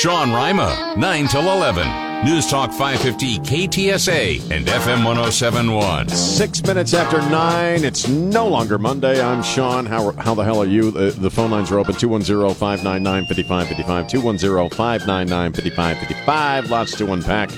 Sean 0.00 0.30
Rima, 0.30 0.94
9 0.98 1.26
till 1.28 1.50
11. 1.50 2.26
News 2.26 2.46
Talk 2.48 2.70
550 2.70 3.38
KTSA 3.38 4.50
and 4.50 4.66
FM 4.66 5.06
1071. 5.06 6.10
Six 6.10 6.62
minutes 6.64 6.92
after 6.92 7.18
nine. 7.30 7.82
It's 7.82 8.06
no 8.06 8.46
longer 8.46 8.76
Monday. 8.78 9.22
I'm 9.22 9.42
Sean. 9.42 9.86
How, 9.86 10.10
how 10.12 10.34
the 10.34 10.44
hell 10.44 10.60
are 10.60 10.66
you? 10.66 10.90
The, 10.90 11.12
the 11.12 11.30
phone 11.30 11.50
lines 11.50 11.70
are 11.72 11.78
open 11.78 11.94
210 11.94 12.54
599 12.56 13.24
5555. 13.24 14.08
210 14.08 14.76
599 14.76 15.52
5555. 15.54 16.70
Lots 16.70 16.96
to 16.98 17.12
unpack 17.14 17.50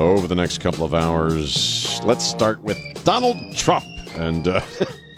over 0.00 0.26
the 0.26 0.34
next 0.34 0.58
couple 0.58 0.84
of 0.84 0.92
hours. 0.92 2.00
Let's 2.02 2.24
start 2.24 2.62
with 2.64 2.78
Donald 3.04 3.56
Trump. 3.56 3.84
And 4.16 4.48
uh, 4.48 4.60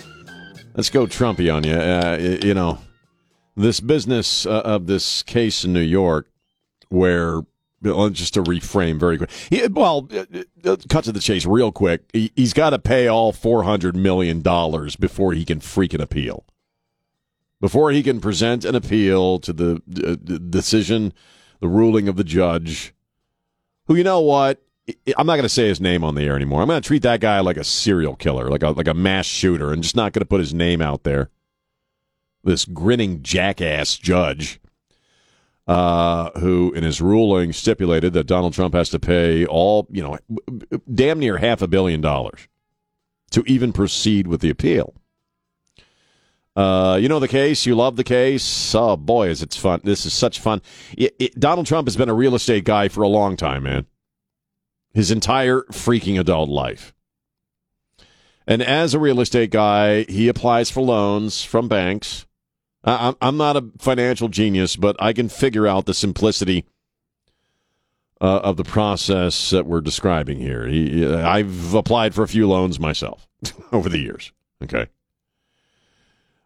let's 0.74 0.90
go 0.90 1.06
Trumpy 1.06 1.54
on 1.54 1.64
you. 1.64 1.76
Uh, 1.76 2.18
you 2.44 2.52
know, 2.52 2.78
this 3.56 3.80
business 3.80 4.46
uh, 4.46 4.60
of 4.64 4.86
this 4.86 5.22
case 5.22 5.64
in 5.64 5.72
New 5.72 5.80
York 5.80 6.30
where 6.88 7.42
just 7.82 8.34
to 8.34 8.42
reframe 8.42 8.98
very 8.98 9.18
quick. 9.18 9.30
He, 9.50 9.66
well, 9.68 10.08
uh, 10.12 10.24
uh, 10.64 10.76
cut 10.88 11.04
to 11.04 11.12
the 11.12 11.20
chase 11.20 11.46
real 11.46 11.72
quick. 11.72 12.08
He, 12.12 12.32
has 12.36 12.52
got 12.52 12.70
to 12.70 12.78
pay 12.78 13.06
all 13.06 13.32
four 13.32 13.62
hundred 13.62 13.96
million 13.96 14.42
dollars 14.42 14.96
before 14.96 15.32
he 15.32 15.44
can 15.44 15.60
freaking 15.60 16.00
appeal. 16.00 16.44
Before 17.60 17.90
he 17.90 18.02
can 18.02 18.20
present 18.20 18.64
an 18.64 18.74
appeal 18.74 19.38
to 19.40 19.52
the, 19.52 19.82
uh, 20.04 20.38
decision, 20.50 21.12
the 21.60 21.68
ruling 21.68 22.06
of 22.06 22.16
the 22.16 22.24
judge, 22.24 22.92
who 23.86 23.94
you 23.94 24.04
know 24.04 24.20
what 24.20 24.62
I'm 25.16 25.26
not 25.26 25.36
going 25.36 25.42
to 25.42 25.48
say 25.48 25.68
his 25.68 25.80
name 25.80 26.04
on 26.04 26.14
the 26.14 26.22
air 26.22 26.36
anymore. 26.36 26.62
I'm 26.62 26.68
going 26.68 26.80
to 26.80 26.86
treat 26.86 27.02
that 27.02 27.20
guy 27.20 27.40
like 27.40 27.56
a 27.56 27.64
serial 27.64 28.14
killer, 28.14 28.48
like 28.50 28.62
a 28.62 28.70
like 28.70 28.88
a 28.88 28.94
mass 28.94 29.26
shooter, 29.26 29.72
and 29.72 29.82
just 29.82 29.96
not 29.96 30.12
going 30.12 30.20
to 30.20 30.26
put 30.26 30.40
his 30.40 30.54
name 30.54 30.80
out 30.80 31.04
there. 31.04 31.30
This 32.46 32.64
grinning 32.64 33.22
jackass 33.22 33.96
judge, 33.96 34.60
uh, 35.66 36.30
who 36.38 36.72
in 36.72 36.84
his 36.84 37.00
ruling 37.00 37.52
stipulated 37.52 38.12
that 38.14 38.26
Donald 38.26 38.54
Trump 38.54 38.74
has 38.74 38.88
to 38.90 38.98
pay 38.98 39.44
all, 39.44 39.86
you 39.90 40.02
know, 40.02 40.18
damn 40.92 41.18
near 41.18 41.36
half 41.36 41.60
a 41.60 41.68
billion 41.68 42.00
dollars 42.00 42.48
to 43.32 43.42
even 43.46 43.72
proceed 43.72 44.26
with 44.26 44.40
the 44.40 44.50
appeal. 44.50 44.94
Uh, 46.54 46.98
you 46.98 47.08
know 47.08 47.20
the 47.20 47.28
case. 47.28 47.66
You 47.66 47.74
love 47.74 47.96
the 47.96 48.04
case. 48.04 48.74
Oh 48.74 48.96
boy, 48.96 49.28
is 49.28 49.42
it 49.42 49.52
fun! 49.52 49.82
This 49.84 50.06
is 50.06 50.14
such 50.14 50.40
fun. 50.40 50.62
It, 50.96 51.14
it, 51.18 51.38
Donald 51.38 51.66
Trump 51.66 51.86
has 51.86 51.96
been 51.96 52.08
a 52.08 52.14
real 52.14 52.34
estate 52.34 52.64
guy 52.64 52.88
for 52.88 53.02
a 53.02 53.08
long 53.08 53.36
time, 53.36 53.64
man 53.64 53.84
his 54.96 55.10
entire 55.10 55.60
freaking 55.72 56.18
adult 56.18 56.48
life. 56.48 56.94
And 58.46 58.62
as 58.62 58.94
a 58.94 58.98
real 58.98 59.20
estate 59.20 59.50
guy, 59.50 60.04
he 60.04 60.26
applies 60.26 60.70
for 60.70 60.80
loans 60.80 61.44
from 61.44 61.68
banks. 61.68 62.24
I'm 62.86 63.36
not 63.36 63.56
a 63.56 63.64
financial 63.78 64.28
genius, 64.28 64.76
but 64.76 64.96
I 65.00 65.12
can 65.12 65.28
figure 65.28 65.66
out 65.66 65.86
the 65.86 65.94
simplicity 65.94 66.64
uh, 68.20 68.38
of 68.38 68.56
the 68.56 68.64
process 68.64 69.50
that 69.50 69.66
we're 69.66 69.80
describing 69.80 70.38
here. 70.38 70.66
I've 71.24 71.74
applied 71.74 72.14
for 72.14 72.22
a 72.22 72.28
few 72.28 72.48
loans 72.48 72.78
myself 72.78 73.28
over 73.72 73.88
the 73.88 73.98
years. 73.98 74.32
Okay. 74.62 74.86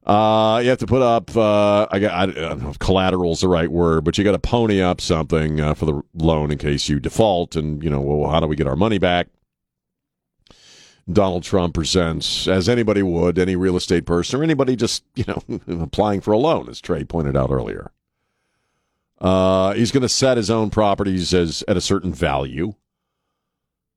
Uh, 0.04 0.60
you 0.62 0.70
have 0.70 0.78
to 0.78 0.86
put 0.86 1.02
up. 1.02 1.36
Uh, 1.36 1.86
I 1.90 1.98
got 1.98 2.12
I, 2.12 2.26
don't 2.26 2.62
know 2.62 2.70
if 2.70 2.78
the 2.78 3.48
right 3.48 3.70
word, 3.70 4.02
but 4.04 4.16
you 4.16 4.24
got 4.24 4.32
to 4.32 4.38
pony 4.38 4.80
up 4.80 5.00
something 5.00 5.60
uh, 5.60 5.74
for 5.74 5.84
the 5.84 6.02
loan 6.14 6.50
in 6.50 6.58
case 6.58 6.88
you 6.88 6.98
default. 6.98 7.54
And 7.54 7.82
you 7.84 7.90
know, 7.90 8.00
well, 8.00 8.30
how 8.30 8.40
do 8.40 8.46
we 8.46 8.56
get 8.56 8.66
our 8.66 8.76
money 8.76 8.98
back? 8.98 9.28
Donald 11.12 11.42
Trump 11.42 11.74
presents, 11.74 12.46
as 12.46 12.68
anybody 12.68 13.02
would, 13.02 13.38
any 13.38 13.56
real 13.56 13.76
estate 13.76 14.06
person 14.06 14.40
or 14.40 14.42
anybody 14.42 14.76
just 14.76 15.04
you 15.14 15.24
know 15.26 15.42
applying 15.82 16.20
for 16.20 16.32
a 16.32 16.38
loan, 16.38 16.68
as 16.68 16.80
Trey 16.80 17.04
pointed 17.04 17.36
out 17.36 17.50
earlier. 17.50 17.90
Uh, 19.20 19.74
he's 19.74 19.92
going 19.92 20.02
to 20.02 20.08
set 20.08 20.36
his 20.36 20.50
own 20.50 20.70
properties 20.70 21.34
as 21.34 21.62
at 21.68 21.76
a 21.76 21.80
certain 21.80 22.12
value. 22.12 22.74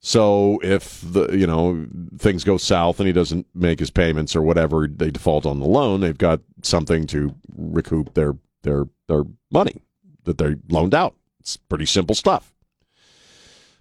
So 0.05 0.59
if 0.61 0.99
the 1.01 1.31
you 1.31 1.47
know 1.47 1.87
things 2.17 2.43
go 2.43 2.57
south 2.57 2.99
and 2.99 3.07
he 3.07 3.13
doesn't 3.13 3.47
make 3.55 3.79
his 3.79 3.89
payments 3.89 4.35
or 4.35 4.41
whatever, 4.41 4.87
they 4.87 5.11
default 5.11 5.45
on 5.45 5.59
the 5.59 5.65
loan. 5.65 6.01
They've 6.01 6.17
got 6.17 6.41
something 6.61 7.07
to 7.07 7.33
recoup 7.55 8.13
their 8.13 8.35
their 8.63 8.85
their 9.07 9.23
money 9.49 9.81
that 10.25 10.37
they 10.37 10.57
loaned 10.67 10.93
out. 10.93 11.15
It's 11.39 11.55
pretty 11.55 11.85
simple 11.85 12.15
stuff. 12.15 12.53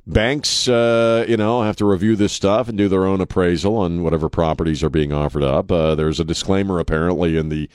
Banks, 0.06 0.66
uh, 0.66 1.24
you 1.28 1.36
know, 1.36 1.62
have 1.62 1.76
to 1.76 1.84
review 1.84 2.16
this 2.16 2.32
stuff 2.32 2.68
and 2.68 2.76
do 2.76 2.88
their 2.88 3.06
own 3.06 3.20
appraisal 3.20 3.76
on 3.76 4.02
whatever 4.02 4.28
properties 4.28 4.82
are 4.82 4.90
being 4.90 5.12
offered 5.12 5.44
up. 5.44 5.70
Uh, 5.70 5.94
there's 5.94 6.18
a 6.18 6.24
disclaimer 6.24 6.80
apparently 6.80 7.36
in 7.36 7.50
the 7.50 7.68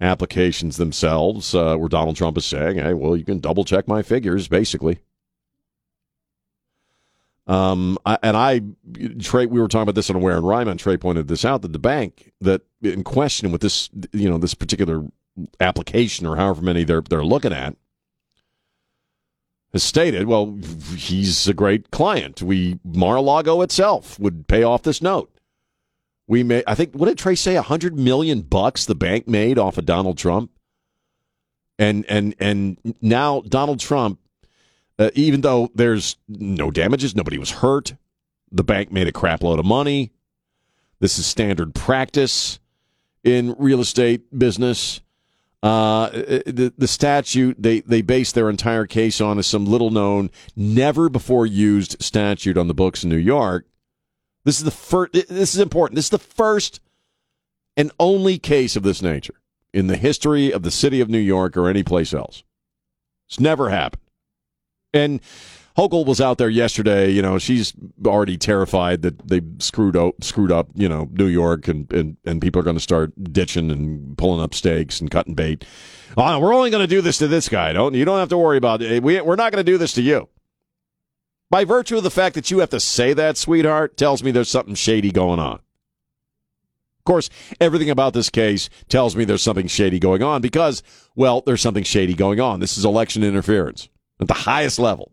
applications 0.00 0.76
themselves 0.76 1.54
uh, 1.54 1.76
where 1.76 1.88
Donald 1.88 2.16
Trump 2.16 2.36
is 2.36 2.44
saying, 2.44 2.76
"Hey, 2.78 2.92
well, 2.92 3.16
you 3.16 3.24
can 3.24 3.38
double 3.38 3.64
check 3.64 3.88
my 3.88 4.02
figures, 4.02 4.46
basically." 4.46 4.98
Um, 7.46 7.98
I, 8.04 8.18
and 8.22 8.36
I, 8.36 8.60
Trey, 9.18 9.46
we 9.46 9.58
were 9.58 9.66
talking 9.66 9.82
about 9.82 9.94
this 9.94 10.10
on 10.10 10.20
Ware 10.20 10.36
and 10.36 10.46
Rima, 10.46 10.70
and 10.70 10.78
Trey 10.78 10.98
pointed 10.98 11.28
this 11.28 11.44
out 11.44 11.62
that 11.62 11.72
the 11.72 11.78
bank 11.78 12.32
that 12.42 12.62
in 12.82 13.02
question 13.02 13.50
with 13.52 13.62
this, 13.62 13.88
you 14.12 14.28
know, 14.28 14.38
this 14.38 14.54
particular 14.54 15.04
application 15.60 16.26
or 16.26 16.36
however 16.36 16.60
many 16.60 16.84
they're 16.84 17.00
they're 17.00 17.24
looking 17.24 17.52
at 17.52 17.74
has 19.72 19.82
stated, 19.82 20.26
well, 20.26 20.58
he's 20.96 21.46
a 21.46 21.54
great 21.54 21.90
client. 21.90 22.42
We 22.42 22.78
Mar-a-Lago 22.84 23.62
itself 23.62 24.18
would 24.18 24.48
pay 24.48 24.62
off 24.62 24.82
this 24.82 25.00
note. 25.00 25.32
We 26.26 26.42
may, 26.42 26.62
I 26.66 26.74
think, 26.74 26.94
what 26.94 27.06
did 27.06 27.18
Trey 27.18 27.34
say? 27.34 27.56
A 27.56 27.62
hundred 27.62 27.98
million 27.98 28.42
bucks 28.42 28.84
the 28.84 28.94
bank 28.94 29.26
made 29.26 29.58
off 29.58 29.78
of 29.78 29.86
Donald 29.86 30.16
Trump, 30.16 30.50
and 31.78 32.04
and 32.08 32.34
and 32.38 32.78
now 33.00 33.42
Donald 33.48 33.80
Trump 33.80 34.20
uh, 35.00 35.10
even 35.14 35.40
though 35.40 35.70
there's 35.74 36.16
no 36.28 36.70
damages, 36.70 37.16
nobody 37.16 37.38
was 37.38 37.50
hurt. 37.50 37.94
The 38.52 38.62
bank 38.62 38.92
made 38.92 39.08
a 39.08 39.12
crap 39.12 39.42
load 39.42 39.58
of 39.58 39.64
money. 39.64 40.12
This 40.98 41.18
is 41.18 41.24
standard 41.24 41.74
practice 41.74 42.60
in 43.24 43.56
real 43.58 43.80
estate 43.80 44.38
business. 44.38 45.00
Uh, 45.62 46.08
the, 46.10 46.72
the 46.78 46.88
statute 46.88 47.62
they, 47.62 47.80
they 47.80 48.00
base 48.00 48.32
their 48.32 48.48
entire 48.48 48.86
case 48.86 49.20
on 49.20 49.38
is 49.38 49.46
some 49.46 49.66
little 49.66 49.90
known, 49.90 50.30
never 50.56 51.10
before 51.10 51.46
used 51.46 52.02
statute 52.02 52.56
on 52.56 52.66
the 52.66 52.74
books 52.74 53.04
in 53.04 53.10
New 53.10 53.16
York. 53.16 53.66
This 54.44 54.58
is 54.58 54.64
the 54.64 54.70
first. 54.70 55.12
This 55.12 55.54
is 55.54 55.60
important. 55.60 55.96
This 55.96 56.06
is 56.06 56.10
the 56.10 56.18
first 56.18 56.80
and 57.76 57.92
only 58.00 58.38
case 58.38 58.74
of 58.74 58.82
this 58.82 59.02
nature 59.02 59.34
in 59.72 59.86
the 59.86 59.96
history 59.96 60.52
of 60.52 60.62
the 60.62 60.70
city 60.70 61.00
of 61.00 61.10
New 61.10 61.18
York 61.18 61.56
or 61.56 61.68
any 61.68 61.82
place 61.82 62.14
else. 62.14 62.42
It's 63.28 63.38
never 63.38 63.68
happened. 63.68 64.02
And 64.92 65.20
Hochul 65.80 66.04
was 66.04 66.20
out 66.20 66.36
there 66.36 66.50
yesterday. 66.50 67.10
You 67.10 67.22
know, 67.22 67.38
she's 67.38 67.72
already 68.04 68.36
terrified 68.36 69.00
that 69.00 69.26
they 69.26 69.40
screwed 69.60 69.96
up, 69.96 70.22
screwed 70.22 70.52
up. 70.52 70.68
You 70.74 70.88
know, 70.88 71.08
New 71.10 71.26
York, 71.26 71.68
and 71.68 71.90
and, 71.92 72.18
and 72.26 72.42
people 72.42 72.60
are 72.60 72.64
going 72.64 72.76
to 72.76 72.82
start 72.82 73.12
ditching 73.32 73.70
and 73.70 74.16
pulling 74.18 74.42
up 74.42 74.54
stakes 74.54 75.00
and 75.00 75.10
cutting 75.10 75.34
bait. 75.34 75.64
Oh, 76.18 76.38
we're 76.38 76.54
only 76.54 76.70
going 76.70 76.82
to 76.82 76.94
do 76.94 77.00
this 77.00 77.18
to 77.18 77.28
this 77.28 77.48
guy. 77.48 77.72
Don't 77.72 77.94
you 77.94 78.04
don't 78.04 78.18
have 78.18 78.28
to 78.28 78.38
worry 78.38 78.58
about 78.58 78.82
it. 78.82 79.02
We 79.02 79.20
we're 79.22 79.36
not 79.36 79.52
going 79.52 79.64
to 79.64 79.72
do 79.72 79.78
this 79.78 79.94
to 79.94 80.02
you. 80.02 80.28
By 81.48 81.64
virtue 81.64 81.96
of 81.96 82.02
the 82.02 82.10
fact 82.10 82.34
that 82.34 82.50
you 82.50 82.58
have 82.58 82.70
to 82.70 82.78
say 82.78 83.14
that, 83.14 83.36
sweetheart, 83.36 83.96
tells 83.96 84.22
me 84.22 84.30
there's 84.30 84.50
something 84.50 84.74
shady 84.74 85.10
going 85.10 85.40
on. 85.40 85.54
Of 85.54 87.04
course, 87.04 87.30
everything 87.58 87.88
about 87.88 88.12
this 88.12 88.28
case 88.28 88.68
tells 88.88 89.16
me 89.16 89.24
there's 89.24 89.42
something 89.42 89.66
shady 89.66 89.98
going 89.98 90.22
on 90.22 90.42
because, 90.42 90.82
well, 91.16 91.40
there's 91.40 91.62
something 91.62 91.82
shady 91.82 92.14
going 92.14 92.38
on. 92.38 92.60
This 92.60 92.76
is 92.76 92.84
election 92.84 93.24
interference 93.24 93.88
at 94.20 94.28
the 94.28 94.34
highest 94.34 94.78
level. 94.78 95.10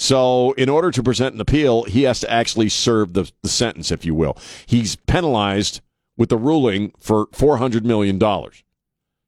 So, 0.00 0.52
in 0.52 0.68
order 0.68 0.92
to 0.92 1.02
present 1.02 1.34
an 1.34 1.40
appeal, 1.40 1.82
he 1.82 2.04
has 2.04 2.20
to 2.20 2.30
actually 2.30 2.68
serve 2.68 3.14
the, 3.14 3.30
the 3.42 3.48
sentence, 3.48 3.90
if 3.90 4.04
you 4.04 4.14
will. 4.14 4.38
He's 4.64 4.94
penalized 4.94 5.80
with 6.16 6.28
the 6.28 6.36
ruling 6.36 6.92
for 7.00 7.26
$400 7.28 7.82
million. 7.82 8.20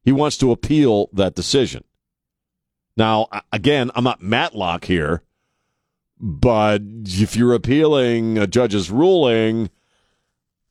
He 0.01 0.13
wants 0.13 0.37
to 0.37 0.49
appeal 0.49 1.09
that 1.11 1.35
decision. 1.35 1.83
Now, 2.95 3.27
again, 3.51 3.91
I'm 3.95 4.05
not 4.05 4.21
Matlock 4.21 4.85
here, 4.85 5.23
but 6.17 6.81
if 7.03 7.35
you're 7.35 7.53
appealing 7.53 8.37
a 8.37 8.47
judge's 8.47 8.89
ruling, 8.89 9.69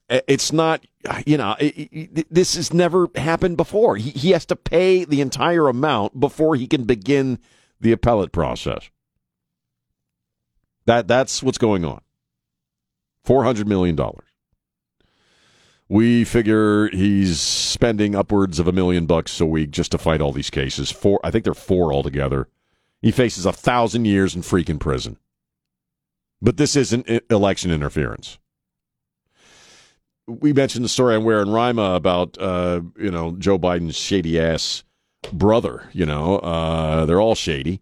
it's 0.08 0.50
not 0.50 0.84
you 1.24 1.36
know 1.36 1.56
this 2.30 2.56
has 2.56 2.74
never 2.74 3.08
happened 3.14 3.56
before 3.56 3.96
he 3.96 4.32
has 4.32 4.44
to 4.44 4.56
pay 4.56 5.04
the 5.04 5.20
entire 5.20 5.68
amount 5.68 6.18
before 6.18 6.56
he 6.56 6.66
can 6.66 6.82
begin 6.82 7.38
the 7.80 7.92
appellate 7.92 8.32
process 8.32 8.90
that 10.90 11.06
that's 11.06 11.40
what's 11.40 11.56
going 11.56 11.84
on. 11.84 12.00
400 13.22 13.68
million 13.68 13.94
dollars. 13.94 14.26
We 15.88 16.24
figure 16.24 16.88
he's 16.90 17.40
spending 17.40 18.16
upwards 18.16 18.58
of 18.58 18.66
a 18.66 18.72
million 18.72 19.06
bucks 19.06 19.40
a 19.40 19.46
week 19.46 19.70
just 19.70 19.92
to 19.92 19.98
fight 19.98 20.20
all 20.20 20.32
these 20.32 20.50
cases. 20.50 20.90
Four 20.90 21.20
i 21.22 21.30
think 21.30 21.44
they're 21.44 21.54
four 21.54 21.92
altogether. 21.92 22.48
He 23.00 23.12
faces 23.12 23.46
a 23.46 23.52
thousand 23.52 24.04
years 24.06 24.34
in 24.34 24.42
freaking 24.42 24.80
prison. 24.80 25.18
But 26.42 26.56
this 26.56 26.74
isn't 26.74 27.08
election 27.30 27.70
interference. 27.70 28.38
We 30.26 30.52
mentioned 30.52 30.84
the 30.84 30.88
story 30.88 31.14
on 31.14 31.24
Ware 31.24 31.40
and 31.40 31.54
Rima 31.54 31.94
about 31.94 32.36
uh, 32.38 32.80
you 32.98 33.12
know 33.12 33.36
Joe 33.38 33.60
Biden's 33.60 33.96
shady 33.96 34.40
ass 34.40 34.82
brother. 35.32 35.88
You 35.92 36.06
know, 36.06 36.38
uh, 36.38 37.06
they're 37.06 37.20
all 37.20 37.36
shady. 37.36 37.80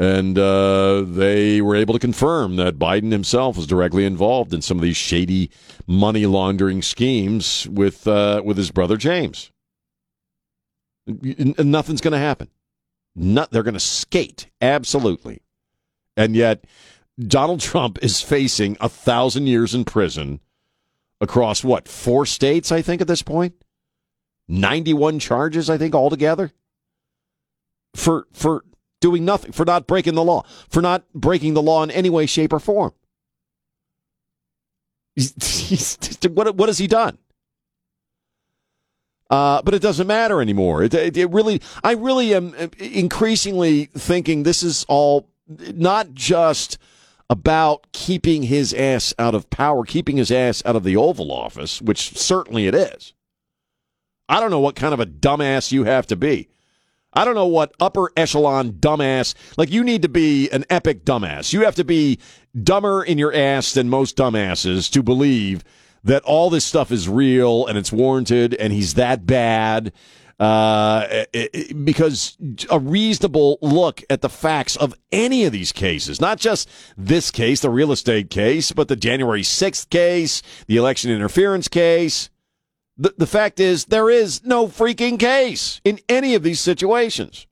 And 0.00 0.38
uh, 0.38 1.00
they 1.00 1.60
were 1.60 1.74
able 1.74 1.92
to 1.92 1.98
confirm 1.98 2.54
that 2.54 2.78
Biden 2.78 3.10
himself 3.10 3.56
was 3.56 3.66
directly 3.66 4.04
involved 4.04 4.54
in 4.54 4.62
some 4.62 4.78
of 4.78 4.82
these 4.82 4.96
shady 4.96 5.50
money 5.88 6.24
laundering 6.24 6.82
schemes 6.82 7.66
with 7.68 8.06
uh, 8.06 8.40
with 8.44 8.56
his 8.56 8.70
brother 8.70 8.96
James. 8.96 9.50
Nothing's 11.08 12.00
going 12.00 12.12
to 12.12 12.18
happen. 12.18 12.48
Not, 13.16 13.50
they're 13.50 13.64
going 13.64 13.74
to 13.74 13.80
skate 13.80 14.46
absolutely, 14.60 15.40
and 16.16 16.36
yet 16.36 16.62
Donald 17.18 17.58
Trump 17.58 17.98
is 18.00 18.20
facing 18.20 18.76
a 18.80 18.88
thousand 18.88 19.48
years 19.48 19.74
in 19.74 19.84
prison 19.84 20.38
across 21.20 21.64
what 21.64 21.88
four 21.88 22.24
states? 22.24 22.70
I 22.70 22.82
think 22.82 23.00
at 23.00 23.08
this 23.08 23.22
point, 23.22 23.54
ninety-one 24.46 25.18
charges. 25.18 25.68
I 25.68 25.76
think 25.76 25.96
altogether 25.96 26.52
for 27.96 28.28
for 28.32 28.62
doing 29.00 29.24
nothing, 29.24 29.52
for 29.52 29.64
not 29.64 29.86
breaking 29.86 30.14
the 30.14 30.24
law, 30.24 30.44
for 30.68 30.82
not 30.82 31.04
breaking 31.14 31.54
the 31.54 31.62
law 31.62 31.82
in 31.82 31.90
any 31.90 32.10
way, 32.10 32.26
shape, 32.26 32.52
or 32.52 32.60
form. 32.60 32.92
What, 36.30 36.56
what 36.56 36.68
has 36.68 36.78
he 36.78 36.86
done? 36.86 37.18
Uh, 39.30 39.62
but 39.62 39.74
it 39.74 39.82
doesn't 39.82 40.06
matter 40.06 40.40
anymore. 40.40 40.82
It, 40.82 40.94
it, 40.94 41.16
it, 41.16 41.30
really, 41.30 41.60
I 41.84 41.92
really 41.92 42.34
am 42.34 42.54
increasingly 42.78 43.86
thinking 43.86 44.42
this 44.42 44.62
is 44.62 44.84
all 44.88 45.28
not 45.46 46.14
just 46.14 46.78
about 47.30 47.86
keeping 47.92 48.44
his 48.44 48.72
ass 48.72 49.12
out 49.18 49.34
of 49.34 49.50
power, 49.50 49.84
keeping 49.84 50.16
his 50.16 50.30
ass 50.30 50.62
out 50.64 50.76
of 50.76 50.84
the 50.84 50.96
Oval 50.96 51.30
Office, 51.30 51.82
which 51.82 52.16
certainly 52.16 52.66
it 52.66 52.74
is. 52.74 53.12
I 54.28 54.40
don't 54.40 54.50
know 54.50 54.60
what 54.60 54.76
kind 54.76 54.94
of 54.94 55.00
a 55.00 55.06
dumbass 55.06 55.72
you 55.72 55.84
have 55.84 56.06
to 56.06 56.16
be 56.16 56.48
I 57.12 57.24
don't 57.24 57.34
know 57.34 57.46
what 57.46 57.72
upper 57.80 58.10
echelon 58.16 58.72
dumbass. 58.72 59.34
Like 59.56 59.70
you 59.70 59.82
need 59.82 60.02
to 60.02 60.08
be 60.08 60.50
an 60.50 60.64
epic 60.70 61.04
dumbass. 61.04 61.52
You 61.52 61.64
have 61.64 61.74
to 61.76 61.84
be 61.84 62.18
dumber 62.62 63.02
in 63.02 63.18
your 63.18 63.32
ass 63.34 63.72
than 63.72 63.88
most 63.88 64.16
dumbasses 64.16 64.90
to 64.92 65.02
believe 65.02 65.64
that 66.04 66.22
all 66.24 66.50
this 66.50 66.64
stuff 66.64 66.92
is 66.92 67.08
real 67.08 67.66
and 67.66 67.76
it's 67.78 67.92
warranted 67.92 68.54
and 68.54 68.72
he's 68.72 68.94
that 68.94 69.26
bad. 69.26 69.92
Uh, 70.38 71.24
it, 71.32 71.50
it, 71.52 71.84
because 71.84 72.36
a 72.70 72.78
reasonable 72.78 73.58
look 73.60 74.04
at 74.08 74.20
the 74.20 74.28
facts 74.28 74.76
of 74.76 74.94
any 75.10 75.44
of 75.44 75.52
these 75.52 75.72
cases, 75.72 76.20
not 76.20 76.38
just 76.38 76.70
this 76.96 77.32
case, 77.32 77.60
the 77.60 77.70
real 77.70 77.90
estate 77.90 78.30
case, 78.30 78.70
but 78.70 78.86
the 78.86 78.94
January 78.94 79.42
6th 79.42 79.90
case, 79.90 80.40
the 80.68 80.76
election 80.76 81.10
interference 81.10 81.66
case, 81.66 82.30
the, 82.98 83.14
the 83.16 83.26
fact 83.26 83.60
is, 83.60 83.86
there 83.86 84.10
is 84.10 84.44
no 84.44 84.66
freaking 84.66 85.18
case 85.18 85.80
in 85.84 86.00
any 86.08 86.34
of 86.34 86.42
these 86.42 86.60
situations. 86.60 87.46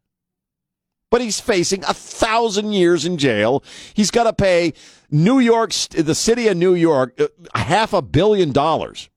But 1.09 1.21
he's 1.21 1.39
facing 1.39 1.85
a 1.85 1.95
thousand 1.95 2.73
years 2.73 3.07
in 3.07 3.17
jail. 3.17 3.63
He's 3.95 4.11
got 4.11 4.25
to 4.25 4.33
pay 4.33 4.73
New 5.09 5.39
York, 5.39 5.73
the 5.73 6.17
city 6.17 6.49
of 6.49 6.57
New 6.57 6.75
York, 6.75 7.19
uh, 7.21 7.29
half 7.55 7.93
a 7.93 8.03
billion 8.03 8.51
dollars 8.51 9.09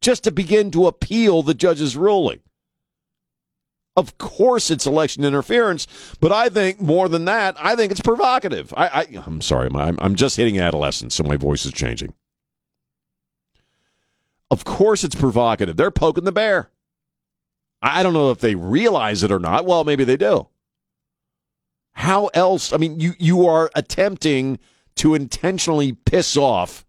just 0.00 0.24
to 0.24 0.32
begin 0.32 0.70
to 0.72 0.86
appeal 0.86 1.42
the 1.42 1.54
judge's 1.54 1.96
ruling. 1.96 2.40
Of 3.96 4.18
course, 4.18 4.70
it's 4.70 4.86
election 4.86 5.24
interference, 5.24 5.86
but 6.20 6.32
I 6.32 6.48
think 6.48 6.80
more 6.80 7.08
than 7.08 7.24
that, 7.26 7.56
I 7.58 7.76
think 7.76 7.92
it's 7.92 8.00
provocative. 8.00 8.74
I, 8.76 8.88
I, 8.88 9.22
am 9.26 9.40
sorry, 9.40 9.70
I'm, 9.72 9.96
I'm 10.00 10.16
just 10.16 10.36
hitting 10.36 10.58
adolescence, 10.58 11.14
so 11.14 11.22
my 11.22 11.36
voice 11.36 11.64
is 11.64 11.72
changing. 11.72 12.12
Of 14.54 14.62
course, 14.62 15.02
it's 15.02 15.16
provocative. 15.16 15.76
They're 15.76 15.90
poking 15.90 16.22
the 16.22 16.30
bear. 16.30 16.70
I 17.82 18.04
don't 18.04 18.12
know 18.12 18.30
if 18.30 18.38
they 18.38 18.54
realize 18.54 19.24
it 19.24 19.32
or 19.32 19.40
not. 19.40 19.66
Well, 19.66 19.82
maybe 19.82 20.04
they 20.04 20.16
do. 20.16 20.46
How 21.94 22.26
else? 22.26 22.72
I 22.72 22.76
mean, 22.76 23.00
you, 23.00 23.14
you 23.18 23.48
are 23.48 23.68
attempting 23.74 24.60
to 24.94 25.16
intentionally 25.16 25.94
piss 25.94 26.36
off 26.36 26.86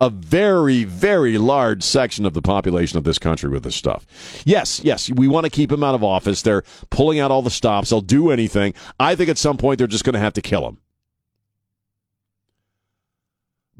a 0.00 0.10
very, 0.10 0.82
very 0.82 1.38
large 1.38 1.84
section 1.84 2.26
of 2.26 2.34
the 2.34 2.42
population 2.42 2.98
of 2.98 3.04
this 3.04 3.20
country 3.20 3.48
with 3.48 3.62
this 3.62 3.76
stuff. 3.76 4.42
Yes, 4.44 4.80
yes, 4.82 5.08
we 5.08 5.28
want 5.28 5.44
to 5.44 5.50
keep 5.50 5.70
him 5.70 5.84
out 5.84 5.94
of 5.94 6.02
office. 6.02 6.42
They're 6.42 6.64
pulling 6.90 7.20
out 7.20 7.30
all 7.30 7.42
the 7.42 7.48
stops. 7.48 7.90
They'll 7.90 8.00
do 8.00 8.32
anything. 8.32 8.74
I 8.98 9.14
think 9.14 9.30
at 9.30 9.38
some 9.38 9.56
point 9.56 9.78
they're 9.78 9.86
just 9.86 10.02
going 10.02 10.14
to 10.14 10.18
have 10.18 10.32
to 10.32 10.42
kill 10.42 10.66
him 10.66 10.78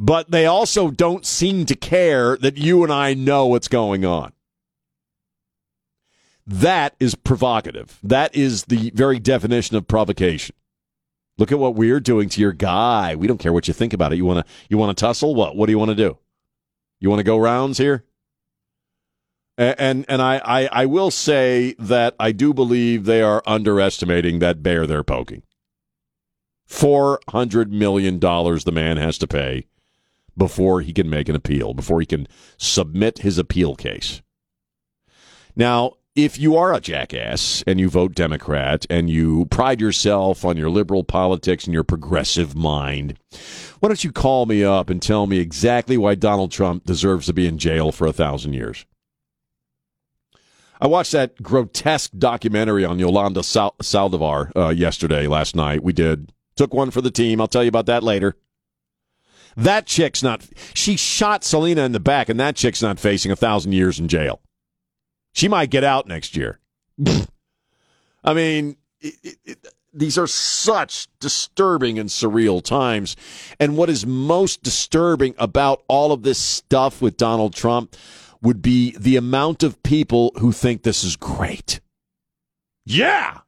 but 0.03 0.33
they 0.33 0.47
also 0.47 0.91
don't 0.91 1.25
seem 1.25 1.65
to 1.65 1.77
care 1.77 2.37
that 2.39 2.59
you 2.59 2.83
and 2.83 2.93
I 2.93 3.15
know 3.15 3.47
what's 3.47 3.69
going 3.69 4.05
on. 4.05 4.33
That 6.45 6.97
is 6.99 7.15
provocative. 7.15 8.01
That 8.03 8.35
is 8.35 8.65
the 8.65 8.91
very 8.97 9.21
definition 9.21 9.77
of 9.77 9.87
provocation. 9.87 10.57
Look 11.39 11.53
at 11.53 11.61
what 11.61 11.77
we're 11.77 12.01
doing 12.01 12.29
to 12.31 12.41
your 12.41 12.53
guy. 12.53 13.15
We 13.15 13.29
don't 13.29 13.39
care 13.39 13.53
what 13.53 13.69
you 13.69 13.75
think 13.75 13.93
about 13.93 14.13
it. 14.13 14.17
You 14.17 14.25
want 14.25 14.45
to 14.45 14.53
you 14.69 14.77
want 14.77 14.99
to 14.99 15.01
tussle? 15.01 15.37
What? 15.37 15.55
What 15.55 15.67
do 15.67 15.73
you 15.73 15.79
want 15.79 15.91
to 15.91 15.95
do? 15.95 16.19
You 16.99 17.09
want 17.09 17.21
to 17.21 17.25
go 17.25 17.39
rounds 17.39 17.79
here? 17.79 18.05
And 19.57 19.79
and, 19.79 20.05
and 20.09 20.21
I, 20.21 20.41
I, 20.45 20.69
I 20.73 20.87
will 20.87 21.13
say 21.13 21.77
that 21.79 22.17
I 22.19 22.33
do 22.33 22.53
believe 22.53 23.05
they 23.05 23.23
are 23.23 23.41
underestimating 23.47 24.41
that 24.41 24.65
bear 24.65 24.85
they're 24.85 25.05
poking. 25.05 25.45
Four 26.67 27.21
hundred 27.29 27.73
million 27.73 28.19
dollars 28.19 28.65
the 28.65 28.73
man 28.73 28.97
has 28.97 29.17
to 29.19 29.29
pay 29.29 29.67
before 30.37 30.81
he 30.81 30.93
can 30.93 31.09
make 31.09 31.29
an 31.29 31.37
appeal, 31.37 31.75
before 31.75 32.01
he 32.01 32.07
can 32.07 32.27
submit 32.57 33.19
his 33.19 33.39
appeal 33.39 33.75
case. 33.75 34.23
Now, 35.55 35.95
if 36.15 36.39
you 36.39 36.57
are 36.57 36.75
a 36.75 36.81
jackass 36.81 37.63
and 37.67 37.81
you 37.81 37.89
vote 37.89 38.15
Democrat 38.15 38.85
and 38.91 39.09
you 39.09 39.47
pride 39.47 39.81
yourself 39.81 40.45
on 40.45 40.57
your 40.57 40.69
liberal 40.69 41.05
politics 41.05 41.65
and 41.65 41.73
your 41.73 41.85
progressive 41.85 42.55
mind, 42.55 43.19
why 43.81 43.89
don't 43.89 44.05
you 44.05 44.13
call 44.13 44.45
me 44.45 44.63
up 44.63 44.91
and 44.91 45.01
tell 45.01 45.27
me 45.27 45.39
exactly 45.39 45.97
why 45.97 46.15
Donald 46.15 46.53
Trump 46.53 46.85
deserves 46.85 47.27
to 47.27 47.33
be 47.33 47.47
in 47.47 47.57
jail 47.57 47.93
for 47.93 48.07
a 48.07 48.13
thousand 48.13 48.53
years? 48.53 48.85
I 50.83 50.87
watched 50.87 51.13
that 51.13 51.41
grotesque 51.41 52.11
documentary 52.19 52.85
on 52.85 52.99
Yolanda 52.99 53.43
Sal- 53.43 53.77
Saldivar 53.81 54.51
uh, 54.57 54.69
yesterday, 54.71 55.29
last 55.29 55.55
night. 55.55 55.83
We 55.83 55.93
did. 55.93 56.33
Took 56.57 56.75
one 56.75 56.91
for 56.91 57.01
the 57.01 57.11
team. 57.11 57.41
I'll 57.41 57.49
tell 57.49 57.63
you 57.63 57.69
about 57.69 57.87
that 57.87 58.03
later. 58.03 58.37
That 59.57 59.87
chick's 59.87 60.23
not. 60.23 60.47
She 60.75 60.97
shot 60.97 61.45
Selena 61.45 61.83
in 61.83 61.93
the 61.93 62.01
back, 62.01 62.29
and 62.29 62.39
that 62.41 62.57
chick's 62.57 62.83
not 62.83 62.99
facing 62.99 63.31
a 63.31 63.37
thousand 63.37 63.73
years 63.73 63.99
in 63.99 64.09
jail. 64.09 64.41
She 65.33 65.49
might 65.49 65.71
get 65.71 65.85
out 65.85 66.07
next 66.07 66.37
year. 66.37 66.59
I 68.25 68.35
mean, 68.35 68.77
it, 69.01 69.15
it, 69.23 69.37
it, 69.45 69.67
these 69.93 70.17
are 70.17 70.27
such 70.27 71.09
disturbing 71.21 71.99
and 71.99 72.09
surreal 72.09 72.63
times. 72.63 73.17
And 73.59 73.77
what 73.77 73.91
is 73.91 74.07
most 74.07 74.63
disturbing 74.63 75.35
about 75.39 75.83
all 75.89 76.13
of 76.13 76.23
this 76.23 76.39
stuff 76.39 77.03
with 77.03 77.17
Donald 77.17 77.55
Trump 77.55 77.97
would 78.41 78.63
be 78.63 78.97
the 78.99 79.17
amount 79.17 79.63
of 79.63 79.83
people 79.83 80.33
who 80.39 80.53
think 80.53 80.83
this 80.83 81.05
is 81.05 81.17
great. 81.17 81.81
Yeah. 82.85 83.39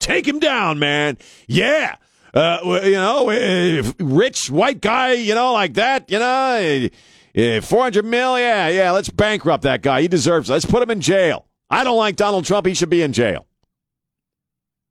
Take 0.00 0.26
him 0.26 0.40
down, 0.40 0.78
man. 0.78 1.18
Yeah 1.46 1.96
uh, 2.36 2.80
you 2.84 2.92
know, 2.92 3.82
rich 3.98 4.50
white 4.50 4.82
guy, 4.82 5.12
you 5.12 5.34
know, 5.34 5.54
like 5.54 5.74
that, 5.74 6.10
you 6.10 6.18
know, 6.18 6.88
uh, 7.36 7.60
400 7.62 8.04
mil, 8.04 8.38
yeah, 8.38 8.68
yeah, 8.68 8.90
let's 8.90 9.08
bankrupt 9.08 9.62
that 9.62 9.82
guy. 9.82 10.02
He 10.02 10.08
deserves 10.08 10.50
it. 10.50 10.52
Let's 10.52 10.66
put 10.66 10.82
him 10.82 10.90
in 10.90 11.00
jail. 11.00 11.46
I 11.70 11.82
don't 11.82 11.96
like 11.96 12.16
Donald 12.16 12.44
Trump. 12.44 12.66
He 12.66 12.74
should 12.74 12.90
be 12.90 13.00
in 13.00 13.14
jail. 13.14 13.46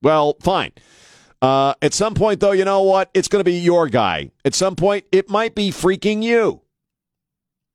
Well, 0.01 0.35
fine. 0.41 0.71
Uh, 1.39 1.75
at 1.83 1.93
some 1.93 2.15
point, 2.15 2.39
though, 2.39 2.51
you 2.51 2.65
know 2.65 2.81
what? 2.81 3.11
It's 3.13 3.27
going 3.27 3.41
to 3.41 3.49
be 3.49 3.59
your 3.59 3.89
guy. 3.89 4.31
At 4.43 4.55
some 4.55 4.75
point, 4.75 5.05
it 5.11 5.29
might 5.29 5.53
be 5.53 5.69
freaking 5.69 6.23
you. 6.23 6.61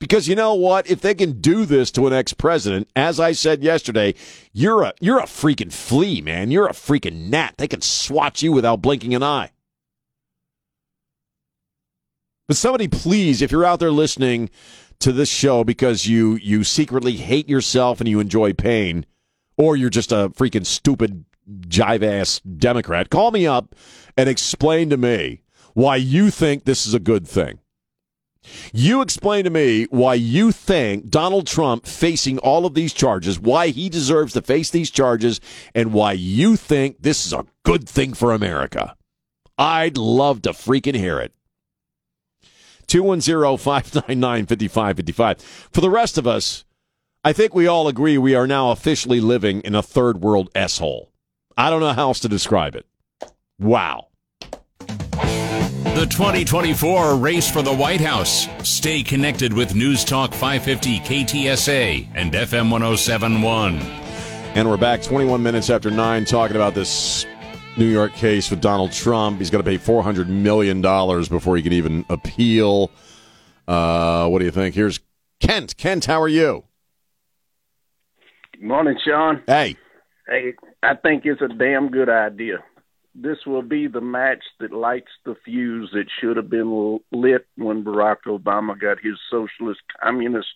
Because 0.00 0.26
you 0.26 0.34
know 0.34 0.54
what? 0.54 0.90
If 0.90 1.00
they 1.00 1.14
can 1.14 1.40
do 1.40 1.64
this 1.64 1.92
to 1.92 2.06
an 2.08 2.12
ex-president, 2.12 2.88
as 2.96 3.20
I 3.20 3.32
said 3.32 3.62
yesterday, 3.62 4.14
you're 4.52 4.82
a 4.82 4.94
you're 5.00 5.18
a 5.18 5.24
freaking 5.24 5.70
flea, 5.70 6.22
man. 6.22 6.50
You're 6.50 6.66
a 6.66 6.72
freaking 6.72 7.28
gnat. 7.28 7.58
They 7.58 7.68
can 7.68 7.82
swat 7.82 8.40
you 8.40 8.50
without 8.50 8.80
blinking 8.80 9.14
an 9.14 9.22
eye. 9.22 9.50
But 12.50 12.56
somebody 12.56 12.88
please, 12.88 13.42
if 13.42 13.52
you're 13.52 13.64
out 13.64 13.78
there 13.78 13.92
listening 13.92 14.50
to 14.98 15.12
this 15.12 15.28
show 15.28 15.62
because 15.62 16.08
you 16.08 16.34
you 16.34 16.64
secretly 16.64 17.12
hate 17.12 17.48
yourself 17.48 18.00
and 18.00 18.08
you 18.08 18.18
enjoy 18.18 18.54
pain, 18.54 19.06
or 19.56 19.76
you're 19.76 19.88
just 19.88 20.10
a 20.10 20.30
freaking 20.30 20.66
stupid 20.66 21.26
jive 21.68 22.02
ass 22.02 22.40
Democrat, 22.40 23.08
call 23.08 23.30
me 23.30 23.46
up 23.46 23.76
and 24.16 24.28
explain 24.28 24.90
to 24.90 24.96
me 24.96 25.42
why 25.74 25.94
you 25.94 26.28
think 26.32 26.64
this 26.64 26.86
is 26.86 26.92
a 26.92 26.98
good 26.98 27.24
thing. 27.24 27.60
You 28.72 29.00
explain 29.00 29.44
to 29.44 29.50
me 29.50 29.84
why 29.84 30.14
you 30.14 30.50
think 30.50 31.08
Donald 31.08 31.46
Trump 31.46 31.86
facing 31.86 32.38
all 32.38 32.66
of 32.66 32.74
these 32.74 32.92
charges, 32.92 33.38
why 33.38 33.68
he 33.68 33.88
deserves 33.88 34.32
to 34.32 34.42
face 34.42 34.70
these 34.70 34.90
charges, 34.90 35.40
and 35.72 35.92
why 35.92 36.14
you 36.14 36.56
think 36.56 36.96
this 36.98 37.26
is 37.26 37.32
a 37.32 37.46
good 37.64 37.88
thing 37.88 38.12
for 38.12 38.32
America. 38.32 38.96
I'd 39.56 39.96
love 39.96 40.42
to 40.42 40.50
freaking 40.50 40.96
hear 40.96 41.20
it. 41.20 41.32
210 42.90 43.56
599 43.56 44.46
5555. 44.46 45.40
For 45.72 45.80
the 45.80 45.88
rest 45.88 46.18
of 46.18 46.26
us, 46.26 46.64
I 47.22 47.32
think 47.32 47.54
we 47.54 47.66
all 47.66 47.86
agree 47.86 48.18
we 48.18 48.34
are 48.34 48.46
now 48.46 48.72
officially 48.72 49.20
living 49.20 49.60
in 49.60 49.74
a 49.74 49.82
third 49.82 50.20
world 50.20 50.50
S 50.54 50.78
hole. 50.78 51.12
I 51.56 51.70
don't 51.70 51.80
know 51.80 51.92
how 51.92 52.08
else 52.08 52.20
to 52.20 52.28
describe 52.28 52.74
it. 52.74 52.86
Wow. 53.58 54.08
The 54.80 56.06
2024 56.10 57.16
race 57.16 57.50
for 57.50 57.62
the 57.62 57.74
White 57.74 58.00
House. 58.00 58.48
Stay 58.64 59.02
connected 59.02 59.52
with 59.52 59.74
News 59.74 60.04
Talk 60.04 60.32
550 60.32 61.00
KTSA 61.00 62.08
and 62.14 62.32
FM 62.32 62.70
1071. 62.70 63.76
And 64.56 64.68
we're 64.68 64.76
back 64.76 65.02
21 65.02 65.42
minutes 65.42 65.70
after 65.70 65.90
9 65.90 66.24
talking 66.24 66.56
about 66.56 66.74
this 66.74 67.24
New 67.80 67.86
York 67.86 68.12
case 68.12 68.50
with 68.50 68.60
Donald 68.60 68.92
Trump. 68.92 69.38
He's 69.38 69.48
going 69.48 69.64
to 69.64 69.68
pay 69.68 69.78
$400 69.78 70.26
million 70.28 70.82
before 70.82 71.56
he 71.56 71.62
can 71.62 71.72
even 71.72 72.04
appeal. 72.10 72.90
Uh, 73.66 74.28
what 74.28 74.40
do 74.40 74.44
you 74.44 74.50
think? 74.50 74.74
Here's 74.74 75.00
Kent. 75.40 75.78
Kent, 75.78 76.04
how 76.04 76.20
are 76.20 76.28
you? 76.28 76.64
Good 78.52 78.64
morning, 78.64 78.98
Sean. 79.02 79.42
Hey. 79.46 79.76
Hey, 80.28 80.52
I 80.82 80.94
think 80.94 81.24
it's 81.24 81.40
a 81.40 81.48
damn 81.48 81.90
good 81.90 82.10
idea. 82.10 82.58
This 83.14 83.38
will 83.46 83.62
be 83.62 83.86
the 83.88 84.02
match 84.02 84.44
that 84.60 84.72
lights 84.72 85.10
the 85.24 85.34
fuse 85.42 85.88
that 85.94 86.04
should 86.20 86.36
have 86.36 86.50
been 86.50 87.00
lit 87.10 87.46
when 87.56 87.82
Barack 87.82 88.18
Obama 88.26 88.78
got 88.78 88.98
his 89.02 89.14
socialist 89.30 89.80
communist 90.02 90.48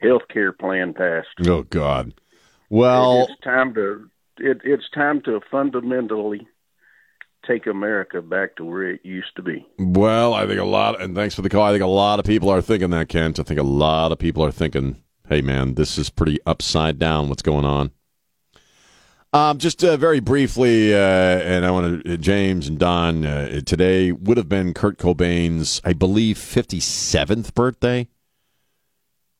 health 0.00 0.22
care 0.32 0.52
plan 0.52 0.94
passed. 0.94 1.28
Oh 1.46 1.64
God. 1.64 2.14
Well, 2.70 3.26
it's 3.28 3.40
time 3.44 3.74
to 3.74 4.08
it, 4.38 4.62
it's 4.64 4.88
time 4.94 5.20
to 5.26 5.40
fundamentally 5.50 6.48
take 7.46 7.66
America 7.66 8.22
back 8.22 8.56
to 8.56 8.64
where 8.64 8.90
it 8.90 9.00
used 9.04 9.34
to 9.36 9.42
be. 9.42 9.66
Well, 9.78 10.34
I 10.34 10.46
think 10.46 10.60
a 10.60 10.64
lot, 10.64 11.00
and 11.00 11.14
thanks 11.14 11.34
for 11.34 11.42
the 11.42 11.48
call. 11.48 11.62
I 11.62 11.72
think 11.72 11.82
a 11.82 11.86
lot 11.86 12.18
of 12.18 12.24
people 12.24 12.50
are 12.50 12.62
thinking 12.62 12.90
that, 12.90 13.08
Kent. 13.08 13.38
I 13.38 13.42
think 13.42 13.60
a 13.60 13.64
lot 13.64 14.12
of 14.12 14.18
people 14.18 14.44
are 14.44 14.52
thinking, 14.52 15.02
"Hey, 15.28 15.42
man, 15.42 15.74
this 15.74 15.98
is 15.98 16.10
pretty 16.10 16.38
upside 16.46 16.98
down. 16.98 17.28
What's 17.28 17.42
going 17.42 17.64
on?" 17.64 17.90
Um, 19.34 19.56
just 19.56 19.82
uh, 19.82 19.96
very 19.96 20.20
briefly, 20.20 20.94
uh, 20.94 20.98
and 20.98 21.64
I 21.64 21.70
want 21.70 22.04
to, 22.04 22.14
uh, 22.14 22.16
James 22.18 22.68
and 22.68 22.78
Don, 22.78 23.24
uh, 23.24 23.62
today 23.64 24.12
would 24.12 24.36
have 24.36 24.48
been 24.48 24.74
Kurt 24.74 24.98
Cobain's, 24.98 25.80
I 25.84 25.94
believe, 25.94 26.36
57th 26.36 27.54
birthday. 27.54 28.08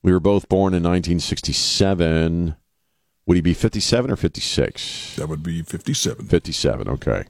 We 0.02 0.12
were 0.12 0.20
both 0.20 0.48
born 0.48 0.72
in 0.72 0.82
1967. 0.82 2.56
Would 3.26 3.34
he 3.34 3.40
be 3.42 3.52
57 3.52 4.10
or 4.10 4.16
56? 4.16 5.16
That 5.16 5.28
would 5.28 5.42
be 5.42 5.62
57. 5.62 6.26
57, 6.26 6.88
okay. 6.88 7.24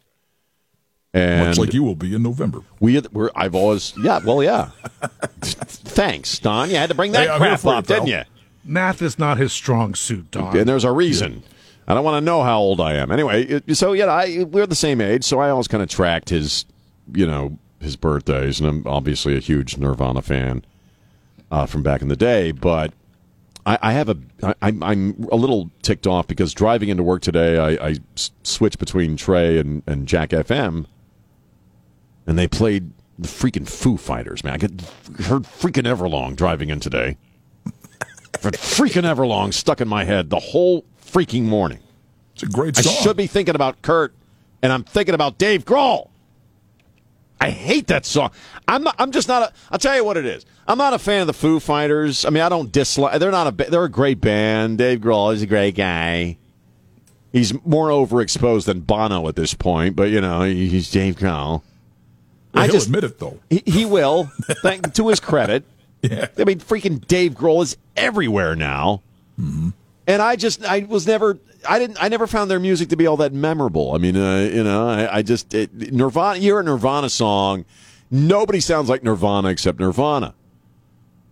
And 1.14 1.48
Much 1.48 1.58
like 1.58 1.74
you 1.74 1.82
will 1.82 1.94
be 1.94 2.14
in 2.14 2.22
November. 2.22 2.62
We, 2.80 3.00
we're, 3.12 3.30
I've 3.36 3.54
always, 3.54 3.92
yeah, 4.02 4.20
well, 4.24 4.42
yeah. 4.42 4.70
Thanks, 5.42 6.38
Don. 6.38 6.70
You 6.70 6.76
had 6.76 6.88
to 6.88 6.94
bring 6.94 7.12
that 7.12 7.28
hey, 7.28 7.36
crap 7.36 7.64
up, 7.66 7.86
didn't 7.86 8.06
you? 8.06 8.22
Math 8.64 9.02
is 9.02 9.18
not 9.18 9.36
his 9.36 9.52
strong 9.52 9.94
suit, 9.94 10.30
Don. 10.30 10.56
And 10.56 10.68
there's 10.68 10.84
a 10.84 10.92
reason. 10.92 11.42
I 11.86 11.94
don't 11.94 12.04
want 12.04 12.22
to 12.22 12.24
know 12.24 12.42
how 12.42 12.60
old 12.60 12.80
I 12.80 12.94
am. 12.94 13.10
Anyway, 13.10 13.60
so 13.74 13.92
yeah, 13.92 14.06
I, 14.06 14.44
we're 14.44 14.66
the 14.66 14.74
same 14.74 15.00
age, 15.00 15.24
so 15.24 15.40
I 15.40 15.50
always 15.50 15.68
kind 15.68 15.82
of 15.82 15.88
tracked 15.88 16.30
his, 16.30 16.64
you 17.12 17.26
know, 17.26 17.58
his 17.80 17.96
birthdays, 17.96 18.60
and 18.60 18.68
I'm 18.68 18.86
obviously 18.86 19.36
a 19.36 19.40
huge 19.40 19.76
Nirvana 19.76 20.22
fan 20.22 20.64
uh, 21.50 21.66
from 21.66 21.82
back 21.82 22.00
in 22.00 22.08
the 22.08 22.16
day. 22.16 22.52
But 22.52 22.92
I, 23.66 23.78
I 23.82 23.92
have 23.92 24.08
a, 24.08 24.16
I, 24.42 24.54
I'm 24.80 25.28
a 25.30 25.36
little 25.36 25.70
ticked 25.82 26.06
off 26.06 26.26
because 26.28 26.54
driving 26.54 26.88
into 26.88 27.02
work 27.02 27.22
today, 27.22 27.58
I, 27.58 27.88
I 27.88 27.96
switched 28.44 28.78
between 28.78 29.16
Trey 29.16 29.58
and, 29.58 29.82
and 29.86 30.06
Jack 30.06 30.30
FM, 30.30 30.86
and 32.26 32.38
they 32.38 32.48
played 32.48 32.92
the 33.18 33.28
freaking 33.28 33.68
Foo 33.68 33.96
Fighters. 33.96 34.44
Man, 34.44 34.54
I 34.54 34.56
get 34.56 34.70
heard 35.26 35.42
freaking 35.44 35.84
Everlong 35.84 36.36
driving 36.36 36.70
in 36.70 36.80
today. 36.80 37.16
freaking 38.38 39.02
Everlong 39.02 39.52
stuck 39.52 39.80
in 39.80 39.88
my 39.88 40.04
head 40.04 40.30
the 40.30 40.38
whole 40.38 40.84
freaking 41.04 41.42
morning. 41.44 41.80
It's 42.34 42.42
a 42.42 42.46
great 42.46 42.76
song. 42.76 42.92
I 42.92 43.02
should 43.02 43.16
be 43.16 43.26
thinking 43.26 43.54
about 43.54 43.82
Kurt, 43.82 44.14
and 44.62 44.72
I'm 44.72 44.84
thinking 44.84 45.14
about 45.14 45.38
Dave 45.38 45.64
Grohl. 45.64 46.08
I 47.40 47.50
hate 47.50 47.88
that 47.88 48.06
song. 48.06 48.30
I'm 48.68 48.84
not, 48.84 48.94
I'm 48.98 49.10
just 49.10 49.26
not 49.26 49.42
a. 49.42 49.52
I'll 49.70 49.78
tell 49.78 49.96
you 49.96 50.04
what 50.04 50.16
it 50.16 50.24
is. 50.24 50.46
I'm 50.66 50.78
not 50.78 50.94
a 50.94 50.98
fan 50.98 51.22
of 51.22 51.26
the 51.26 51.32
Foo 51.32 51.58
Fighters. 51.58 52.24
I 52.24 52.30
mean, 52.30 52.42
I 52.42 52.48
don't 52.48 52.70
dislike. 52.70 53.18
They're 53.18 53.32
not 53.32 53.48
a. 53.48 53.70
They're 53.70 53.84
a 53.84 53.90
great 53.90 54.20
band. 54.20 54.78
Dave 54.78 55.00
Grohl 55.00 55.34
is 55.34 55.42
a 55.42 55.46
great 55.46 55.74
guy. 55.74 56.38
He's 57.32 57.52
more 57.64 57.88
overexposed 57.88 58.66
than 58.66 58.80
Bono 58.80 59.26
at 59.26 59.34
this 59.36 59.54
point, 59.54 59.96
but 59.96 60.10
you 60.10 60.20
know 60.20 60.42
he's 60.42 60.90
Dave 60.90 61.16
Grohl. 61.16 61.62
Well, 62.54 62.64
I 62.64 62.68
just 62.68 62.86
admit 62.86 63.04
it 63.04 63.18
though. 63.18 63.38
He, 63.50 63.62
he 63.66 63.84
will. 63.84 64.24
thank 64.62 64.94
to 64.94 65.08
his 65.08 65.20
credit. 65.20 65.64
Yeah. 66.02 66.26
I 66.36 66.44
mean, 66.44 66.60
freaking 66.60 67.06
Dave 67.06 67.32
Grohl 67.32 67.62
is 67.62 67.76
everywhere 67.96 68.56
now. 68.56 69.02
Mm-hmm 69.40 69.70
and 70.06 70.22
I 70.22 70.36
just 70.36 70.64
I 70.64 70.80
was 70.80 71.06
never 71.06 71.38
I 71.68 71.78
didn't 71.78 72.02
I 72.02 72.08
never 72.08 72.26
found 72.26 72.50
their 72.50 72.60
music 72.60 72.88
to 72.90 72.96
be 72.96 73.06
all 73.06 73.16
that 73.18 73.32
memorable. 73.32 73.94
I 73.94 73.98
mean, 73.98 74.16
uh, 74.16 74.50
you 74.52 74.64
know, 74.64 74.88
I, 74.88 75.18
I 75.18 75.22
just 75.22 75.54
it, 75.54 75.92
Nirvana. 75.92 76.36
You 76.36 76.42
hear 76.42 76.60
a 76.60 76.64
Nirvana 76.64 77.08
song, 77.08 77.64
nobody 78.10 78.60
sounds 78.60 78.88
like 78.88 79.02
Nirvana 79.02 79.48
except 79.48 79.80
Nirvana. 79.80 80.34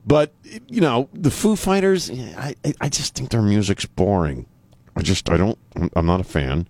But 0.07 0.33
you 0.69 0.81
know, 0.81 1.09
the 1.12 1.31
Foo 1.31 1.57
Fighters, 1.57 2.11
I 2.11 2.55
I 2.81 2.89
just 2.89 3.15
think 3.15 3.31
their 3.31 3.43
music's 3.43 3.87
boring. 3.87 4.47
I 4.97 5.03
just 5.03 5.29
I 5.31 5.37
don't 5.37 5.59
I'm 5.95 6.07
not 6.07 6.21
a 6.21 6.25
fan. 6.25 6.69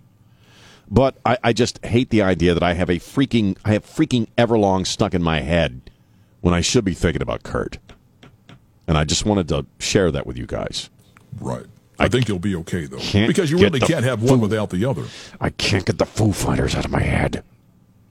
But 0.91 1.15
I, 1.25 1.37
I 1.41 1.53
just 1.53 1.83
hate 1.85 2.09
the 2.09 2.21
idea 2.21 2.53
that 2.53 2.61
I 2.61 2.73
have 2.73 2.89
a 2.89 2.99
freaking 2.99 3.57
I 3.63 3.71
have 3.71 3.85
freaking 3.85 4.27
Everlong 4.37 4.85
stuck 4.85 5.13
in 5.13 5.23
my 5.23 5.39
head 5.39 5.89
when 6.41 6.53
I 6.53 6.59
should 6.59 6.83
be 6.83 6.93
thinking 6.93 7.21
about 7.21 7.43
Kurt. 7.43 7.77
And 8.87 8.97
I 8.97 9.05
just 9.05 9.25
wanted 9.25 9.47
to 9.47 9.65
share 9.79 10.11
that 10.11 10.27
with 10.27 10.37
you 10.37 10.45
guys. 10.45 10.89
Right. 11.39 11.65
I, 11.97 12.09
think 12.09 12.27
you'll 12.27 12.39
be 12.39 12.55
okay 12.55 12.87
though, 12.87 12.97
because 13.27 13.51
you 13.51 13.59
really 13.59 13.79
can't 13.79 14.03
have 14.03 14.23
one 14.23 14.41
without 14.41 14.71
the 14.71 14.85
other. 14.85 15.05
I 15.39 15.51
can't 15.51 15.85
get 15.85 15.99
the 15.99 16.05
Foo 16.05 16.33
Fighters 16.33 16.75
out 16.75 16.83
of 16.83 16.89
my 16.89 17.01
head. 17.01 17.43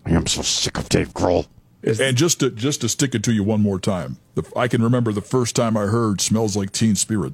I 0.06 0.12
am 0.12 0.28
so 0.28 0.42
sick 0.42 0.78
of 0.78 0.88
Dave 0.88 1.12
Grohl. 1.12 1.49
And 1.82 2.16
just 2.16 2.40
to 2.40 2.50
just 2.50 2.82
to 2.82 2.88
stick 2.88 3.14
it 3.16 3.25
to 3.25 3.32
you 3.32 3.42
one 3.42 3.60
more 3.60 3.80
time, 3.80 4.18
the, 4.37 4.44
I 4.54 4.68
can 4.68 4.80
remember 4.80 5.12
the 5.12 5.20
first 5.20 5.56
time 5.56 5.76
I 5.76 5.87
heard 5.87 6.20
"Smells 6.20 6.56
Like 6.56 6.70
Teen 6.70 6.94
Spirit," 6.94 7.32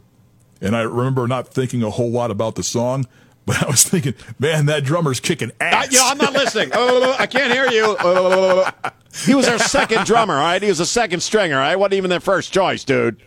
and 0.60 0.74
I 0.74 0.82
remember 0.82 1.28
not 1.28 1.48
thinking 1.48 1.82
a 1.82 1.90
whole 1.90 2.10
lot 2.10 2.30
about 2.30 2.54
the 2.54 2.62
song, 2.62 3.06
but 3.46 3.62
I 3.62 3.66
was 3.66 3.82
thinking, 3.84 4.14
"Man, 4.38 4.66
that 4.66 4.84
drummer's 4.84 5.20
kicking 5.20 5.52
ass." 5.60 5.86
Uh, 5.86 5.88
yeah, 5.90 6.00
I'm 6.04 6.18
not 6.18 6.32
listening. 6.32 6.70
oh, 6.74 7.16
I 7.18 7.26
can't 7.26 7.52
hear 7.52 7.66
you. 7.70 7.96
he 9.24 9.34
was 9.34 9.46
their 9.46 9.58
second 9.58 10.04
drummer, 10.06 10.34
all 10.34 10.40
right. 10.40 10.62
He 10.62 10.68
was 10.68 10.80
a 10.80 10.86
second 10.86 11.20
stringer, 11.20 11.56
all 11.56 11.62
right. 11.62 11.76
wasn't 11.76 11.94
even 11.94 12.10
their 12.10 12.20
first 12.20 12.52
choice, 12.52 12.84
dude. 12.84 13.22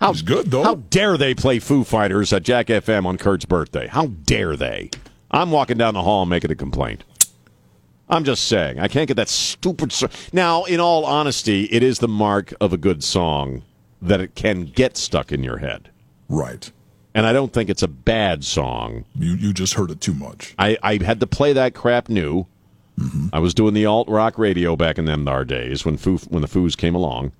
How 0.00 0.12
He's 0.12 0.22
good 0.22 0.50
though. 0.50 0.62
How 0.62 0.74
dare 0.76 1.16
they 1.16 1.34
play 1.34 1.58
Foo 1.58 1.82
Fighters 1.82 2.32
at 2.32 2.44
Jack 2.44 2.66
FM 2.68 3.04
on 3.04 3.18
Kurt's 3.18 3.44
birthday? 3.44 3.88
How 3.88 4.06
dare 4.06 4.56
they? 4.56 4.90
I'm 5.30 5.50
walking 5.50 5.76
down 5.76 5.94
the 5.94 6.02
hall 6.02 6.24
making 6.24 6.50
a 6.50 6.54
complaint. 6.54 7.04
I'm 8.08 8.24
just 8.24 8.44
saying, 8.48 8.78
I 8.78 8.88
can't 8.88 9.06
get 9.08 9.16
that 9.18 9.28
stupid. 9.28 9.92
So- 9.92 10.08
now, 10.32 10.64
in 10.64 10.80
all 10.80 11.04
honesty, 11.04 11.64
it 11.64 11.82
is 11.82 11.98
the 11.98 12.08
mark 12.08 12.54
of 12.60 12.72
a 12.72 12.78
good 12.78 13.04
song 13.04 13.62
that 14.00 14.20
it 14.20 14.34
can 14.34 14.64
get 14.64 14.96
stuck 14.96 15.30
in 15.32 15.42
your 15.42 15.58
head. 15.58 15.90
Right. 16.28 16.70
And 17.18 17.26
I 17.26 17.32
don't 17.32 17.52
think 17.52 17.68
it's 17.68 17.82
a 17.82 17.88
bad 17.88 18.44
song. 18.44 19.04
You 19.16 19.32
you 19.32 19.52
just 19.52 19.74
heard 19.74 19.90
it 19.90 20.00
too 20.00 20.14
much. 20.14 20.54
I, 20.56 20.78
I 20.84 21.02
had 21.02 21.18
to 21.18 21.26
play 21.26 21.52
that 21.52 21.74
crap 21.74 22.08
new. 22.08 22.46
Mm-hmm. 22.96 23.30
I 23.32 23.40
was 23.40 23.54
doing 23.54 23.74
the 23.74 23.86
alt 23.86 24.08
rock 24.08 24.38
radio 24.38 24.76
back 24.76 24.98
in 24.98 25.04
them 25.04 25.26
our 25.26 25.44
days 25.44 25.84
when 25.84 25.96
Foo, 25.96 26.18
when 26.28 26.42
the 26.42 26.48
Foos 26.48 26.76
came 26.76 26.94
along. 26.94 27.32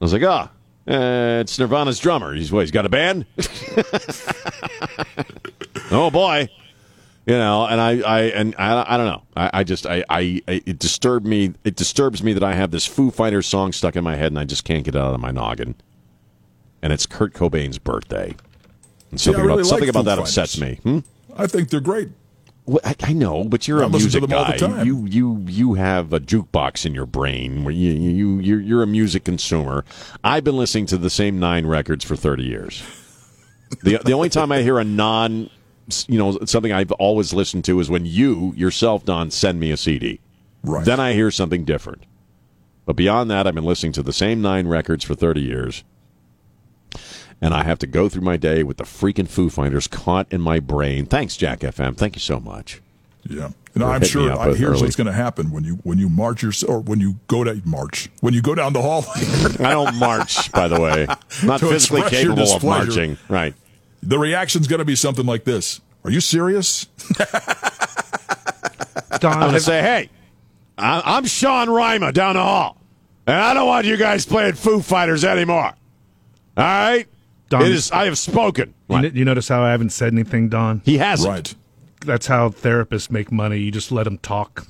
I 0.00 0.04
was 0.06 0.14
like, 0.14 0.22
ah, 0.22 0.50
uh, 0.88 1.40
it's 1.42 1.58
Nirvana's 1.58 1.98
drummer. 1.98 2.32
He's 2.32 2.50
what? 2.50 2.62
He's 2.62 2.70
got 2.70 2.86
a 2.86 2.88
band. 2.88 3.26
oh 5.90 6.10
boy, 6.10 6.48
you 7.26 7.34
know. 7.34 7.66
And 7.66 7.78
I, 7.78 8.00
I, 8.00 8.20
and 8.28 8.54
I, 8.56 8.94
I 8.94 8.96
don't 8.96 9.08
know. 9.08 9.24
I, 9.36 9.50
I 9.52 9.64
just, 9.64 9.84
I, 9.84 10.04
I, 10.08 10.42
it 10.46 10.78
disturbed 10.78 11.26
me. 11.26 11.52
It 11.64 11.76
disturbs 11.76 12.22
me 12.22 12.32
that 12.32 12.42
I 12.42 12.54
have 12.54 12.70
this 12.70 12.86
Foo 12.86 13.10
Fighters 13.10 13.46
song 13.46 13.74
stuck 13.74 13.94
in 13.94 14.04
my 14.04 14.16
head 14.16 14.32
and 14.32 14.38
I 14.38 14.44
just 14.44 14.64
can't 14.64 14.84
get 14.84 14.94
it 14.94 14.98
out 14.98 15.12
of 15.12 15.20
my 15.20 15.32
noggin. 15.32 15.74
And 16.80 16.94
it's 16.94 17.04
Kurt 17.04 17.34
Cobain's 17.34 17.76
birthday. 17.76 18.34
And 19.10 19.20
something 19.20 19.42
really 19.44 19.60
about, 19.60 19.66
something 19.66 19.88
like 19.88 19.90
about 19.90 20.04
that 20.06 20.16
Fighters. 20.18 20.38
upsets 20.38 20.60
me. 20.60 20.80
Hmm? 20.82 20.98
I 21.36 21.46
think 21.46 21.70
they're 21.70 21.80
great. 21.80 22.08
Well, 22.66 22.80
I, 22.82 22.96
I, 23.00 23.12
know, 23.12 23.44
but 23.44 23.68
you're 23.68 23.82
I 23.82 23.86
a 23.86 23.88
music 23.88 24.28
guy. 24.28 24.82
You 24.82 25.06
you 25.06 25.44
you 25.46 25.74
have 25.74 26.12
a 26.12 26.18
jukebox 26.18 26.84
in 26.84 26.94
your 26.94 27.06
brain 27.06 27.62
where 27.62 27.72
you 27.72 27.92
you 27.92 28.38
you're, 28.40 28.60
you're 28.60 28.82
a 28.82 28.86
music 28.88 29.24
consumer. 29.24 29.84
I've 30.24 30.42
been 30.42 30.56
listening 30.56 30.86
to 30.86 30.98
the 30.98 31.10
same 31.10 31.38
nine 31.38 31.66
records 31.66 32.04
for 32.04 32.16
thirty 32.16 32.42
years. 32.42 32.82
the 33.84 34.00
The 34.04 34.12
only 34.12 34.28
time 34.28 34.50
I 34.50 34.62
hear 34.62 34.80
a 34.80 34.84
non, 34.84 35.48
you 36.08 36.18
know, 36.18 36.38
something 36.44 36.72
I've 36.72 36.90
always 36.92 37.32
listened 37.32 37.64
to 37.66 37.78
is 37.78 37.88
when 37.88 38.04
you 38.04 38.52
yourself, 38.56 39.04
Don, 39.04 39.30
send 39.30 39.60
me 39.60 39.70
a 39.70 39.76
CD. 39.76 40.18
Right. 40.64 40.84
Then 40.84 40.98
I 40.98 41.12
hear 41.12 41.30
something 41.30 41.64
different. 41.64 42.02
But 42.84 42.96
beyond 42.96 43.30
that, 43.30 43.46
I've 43.46 43.54
been 43.54 43.64
listening 43.64 43.92
to 43.92 44.02
the 44.02 44.12
same 44.12 44.42
nine 44.42 44.66
records 44.66 45.04
for 45.04 45.14
thirty 45.14 45.42
years 45.42 45.84
and 47.40 47.54
I 47.54 47.64
have 47.64 47.78
to 47.80 47.86
go 47.86 48.08
through 48.08 48.22
my 48.22 48.36
day 48.36 48.62
with 48.62 48.76
the 48.78 48.84
freaking 48.84 49.28
Foo 49.28 49.50
Fighters 49.50 49.86
caught 49.86 50.26
in 50.32 50.40
my 50.40 50.60
brain. 50.60 51.06
Thanks, 51.06 51.36
Jack 51.36 51.60
FM. 51.60 51.96
Thank 51.96 52.16
you 52.16 52.20
so 52.20 52.40
much. 52.40 52.80
Yeah. 53.28 53.50
And 53.74 53.84
I'm 53.84 54.02
sure 54.04 54.32
I, 54.32 54.48
with 54.48 54.58
here's 54.58 54.70
early. 54.76 54.82
what's 54.82 54.96
going 54.96 55.08
to 55.08 55.12
happen 55.12 55.50
when 55.50 55.62
you 55.64 55.74
when 55.82 55.98
you 55.98 56.08
march 56.08 56.42
your 56.42 56.52
or 56.66 56.80
when 56.80 56.98
you 56.98 57.16
go 57.28 57.44
to 57.44 57.60
march 57.66 58.08
when 58.20 58.32
you 58.32 58.40
go 58.40 58.54
down 58.54 58.72
the 58.72 58.80
hall. 58.80 59.04
I 59.60 59.72
don't 59.72 59.96
march, 59.96 60.50
by 60.52 60.66
the 60.68 60.80
way. 60.80 61.06
Not 61.44 61.60
physically 61.60 62.02
capable 62.02 62.50
of 62.50 62.64
marching. 62.64 63.18
Right. 63.28 63.54
the 64.02 64.18
reaction's 64.18 64.66
going 64.66 64.78
to 64.78 64.86
be 64.86 64.96
something 64.96 65.26
like 65.26 65.44
this: 65.44 65.82
Are 66.04 66.10
you 66.10 66.20
serious? 66.20 66.84
Don, 69.20 69.32
I'm 69.32 69.40
going 69.40 69.52
to 69.54 69.60
say, 69.60 69.80
hey, 69.82 70.10
I- 70.78 71.02
I'm 71.04 71.24
Sean 71.26 71.68
Rima 71.70 72.12
down 72.12 72.34
the 72.36 72.42
hall, 72.42 72.76
and 73.26 73.36
I 73.36 73.54
don't 73.54 73.66
want 73.66 73.86
you 73.86 73.96
guys 73.96 74.24
playing 74.26 74.54
Foo 74.54 74.80
Fighters 74.80 75.24
anymore. 75.24 75.72
All 76.56 76.64
right? 76.64 77.06
Don- 77.48 77.62
it 77.62 77.72
is, 77.72 77.90
I 77.92 78.06
have 78.06 78.18
spoken. 78.18 78.74
you, 78.88 78.96
n- 78.96 79.12
you 79.14 79.24
notice 79.24 79.48
how 79.48 79.62
I 79.62 79.70
haven't 79.70 79.90
said 79.90 80.12
anything, 80.12 80.48
Don? 80.48 80.82
He 80.84 80.98
hasn't. 80.98 81.30
right. 81.32 81.54
That's 82.04 82.26
how 82.26 82.50
therapists 82.50 83.10
make 83.10 83.32
money. 83.32 83.58
You 83.58 83.70
just 83.70 83.90
let 83.90 84.04
them 84.04 84.18
talk. 84.18 84.66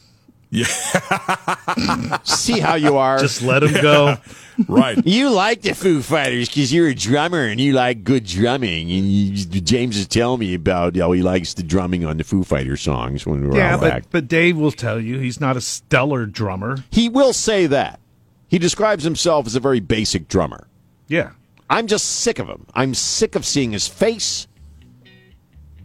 Yeah. 0.51 0.65
See 2.23 2.61
how 2.61 2.77
you 2.77 2.97
are. 2.97 3.19
Just 3.19 3.43
let 3.43 3.61
them 3.61 3.73
go. 3.75 4.17
Right. 4.69 4.99
You 5.07 5.29
like 5.29 5.61
the 5.61 5.75
Foo 5.75 6.01
Fighters 6.01 6.49
because 6.49 6.73
you're 6.73 6.89
a 6.89 6.95
drummer 6.95 7.45
and 7.45 7.61
you 7.61 7.75
like 7.75 8.05
good 8.05 8.25
drumming. 8.25 8.91
And 8.91 9.05
you, 9.07 9.61
James 9.61 9.99
is 9.99 10.07
telling 10.07 10.41
me 10.41 10.55
about 10.55 10.97
how 10.97 11.13
he 11.13 11.21
likes 11.21 11.53
the 11.53 11.63
drumming 11.63 12.07
on 12.07 12.17
the 12.17 12.25
Foo 12.25 12.43
Fighter 12.43 12.79
songs 12.79 13.27
when 13.27 13.43
we 13.43 13.49
were 13.49 13.57
yeah, 13.59 13.75
out 13.75 13.81
but, 13.81 13.91
back. 13.91 14.05
but 14.11 14.29
Dave 14.29 14.57
will 14.57 14.73
tell 14.73 14.99
you 14.99 15.19
he's 15.19 15.43
not 15.43 15.59
a 15.59 15.61
stellar 15.61 16.25
drummer. 16.25 16.79
He 16.91 17.11
will 17.11 17.35
say 17.35 17.67
that. 17.67 18.01
He 18.49 18.59
describes 18.59 19.05
himself 19.05 19.45
as 19.47 19.57
a 19.57 19.61
very 19.61 19.81
basic 19.81 20.27
drummer. 20.27 20.67
Yeah. 21.07 21.33
I'm 21.69 21.87
just 21.87 22.21
sick 22.21 22.39
of 22.39 22.47
him. 22.49 22.67
I'm 22.75 22.95
sick 22.95 23.35
of 23.35 23.45
seeing 23.45 23.73
his 23.73 23.89
face. 23.89 24.47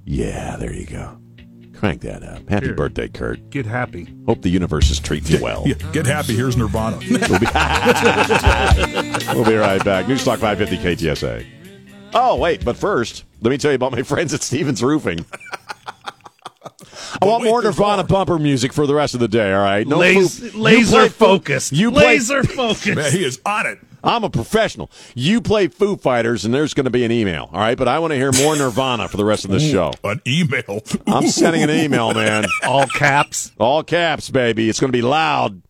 Yeah, 0.05 0.55
there 0.57 0.73
you 0.73 0.85
go. 0.85 1.17
Crank 1.73 2.01
that 2.01 2.21
up. 2.21 2.47
Happy 2.47 2.67
Here. 2.67 2.75
birthday, 2.75 3.07
Kurt. 3.07 3.49
Get 3.49 3.65
happy. 3.65 4.13
Hope 4.27 4.43
the 4.43 4.49
universe 4.49 4.91
is 4.91 4.99
treating 4.99 5.35
you 5.37 5.43
well. 5.43 5.63
Yeah, 5.65 5.73
get 5.91 6.05
happy. 6.05 6.35
Here's 6.35 6.55
Nirvana. 6.55 6.97
We'll 7.09 7.39
be, 7.39 7.47
we'll 9.35 9.45
be 9.45 9.55
right 9.55 9.83
back. 9.83 10.05
Newstalk 10.05 10.37
550 10.37 10.77
KTSA. 10.77 11.45
Oh, 12.13 12.35
wait, 12.35 12.63
but 12.63 12.77
first, 12.77 13.23
let 13.41 13.49
me 13.49 13.57
tell 13.57 13.71
you 13.71 13.75
about 13.75 13.91
my 13.93 14.03
friends 14.03 14.33
at 14.33 14.41
Stevens 14.43 14.83
Roofing. 14.83 15.25
I 17.21 17.25
want 17.25 17.43
more 17.43 17.61
Nirvana 17.61 18.03
bumper 18.03 18.37
music 18.37 18.71
for 18.73 18.85
the 18.85 18.93
rest 18.93 19.13
of 19.13 19.19
the 19.19 19.27
day, 19.27 19.51
all 19.53 19.61
right? 19.63 19.87
No 19.87 19.97
laser 19.97 20.47
you 20.47 20.61
laser 20.61 20.97
play 20.97 21.09
focused. 21.09 21.71
You 21.71 21.91
play, 21.91 22.05
laser 22.05 22.43
focused. 22.45 22.95
Man, 22.95 23.11
he 23.11 23.25
is 23.25 23.41
on 23.45 23.65
it. 23.65 23.79
I'm 24.03 24.23
a 24.23 24.29
professional. 24.29 24.89
You 25.13 25.41
play 25.41 25.67
Foo 25.67 25.95
Fighters, 25.95 26.43
and 26.43 26.53
there's 26.53 26.73
going 26.73 26.85
to 26.85 26.91
be 26.91 27.03
an 27.03 27.11
email, 27.11 27.49
all 27.53 27.59
right? 27.59 27.77
But 27.77 27.87
I 27.87 27.99
want 27.99 28.11
to 28.11 28.17
hear 28.17 28.31
more 28.31 28.55
Nirvana 28.55 29.07
for 29.07 29.17
the 29.17 29.25
rest 29.25 29.45
of 29.45 29.51
the 29.51 29.59
show. 29.59 29.93
An 30.03 30.21
email. 30.25 30.81
I'm 31.05 31.27
sending 31.27 31.61
an 31.61 31.69
email, 31.69 32.13
man. 32.13 32.45
All 32.63 32.87
caps. 32.87 33.51
All 33.59 33.83
caps, 33.83 34.29
baby. 34.31 34.69
It's 34.69 34.79
going 34.79 34.91
to 34.91 34.97
be 34.97 35.03
loud. 35.03 35.61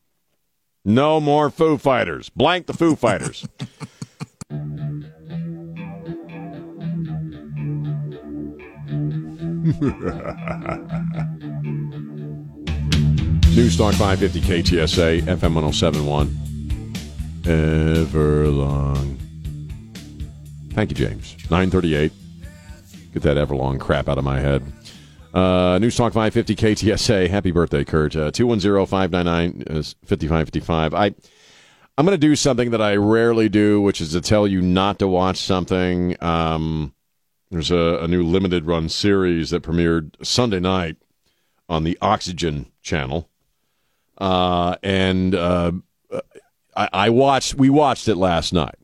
No 0.85 1.19
more 1.19 1.49
Foo 1.49 1.77
Fighters. 1.77 2.29
Blank 2.29 2.67
the 2.67 2.73
Foo 2.73 2.95
Fighters. 2.95 3.45
Newstalk 13.51 13.93
550 13.93 14.41
KTSA, 14.41 15.21
FM 15.21 15.53
1071. 15.53 16.27
Everlong. 17.43 19.17
Thank 20.73 20.89
you, 20.89 20.95
James. 20.95 21.35
938. 21.51 22.11
Get 23.13 23.23
that 23.23 23.37
Everlong 23.37 23.79
crap 23.79 24.09
out 24.09 24.17
of 24.17 24.23
my 24.23 24.39
head. 24.39 24.63
Uh, 25.33 25.77
News 25.79 25.95
Talk 25.95 26.13
550 26.13 26.55
KTSA. 26.55 27.29
Happy 27.29 27.51
birthday, 27.51 27.83
Kurt. 27.83 28.15
Uh, 28.15 28.31
210-599-5555. 28.31 30.93
I, 30.93 31.13
I'm 31.97 32.05
going 32.05 32.07
to 32.07 32.17
do 32.17 32.35
something 32.35 32.71
that 32.71 32.81
I 32.81 32.95
rarely 32.95 33.47
do, 33.47 33.79
which 33.81 34.01
is 34.01 34.13
to 34.13 34.21
tell 34.21 34.47
you 34.47 34.61
not 34.61 34.97
to 34.99 35.07
watch 35.07 35.37
something. 35.37 36.21
Um, 36.23 36.93
there's 37.51 37.69
a, 37.69 37.99
a 38.01 38.07
new 38.07 38.23
limited 38.23 38.65
run 38.65 38.87
series 38.89 39.49
that 39.49 39.61
premiered 39.61 40.15
Sunday 40.25 40.59
night 40.59 40.95
on 41.67 41.83
the 41.83 41.97
Oxygen 42.01 42.71
channel. 42.81 43.29
Uh, 44.17 44.77
and 44.81 45.35
uh, 45.35 45.71
I, 46.75 46.89
I 46.93 47.09
watched, 47.09 47.55
we 47.55 47.69
watched 47.69 48.07
it 48.07 48.15
last 48.15 48.53
night. 48.53 48.75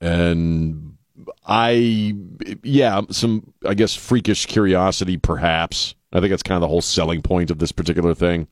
And 0.00 0.96
I, 1.44 2.14
yeah, 2.62 3.02
some, 3.10 3.52
I 3.66 3.74
guess, 3.74 3.96
freakish 3.96 4.46
curiosity, 4.46 5.16
perhaps. 5.16 5.96
I 6.12 6.20
think 6.20 6.30
that's 6.30 6.44
kind 6.44 6.56
of 6.56 6.60
the 6.60 6.68
whole 6.68 6.80
selling 6.80 7.20
point 7.20 7.50
of 7.50 7.58
this 7.58 7.72
particular 7.72 8.14
thing, 8.14 8.46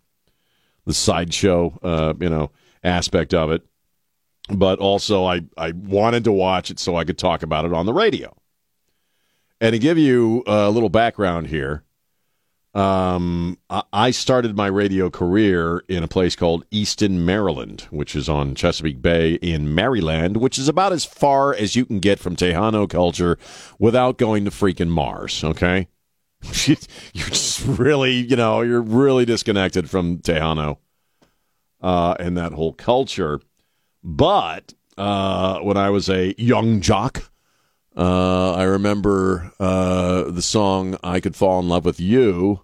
the 0.87 0.95
sideshow, 0.95 1.79
uh, 1.83 2.15
you 2.21 2.29
know, 2.29 2.51
aspect 2.83 3.33
of 3.33 3.53
it. 3.53 3.63
But 4.49 4.81
also, 4.81 5.25
I, 5.25 5.43
I 5.57 5.73
wanted 5.73 6.25
to 6.25 6.33
watch 6.33 6.71
it 6.71 6.81
so 6.81 6.97
I 6.97 7.05
could 7.05 7.19
talk 7.19 7.43
about 7.43 7.65
it 7.65 7.73
on 7.73 7.87
the 7.87 7.93
radio. 7.93 8.37
And 9.61 9.73
to 9.73 9.79
give 9.79 9.99
you 9.99 10.42
a 10.47 10.71
little 10.71 10.88
background 10.88 11.47
here, 11.47 11.83
um, 12.75 13.57
I- 13.71 14.11
started 14.11 14.55
my 14.55 14.66
radio 14.66 15.09
career 15.09 15.83
in 15.88 16.03
a 16.03 16.09
place 16.09 16.37
called 16.37 16.66
Easton, 16.71 17.25
Maryland, 17.25 17.87
which 17.90 18.14
is 18.14 18.29
on 18.29 18.55
Chesapeake 18.55 19.01
Bay 19.01 19.35
in 19.35 19.75
Maryland, 19.75 20.37
which 20.37 20.59
is 20.59 20.69
about 20.69 20.92
as 20.92 21.07
far 21.07 21.55
as 21.55 21.75
you 21.75 21.87
can 21.87 22.01
get 22.01 22.19
from 22.19 22.37
Tejano 22.37 22.87
culture 22.88 23.38
without 23.79 24.19
going 24.19 24.45
to 24.45 24.51
freaking 24.51 24.88
Mars. 24.88 25.42
Okay, 25.42 25.88
you're 26.66 26.77
just 27.14 27.64
really, 27.66 28.12
you 28.12 28.37
know, 28.37 28.61
you're 28.61 28.83
really 28.83 29.25
disconnected 29.25 29.88
from 29.88 30.19
Tejano 30.19 30.77
uh, 31.81 32.14
and 32.21 32.37
that 32.37 32.53
whole 32.53 32.75
culture. 32.75 33.40
But 34.05 34.75
uh, 34.99 35.61
when 35.61 35.79
I 35.79 35.88
was 35.88 36.11
a 36.11 36.35
young 36.37 36.83
jock, 36.83 37.31
uh, 37.97 38.53
I 38.53 38.65
remember 38.65 39.53
uh, 39.59 40.25
the 40.25 40.43
song 40.43 40.97
"I 41.03 41.21
Could 41.21 41.37
Fall 41.37 41.61
in 41.61 41.69
Love 41.69 41.85
with 41.85 42.01
You" 42.01 42.63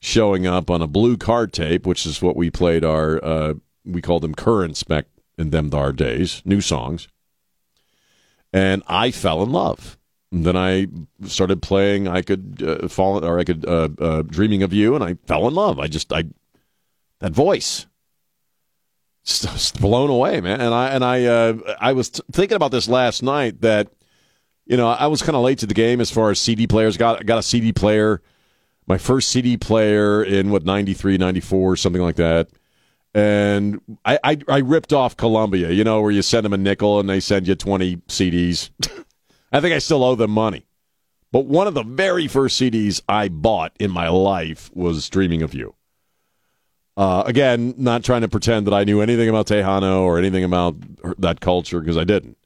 showing 0.00 0.46
up 0.46 0.70
on 0.70 0.80
a 0.80 0.86
blue 0.86 1.16
card 1.16 1.52
tape, 1.52 1.86
which 1.86 2.06
is 2.06 2.22
what 2.22 2.36
we 2.36 2.50
played 2.50 2.84
our 2.84 3.22
uh, 3.24 3.54
we 3.84 4.00
called 4.00 4.22
them 4.22 4.34
currents 4.34 4.82
back 4.82 5.06
in 5.36 5.50
them 5.50 5.70
thar 5.70 5.92
days, 5.92 6.42
new 6.44 6.60
songs. 6.60 7.08
And 8.52 8.82
I 8.86 9.10
fell 9.10 9.42
in 9.42 9.50
love. 9.50 9.98
And 10.32 10.44
then 10.44 10.56
I 10.56 10.86
started 11.26 11.62
playing 11.62 12.08
"I 12.08 12.22
Could 12.22 12.62
uh, 12.62 12.88
Fall" 12.88 13.24
or 13.24 13.38
"I 13.38 13.44
Could 13.44 13.66
uh, 13.66 14.22
Dreaming 14.22 14.62
of 14.62 14.72
You," 14.72 14.94
and 14.94 15.04
I 15.04 15.14
fell 15.26 15.46
in 15.48 15.54
love. 15.54 15.78
I 15.78 15.86
just 15.86 16.12
I 16.12 16.24
that 17.20 17.32
voice 17.32 17.86
blown 19.80 20.10
away, 20.10 20.40
man. 20.40 20.60
And 20.60 20.74
I 20.74 20.88
and 20.88 21.04
I 21.04 21.24
uh, 21.24 21.76
I 21.80 21.92
was 21.92 22.10
t- 22.10 22.22
thinking 22.32 22.56
about 22.56 22.70
this 22.70 22.88
last 22.88 23.22
night 23.22 23.60
that 23.60 23.88
you 24.68 24.76
know 24.76 24.88
I 24.88 25.08
was 25.08 25.22
kind 25.22 25.34
of 25.34 25.42
late 25.42 25.58
to 25.58 25.66
the 25.66 25.74
game 25.74 26.00
as 26.00 26.10
far 26.10 26.30
as 26.30 26.38
CD 26.38 26.66
players. 26.66 26.96
Got 26.96 27.26
got 27.26 27.38
a 27.38 27.42
CD 27.42 27.72
player, 27.72 28.22
my 28.86 28.98
first 28.98 29.30
CD 29.30 29.56
player 29.56 30.22
in 30.22 30.50
what 30.50 30.64
93, 30.64 31.18
94, 31.18 31.76
something 31.76 32.02
like 32.02 32.16
that. 32.16 32.48
And 33.14 33.80
I, 34.04 34.18
I 34.22 34.38
I 34.48 34.58
ripped 34.58 34.92
off 34.92 35.16
Columbia, 35.16 35.70
you 35.70 35.82
know, 35.82 36.00
where 36.00 36.12
you 36.12 36.22
send 36.22 36.44
them 36.44 36.52
a 36.52 36.58
nickel 36.58 37.00
and 37.00 37.08
they 37.08 37.18
send 37.20 37.48
you 37.48 37.56
twenty 37.56 37.96
CDs. 38.08 38.70
I 39.52 39.60
think 39.60 39.74
I 39.74 39.78
still 39.78 40.04
owe 40.04 40.14
them 40.14 40.30
money. 40.30 40.66
But 41.32 41.46
one 41.46 41.66
of 41.66 41.74
the 41.74 41.82
very 41.82 42.26
first 42.26 42.60
CDs 42.60 43.02
I 43.08 43.28
bought 43.28 43.72
in 43.78 43.90
my 43.90 44.08
life 44.08 44.70
was 44.74 45.08
Dreaming 45.08 45.42
of 45.42 45.54
You. 45.54 45.74
Uh, 46.96 47.22
again, 47.26 47.74
not 47.76 48.02
trying 48.02 48.22
to 48.22 48.28
pretend 48.28 48.66
that 48.66 48.74
I 48.74 48.84
knew 48.84 49.00
anything 49.00 49.28
about 49.28 49.46
Tejano 49.46 50.00
or 50.00 50.18
anything 50.18 50.42
about 50.42 50.76
that 51.18 51.40
culture 51.40 51.80
because 51.80 51.96
I 51.96 52.04
didn't. 52.04 52.37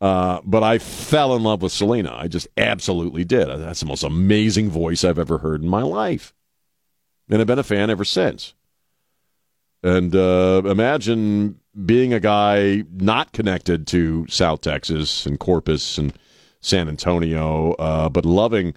Uh, 0.00 0.40
but 0.44 0.62
I 0.62 0.78
fell 0.78 1.34
in 1.34 1.42
love 1.42 1.62
with 1.62 1.72
Selena. 1.72 2.14
I 2.16 2.28
just 2.28 2.46
absolutely 2.56 3.24
did. 3.24 3.48
That's 3.48 3.80
the 3.80 3.86
most 3.86 4.04
amazing 4.04 4.70
voice 4.70 5.02
I've 5.02 5.18
ever 5.18 5.38
heard 5.38 5.62
in 5.62 5.68
my 5.68 5.82
life. 5.82 6.32
And 7.28 7.40
I've 7.40 7.46
been 7.46 7.58
a 7.58 7.64
fan 7.64 7.90
ever 7.90 8.04
since. 8.04 8.54
And 9.82 10.14
uh, 10.14 10.62
imagine 10.64 11.60
being 11.84 12.12
a 12.12 12.20
guy 12.20 12.84
not 12.92 13.32
connected 13.32 13.86
to 13.88 14.26
South 14.28 14.60
Texas 14.60 15.26
and 15.26 15.38
Corpus 15.38 15.98
and 15.98 16.12
San 16.60 16.88
Antonio, 16.88 17.72
uh, 17.72 18.08
but 18.08 18.24
loving 18.24 18.74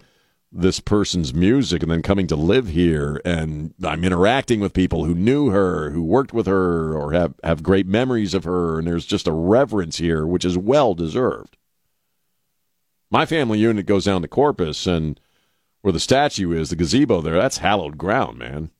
this 0.51 0.81
person's 0.81 1.33
music 1.33 1.81
and 1.81 1.91
then 1.91 2.01
coming 2.01 2.27
to 2.27 2.35
live 2.35 2.67
here 2.67 3.21
and 3.23 3.73
I'm 3.83 4.03
interacting 4.03 4.59
with 4.59 4.73
people 4.73 5.05
who 5.05 5.15
knew 5.15 5.49
her, 5.49 5.91
who 5.91 6.03
worked 6.03 6.33
with 6.33 6.45
her 6.45 6.93
or 6.93 7.13
have, 7.13 7.35
have 7.43 7.63
great 7.63 7.87
memories 7.87 8.33
of 8.33 8.43
her 8.43 8.77
and 8.77 8.87
there's 8.87 9.05
just 9.05 9.27
a 9.27 9.31
reverence 9.31 9.97
here 9.97 10.27
which 10.27 10.43
is 10.43 10.57
well 10.57 10.93
deserved. 10.93 11.55
My 13.09 13.25
family 13.25 13.59
unit 13.59 13.85
goes 13.85 14.05
down 14.05 14.21
to 14.23 14.27
Corpus 14.27 14.85
and 14.85 15.19
where 15.81 15.93
the 15.93 15.99
statue 15.99 16.51
is, 16.51 16.69
the 16.69 16.75
gazebo 16.75 17.21
there, 17.21 17.35
that's 17.35 17.59
hallowed 17.59 17.97
ground, 17.97 18.37
man. 18.37 18.71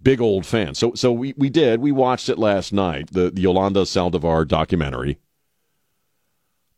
Big 0.00 0.20
old 0.20 0.46
fan. 0.46 0.74
So 0.74 0.94
so 0.94 1.12
we, 1.12 1.34
we 1.36 1.50
did. 1.50 1.80
We 1.80 1.92
watched 1.92 2.28
it 2.28 2.38
last 2.38 2.72
night, 2.72 3.12
the, 3.12 3.30
the 3.30 3.42
Yolanda 3.42 3.82
Saldivar 3.82 4.48
documentary 4.48 5.18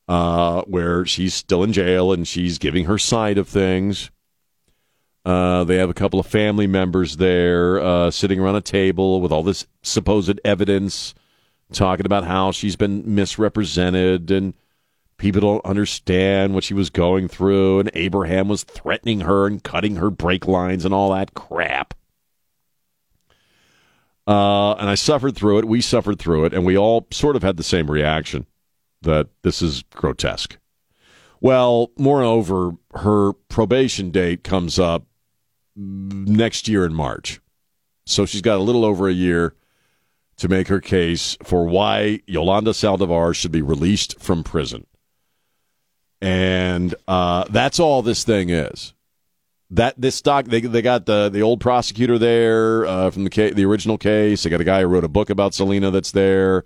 uh, 0.09 0.63
where 0.63 1.07
she's 1.07 1.35
still 1.35 1.63
in 1.63 1.73
jail 1.73 2.13
and 2.13 2.27
she's 2.29 2.59
giving 2.59 2.85
her 2.85 2.99
side 2.99 3.39
of 3.39 3.49
things. 3.49 4.11
Uh, 5.25 5.65
they 5.65 5.77
have 5.77 5.89
a 5.89 5.95
couple 5.95 6.21
of 6.21 6.27
family 6.27 6.67
members 6.67 7.17
there 7.17 7.81
uh, 7.81 8.11
sitting 8.11 8.39
around 8.39 8.57
a 8.57 8.61
table 8.61 9.21
with 9.21 9.33
all 9.33 9.43
this 9.43 9.67
supposed 9.83 10.39
evidence, 10.45 11.15
talking 11.73 12.05
about 12.05 12.25
how 12.25 12.53
she's 12.53 12.77
been 12.77 13.15
misrepresented 13.15 14.31
and 14.31 14.53
people 15.17 15.41
don't 15.41 15.65
understand 15.65 16.53
what 16.53 16.65
she 16.65 16.75
was 16.75 16.91
going 16.91 17.29
through, 17.29 17.81
and 17.81 17.91
Abraham 17.95 18.49
was 18.49 18.65
threatening 18.65 19.21
her 19.21 19.47
and 19.47 19.63
cutting 19.63 19.97
her 19.97 20.11
brake 20.11 20.47
lines 20.47 20.85
and 20.85 20.93
all 20.93 21.13
that 21.13 21.33
crap. 21.33 21.95
Uh, 24.27 24.73
and 24.75 24.89
I 24.89 24.95
suffered 24.95 25.37
through 25.37 25.59
it. 25.59 25.65
We 25.67 25.81
suffered 25.81 26.19
through 26.19 26.47
it, 26.47 26.55
and 26.55 26.67
we 26.67 26.77
all 26.77 27.07
sort 27.11 27.37
of 27.37 27.43
had 27.43 27.57
the 27.57 27.63
same 27.63 27.91
reaction 27.91 28.47
that 29.05 29.29
this 29.43 29.63
is 29.63 29.85
grotesque. 29.95 30.59
Well, 31.41 31.91
moreover, 31.99 32.73
her 32.95 33.33
probation 33.49 34.11
date 34.11 34.45
comes 34.45 34.79
up 34.79 35.07
next 35.77 36.69
year 36.69 36.85
in 36.85 36.95
March. 36.95 37.41
So 38.07 38.27
she's 38.27 38.43
got 38.43 38.59
a 38.59 38.63
little 38.63 38.85
over 38.85 39.09
a 39.09 39.13
year 39.13 39.55
to 40.37 40.49
make 40.49 40.69
her 40.69 40.81
case 40.81 41.37
for 41.43 41.67
why 41.67 42.21
Yolanda 42.27 42.73
Saldivar 42.73 43.35
should 43.35 43.53
be 43.53 43.63
released 43.63 44.21
from 44.21 44.43
prison. 44.43 44.87
And 46.21 46.95
uh, 47.07 47.45
that's 47.51 47.79
all 47.79 48.03
this 48.03 48.25
thing 48.25 48.51
is. 48.51 48.95
That 49.71 50.01
this 50.01 50.21
doc 50.23 50.47
they 50.47 50.61
they 50.61 50.83
got 50.83 51.07
the 51.07 51.29
the 51.29 51.43
old 51.43 51.61
prosecutor 51.61 52.19
there 52.19 52.87
uh, 52.87 53.11
from 53.11 53.25
the 53.25 53.31
ca- 53.31 53.53
the 53.53 53.65
original 53.65 53.99
case. 53.99 54.43
They 54.43 54.51
got 54.51 54.61
a 54.61 54.65
guy 54.65 54.83
who 54.83 54.87
wrote 54.87 55.05
a 55.05 55.09
book 55.09 55.31
about 55.31 55.55
Selena 55.55 55.91
that's 55.91 56.13
there. 56.13 56.65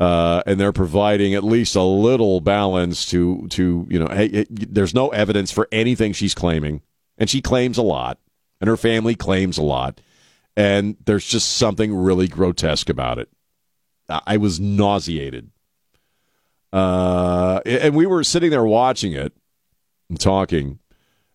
Uh, 0.00 0.42
and 0.46 0.58
they're 0.58 0.72
providing 0.72 1.34
at 1.34 1.44
least 1.44 1.76
a 1.76 1.82
little 1.82 2.40
balance 2.40 3.06
to 3.06 3.46
to 3.48 3.86
you 3.88 3.98
know 3.98 4.08
hey 4.08 4.26
it, 4.26 4.74
there's 4.74 4.92
no 4.92 5.10
evidence 5.10 5.52
for 5.52 5.68
anything 5.70 6.12
she's 6.12 6.34
claiming. 6.34 6.82
And 7.16 7.30
she 7.30 7.40
claims 7.40 7.78
a 7.78 7.82
lot. 7.82 8.18
And 8.60 8.68
her 8.68 8.76
family 8.76 9.14
claims 9.14 9.58
a 9.58 9.62
lot. 9.62 10.00
And 10.56 10.96
there's 11.04 11.26
just 11.26 11.56
something 11.56 11.94
really 11.94 12.28
grotesque 12.28 12.88
about 12.88 13.18
it. 13.18 13.28
I 14.08 14.36
was 14.36 14.60
nauseated. 14.60 15.50
Uh, 16.72 17.60
and 17.64 17.94
we 17.94 18.06
were 18.06 18.24
sitting 18.24 18.50
there 18.50 18.64
watching 18.64 19.12
it 19.12 19.32
and 20.08 20.20
talking 20.20 20.80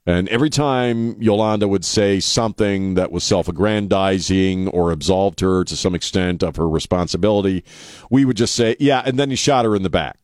and 0.10 0.28
every 0.30 0.50
time 0.50 1.22
Yolanda 1.22 1.68
would 1.68 1.86
say 1.86 2.20
something 2.20 2.96
that 2.96 3.12
was 3.12 3.24
self 3.24 3.48
aggrandizing 3.48 4.68
or 4.70 4.92
absolved 4.92 5.40
her 5.42 5.64
to 5.64 5.76
some 5.76 5.94
extent 5.94 6.42
of 6.42 6.56
her 6.56 6.68
responsibility, 6.68 7.64
we 8.10 8.26
would 8.26 8.36
just 8.36 8.56
say, 8.56 8.76
Yeah, 8.80 9.04
and 9.06 9.20
then 9.20 9.30
he 9.30 9.36
shot 9.36 9.66
her 9.66 9.76
in 9.76 9.84
the 9.84 9.90
back. 9.90 10.18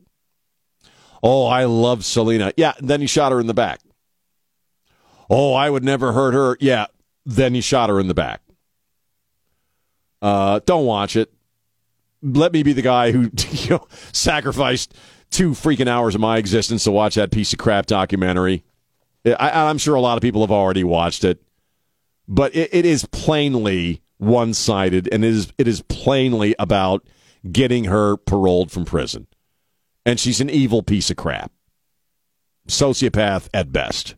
Oh, 1.22 1.46
I 1.46 1.66
love 1.66 2.04
Selena. 2.04 2.52
Yeah, 2.58 2.74
and 2.80 2.90
then 2.90 3.00
he 3.00 3.06
shot 3.06 3.32
her 3.32 3.40
in 3.40 3.46
the 3.46 3.54
back. 3.54 3.80
Oh, 5.30 5.54
I 5.54 5.70
would 5.70 5.84
never 5.84 6.14
hurt 6.14 6.34
her. 6.34 6.58
Yeah, 6.60 6.88
then 7.24 7.54
he 7.54 7.62
shot 7.62 7.92
her 7.92 8.00
in 8.00 8.08
the 8.08 8.16
back. 8.16 8.42
Uh, 10.20 10.62
don't 10.66 10.88
watch 10.88 11.16
it. 11.16 11.32
Let 12.24 12.54
me 12.54 12.64
be 12.64 12.74
the 12.74 12.82
guy 12.82 13.12
who 13.12 13.30
you 13.52 13.70
know, 13.70 13.88
sacrificed 14.14 14.96
two 15.30 15.52
freaking 15.52 15.88
hours 15.88 16.16
of 16.16 16.22
my 16.22 16.40
existence 16.40 16.86
to 16.86 16.92
watch 16.92 17.14
that 17.14 17.32
piece 17.32 17.54
of 17.54 17.60
crap 17.60 17.86
documentary. 17.86 18.64
I, 19.26 19.70
am 19.70 19.78
sure 19.78 19.96
a 19.96 20.02
lot 20.02 20.18
of 20.18 20.22
people 20.22 20.42
have 20.42 20.52
already 20.52 20.84
watched 20.84 21.24
it, 21.24 21.42
but 22.28 22.56
it, 22.56 22.70
it 22.74 22.86
is 22.86 23.06
plainly 23.06 24.02
one 24.18 24.54
sided, 24.54 25.10
and 25.12 25.26
it 25.26 25.30
is 25.30 25.54
it 25.58 25.68
is 25.68 25.82
plainly 25.84 26.56
about 26.60 27.06
getting 27.52 27.86
her 27.86 28.18
paroled 28.18 28.72
from 28.72 28.86
prison, 28.86 29.28
and 30.06 30.20
she's 30.20 30.42
an 30.42 30.50
evil 30.50 30.84
piece 30.84 31.10
of 31.10 31.18
crap, 31.18 31.52
sociopath 32.68 33.50
at 33.54 33.72
best. 33.72 34.16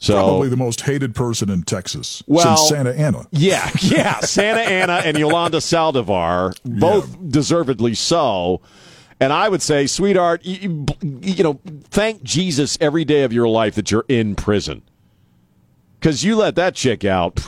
So, 0.00 0.14
Probably 0.14 0.48
the 0.48 0.56
most 0.56 0.82
hated 0.82 1.16
person 1.16 1.50
in 1.50 1.64
Texas 1.64 2.22
well, 2.28 2.56
since 2.56 2.68
Santa 2.68 2.94
Anna. 2.94 3.26
Yeah, 3.32 3.68
yeah, 3.80 4.20
Santa 4.20 4.60
Anna 4.60 5.02
and 5.04 5.18
Yolanda 5.18 5.58
Saldivar, 5.58 6.56
both 6.64 7.10
yeah. 7.10 7.16
deservedly 7.28 7.94
so. 7.94 8.60
And 9.20 9.32
I 9.32 9.48
would 9.48 9.62
say, 9.62 9.86
sweetheart, 9.86 10.44
you, 10.44 10.86
you, 11.02 11.42
know, 11.42 11.60
thank 11.90 12.22
Jesus 12.22 12.78
every 12.80 13.04
day 13.04 13.24
of 13.24 13.32
your 13.32 13.48
life 13.48 13.74
that 13.74 13.90
you're 13.90 14.04
in 14.08 14.36
prison. 14.36 14.82
Because 15.98 16.22
you 16.22 16.36
let 16.36 16.54
that 16.54 16.76
chick 16.76 17.04
out, 17.04 17.40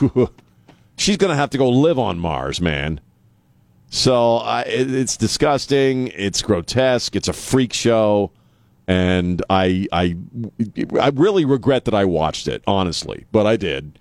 she's 0.97 1.15
going 1.17 1.29
to 1.29 1.35
have 1.35 1.49
to 1.51 1.57
go 1.57 1.69
live 1.69 1.97
on 1.97 2.19
Mars, 2.19 2.59
man. 2.59 2.99
So 3.89 4.37
uh, 4.37 4.63
it, 4.67 4.93
it's 4.93 5.15
disgusting. 5.15 6.07
It's 6.09 6.41
grotesque. 6.41 7.15
It's 7.15 7.29
a 7.29 7.33
freak 7.33 7.71
show. 7.71 8.31
And 8.87 9.41
I, 9.49 9.87
I, 9.93 10.17
I 10.99 11.09
really 11.13 11.45
regret 11.45 11.85
that 11.85 11.93
I 11.93 12.03
watched 12.03 12.47
it, 12.47 12.63
honestly, 12.67 13.25
but 13.31 13.45
I 13.45 13.55
did, 13.55 13.97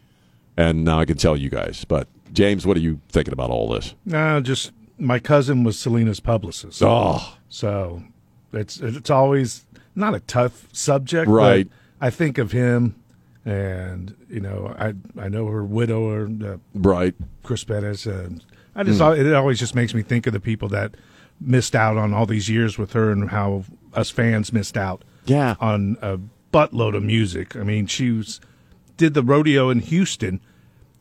and 0.56 0.84
now 0.84 0.98
I 0.98 1.04
can 1.04 1.16
tell 1.16 1.36
you 1.36 1.48
guys. 1.48 1.84
But 1.84 2.08
James, 2.32 2.66
what 2.66 2.76
are 2.76 2.80
you 2.80 3.00
thinking 3.08 3.32
about 3.32 3.50
all 3.50 3.68
this? 3.68 3.94
No, 4.04 4.40
just 4.40 4.72
my 5.00 5.18
cousin 5.18 5.64
was 5.64 5.78
Selena's 5.78 6.20
publicist. 6.20 6.82
Oh, 6.82 7.36
so 7.48 8.02
it's 8.52 8.78
it's 8.78 9.10
always 9.10 9.64
not 9.94 10.14
a 10.14 10.20
tough 10.20 10.68
subject, 10.72 11.28
right? 11.28 11.68
I 12.00 12.10
think 12.10 12.38
of 12.38 12.52
him, 12.52 12.94
and 13.44 14.14
you 14.28 14.40
know, 14.40 14.74
I 14.78 14.94
I 15.20 15.28
know 15.28 15.46
her 15.46 15.64
widower, 15.64 16.26
uh, 16.26 16.56
right? 16.74 17.14
Chris 17.42 17.64
Pérez, 17.64 18.06
and 18.06 18.44
I 18.74 18.82
just 18.84 19.00
mm. 19.00 19.18
it 19.18 19.34
always 19.34 19.58
just 19.58 19.74
makes 19.74 19.94
me 19.94 20.02
think 20.02 20.26
of 20.26 20.32
the 20.32 20.40
people 20.40 20.68
that 20.68 20.96
missed 21.40 21.74
out 21.74 21.96
on 21.96 22.12
all 22.12 22.26
these 22.26 22.48
years 22.48 22.78
with 22.78 22.92
her, 22.92 23.10
and 23.10 23.30
how 23.30 23.64
us 23.94 24.10
fans 24.10 24.52
missed 24.52 24.76
out, 24.76 25.02
yeah, 25.26 25.56
on 25.60 25.96
a 26.02 26.18
buttload 26.52 26.96
of 26.96 27.02
music. 27.02 27.56
I 27.56 27.62
mean, 27.62 27.86
she 27.86 28.10
was 28.10 28.40
did 28.96 29.14
the 29.14 29.22
rodeo 29.22 29.70
in 29.70 29.80
Houston, 29.80 30.40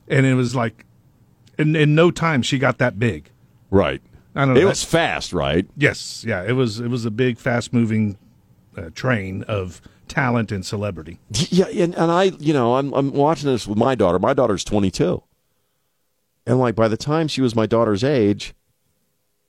and 0.07 0.25
it 0.25 0.35
was 0.35 0.55
like 0.55 0.85
in 1.57 1.75
in 1.75 1.95
no 1.95 2.11
time 2.11 2.41
she 2.41 2.57
got 2.57 2.77
that 2.77 2.99
big, 2.99 3.29
right? 3.71 4.01
I 4.35 4.45
don't 4.45 4.53
know. 4.53 4.59
It 4.59 4.65
was 4.65 4.83
fast, 4.83 5.33
right? 5.33 5.65
Yes, 5.75 6.23
yeah. 6.25 6.43
It 6.43 6.53
was. 6.53 6.79
It 6.79 6.87
was 6.87 7.05
a 7.05 7.11
big, 7.11 7.37
fast-moving 7.37 8.17
uh, 8.77 8.89
train 8.93 9.43
of 9.43 9.81
talent 10.07 10.51
and 10.51 10.65
celebrity. 10.65 11.19
Yeah, 11.51 11.65
and, 11.67 11.95
and 11.95 12.11
I, 12.11 12.23
you 12.39 12.53
know, 12.53 12.75
I'm 12.75 12.93
I'm 12.93 13.11
watching 13.11 13.49
this 13.49 13.67
with 13.67 13.77
my 13.77 13.95
daughter. 13.95 14.19
My 14.19 14.33
daughter's 14.33 14.63
22, 14.63 15.21
and 16.45 16.59
like 16.59 16.75
by 16.75 16.87
the 16.87 16.97
time 16.97 17.27
she 17.27 17.41
was 17.41 17.55
my 17.55 17.65
daughter's 17.65 18.03
age, 18.03 18.53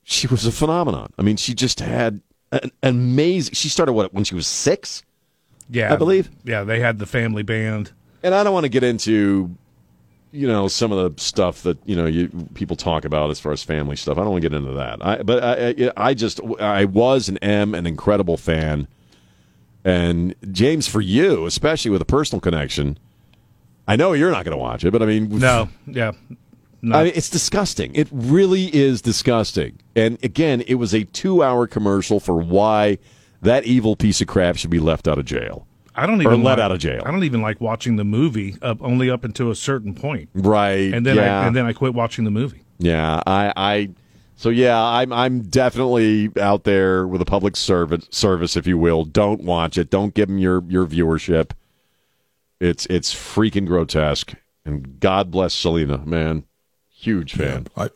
she 0.02 0.26
was 0.26 0.46
a 0.46 0.52
phenomenon. 0.52 1.12
I 1.18 1.22
mean, 1.22 1.37
she 1.37 1.54
just 1.54 1.80
had 1.80 2.22
an, 2.52 2.61
an 2.64 2.70
amazing. 2.83 3.54
She 3.54 3.68
started 3.68 3.92
what 3.92 4.14
when 4.14 4.24
she 4.24 4.35
was 4.35 4.46
six. 4.46 5.02
Yeah, 5.68 5.92
I 5.92 5.96
believe. 5.96 6.30
Yeah, 6.44 6.64
they 6.64 6.80
had 6.80 6.98
the 6.98 7.06
family 7.06 7.42
band. 7.42 7.92
And 8.22 8.35
I 8.35 8.42
don't 8.44 8.52
want 8.52 8.64
to 8.64 8.68
get 8.68 8.83
into 8.83 9.56
you 10.32 10.46
know 10.46 10.68
some 10.68 10.92
of 10.92 11.16
the 11.16 11.22
stuff 11.22 11.62
that 11.62 11.78
you 11.84 11.96
know 11.96 12.06
you 12.06 12.28
people 12.54 12.76
talk 12.76 13.04
about 13.04 13.30
as 13.30 13.40
far 13.40 13.52
as 13.52 13.62
family 13.62 13.96
stuff. 13.96 14.18
I 14.18 14.22
don't 14.22 14.32
want 14.32 14.42
to 14.42 14.48
get 14.48 14.56
into 14.56 14.72
that. 14.72 15.04
I, 15.04 15.22
but 15.22 15.42
I, 15.42 15.92
I 15.96 16.14
just 16.14 16.40
I 16.60 16.84
was 16.84 17.28
and 17.28 17.42
am 17.42 17.74
an 17.74 17.86
incredible 17.86 18.36
fan, 18.36 18.88
and 19.84 20.34
James, 20.52 20.86
for 20.86 21.00
you 21.00 21.46
especially 21.46 21.90
with 21.90 22.02
a 22.02 22.06
personal 22.06 22.40
connection, 22.40 22.98
I 23.88 23.96
know 23.96 24.12
you're 24.12 24.30
not 24.30 24.44
going 24.44 24.56
to 24.56 24.62
watch 24.62 24.84
it, 24.84 24.90
but 24.92 25.02
I 25.02 25.06
mean, 25.06 25.38
no, 25.38 25.68
yeah. 25.86 26.12
No. 26.82 26.96
I 26.96 27.04
mean, 27.04 27.12
it's 27.14 27.28
disgusting. 27.28 27.94
It 27.94 28.08
really 28.10 28.74
is 28.74 29.02
disgusting. 29.02 29.78
And 29.94 30.16
again, 30.24 30.62
it 30.62 30.76
was 30.76 30.94
a 30.94 31.04
two-hour 31.04 31.66
commercial 31.66 32.20
for 32.20 32.36
why 32.36 32.96
that 33.42 33.64
evil 33.64 33.96
piece 33.96 34.22
of 34.22 34.28
crap 34.28 34.56
should 34.56 34.70
be 34.70 34.78
left 34.78 35.06
out 35.06 35.18
of 35.18 35.26
jail. 35.26 35.66
I 36.00 36.06
don't 36.06 36.22
even 36.22 36.42
let 36.42 36.56
like, 36.56 36.64
out 36.64 36.72
of 36.72 36.78
jail. 36.78 37.02
I 37.04 37.10
don't 37.10 37.24
even 37.24 37.42
like 37.42 37.60
watching 37.60 37.96
the 37.96 38.04
movie 38.04 38.56
up 38.62 38.80
only 38.80 39.10
up 39.10 39.22
until 39.22 39.50
a 39.50 39.54
certain 39.54 39.94
point. 39.94 40.30
Right. 40.32 40.94
And 40.94 41.04
then 41.04 41.16
yeah. 41.16 41.42
I, 41.42 41.46
and 41.46 41.54
then 41.54 41.66
I 41.66 41.74
quit 41.74 41.92
watching 41.92 42.24
the 42.24 42.30
movie. 42.30 42.64
Yeah, 42.78 43.22
I, 43.26 43.52
I 43.54 43.90
so 44.36 44.48
yeah, 44.48 44.82
I'm 44.82 45.12
I'm 45.12 45.42
definitely 45.42 46.30
out 46.40 46.64
there 46.64 47.06
with 47.06 47.20
a 47.20 47.26
public 47.26 47.54
service 47.54 48.08
service, 48.10 48.56
if 48.56 48.66
you 48.66 48.78
will. 48.78 49.04
Don't 49.04 49.42
watch 49.42 49.76
it. 49.76 49.90
Don't 49.90 50.14
give 50.14 50.28
them 50.28 50.38
your 50.38 50.64
your 50.68 50.86
viewership. 50.86 51.50
It's 52.60 52.86
it's 52.86 53.14
freaking 53.14 53.66
grotesque. 53.66 54.32
And 54.64 54.98
God 55.00 55.30
bless 55.30 55.52
Selena, 55.52 55.98
man. 56.06 56.44
Huge 56.88 57.34
fan. 57.34 57.66
Yeah, 57.76 57.84
I, 57.84 57.90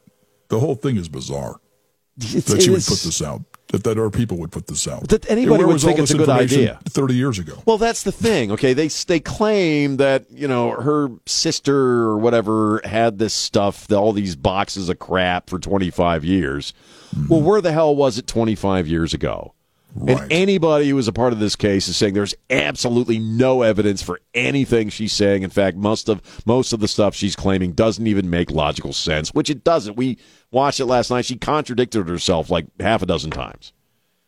the 0.49 0.61
whole 0.61 0.75
thing 0.75 0.99
is 0.99 1.09
bizarre 1.09 1.61
it's, 2.19 2.45
that 2.45 2.61
she 2.61 2.69
would 2.69 2.85
put 2.85 3.01
this 3.01 3.23
out 3.23 3.41
that, 3.75 3.85
that 3.85 3.99
our 3.99 4.11
people 4.11 4.37
would 4.39 4.53
put 4.53 4.67
this 4.67 4.87
out. 4.87 5.09
That 5.09 5.31
anybody 5.31 5.65
would 5.65 5.81
think 5.81 5.99
it's 5.99 6.13
a 6.13 6.19
good 6.19 6.29
idea. 6.29 6.79
Thirty 6.89 7.15
years 7.15 7.39
ago. 7.39 7.63
Well, 7.67 7.79
that's 7.79 8.03
the 8.03 8.13
thing. 8.13 8.53
Okay, 8.53 8.73
they 8.73 8.89
they 8.89 9.21
claim 9.21 9.97
that 9.99 10.31
you 10.31 10.49
know 10.49 10.71
her 10.73 11.09
sister 11.27 11.77
or 11.77 12.19
whatever 12.19 12.81
had 12.85 13.19
this 13.19 13.35
stuff, 13.35 13.91
all 13.93 14.13
these 14.13 14.37
boxes 14.37 14.89
of 14.89 14.99
crap 14.99 15.51
for 15.51 15.59
twenty 15.59 15.91
five 15.91 16.25
years. 16.25 16.73
Mm-hmm. 17.15 17.29
Well, 17.29 17.43
where 17.43 17.61
the 17.61 17.73
hell 17.73 17.95
was 17.95 18.19
it 18.19 18.27
twenty 18.27 18.55
five 18.55 18.87
years 18.87 19.15
ago? 19.15 19.55
Right. 19.97 20.21
And 20.21 20.33
anybody 20.33 20.89
who 20.89 20.97
was 20.97 21.07
a 21.07 21.13
part 21.13 21.33
of 21.33 21.39
this 21.39 21.55
case 21.55 21.87
is 21.87 21.97
saying 21.97 22.15
there's 22.15 22.35
absolutely 22.51 23.21
no 23.21 23.63
evidence 23.63 24.03
for 24.03 24.21
anything 24.35 24.89
she's 24.89 25.13
saying. 25.13 25.45
In 25.45 25.51
fact, 25.51 25.77
most 25.77 26.09
of 26.09 26.21
most 26.45 26.73
of 26.73 26.81
the 26.81 26.89
stuff 26.89 27.15
she's 27.15 27.37
claiming 27.37 27.73
doesn't 27.73 28.07
even 28.07 28.29
make 28.29 28.51
logical 28.51 28.93
sense, 28.93 29.33
which 29.33 29.49
it 29.51 29.63
doesn't. 29.63 29.97
We 29.97 30.19
watched 30.55 30.81
it 30.81 30.87
last 30.87 31.11
night. 31.11 31.27
She 31.27 31.37
contradicted 31.37 32.09
herself 32.09 32.49
like 32.49 32.67
half 32.81 33.03
a 33.03 33.07
dozen 33.07 33.31
times. 33.31 33.73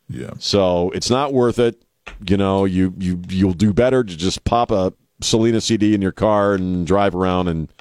Yeah. 0.09 0.31
So 0.39 0.91
it's 0.91 1.09
not 1.09 1.33
worth 1.33 1.57
it. 1.57 1.81
You 2.27 2.37
know, 2.37 2.65
you 2.65 2.93
you 2.99 3.21
you'll 3.27 3.53
do 3.53 3.73
better 3.73 4.03
to 4.03 4.17
just 4.17 4.43
pop 4.43 4.71
a 4.71 4.93
Selena 5.21 5.59
CD 5.61 5.93
in 5.93 6.01
your 6.01 6.11
car 6.11 6.53
and 6.53 6.85
drive 6.85 7.15
around 7.15 7.47
and 7.47 7.73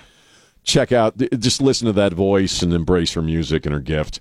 check 0.64 0.90
out. 0.92 1.16
Just 1.38 1.61
listen 1.61 1.87
to 1.87 1.92
that 1.92 2.12
voice 2.12 2.62
and 2.62 2.72
embrace 2.72 3.12
her 3.12 3.22
music 3.22 3.66
and 3.66 3.72
her 3.72 3.80
gift, 3.80 4.20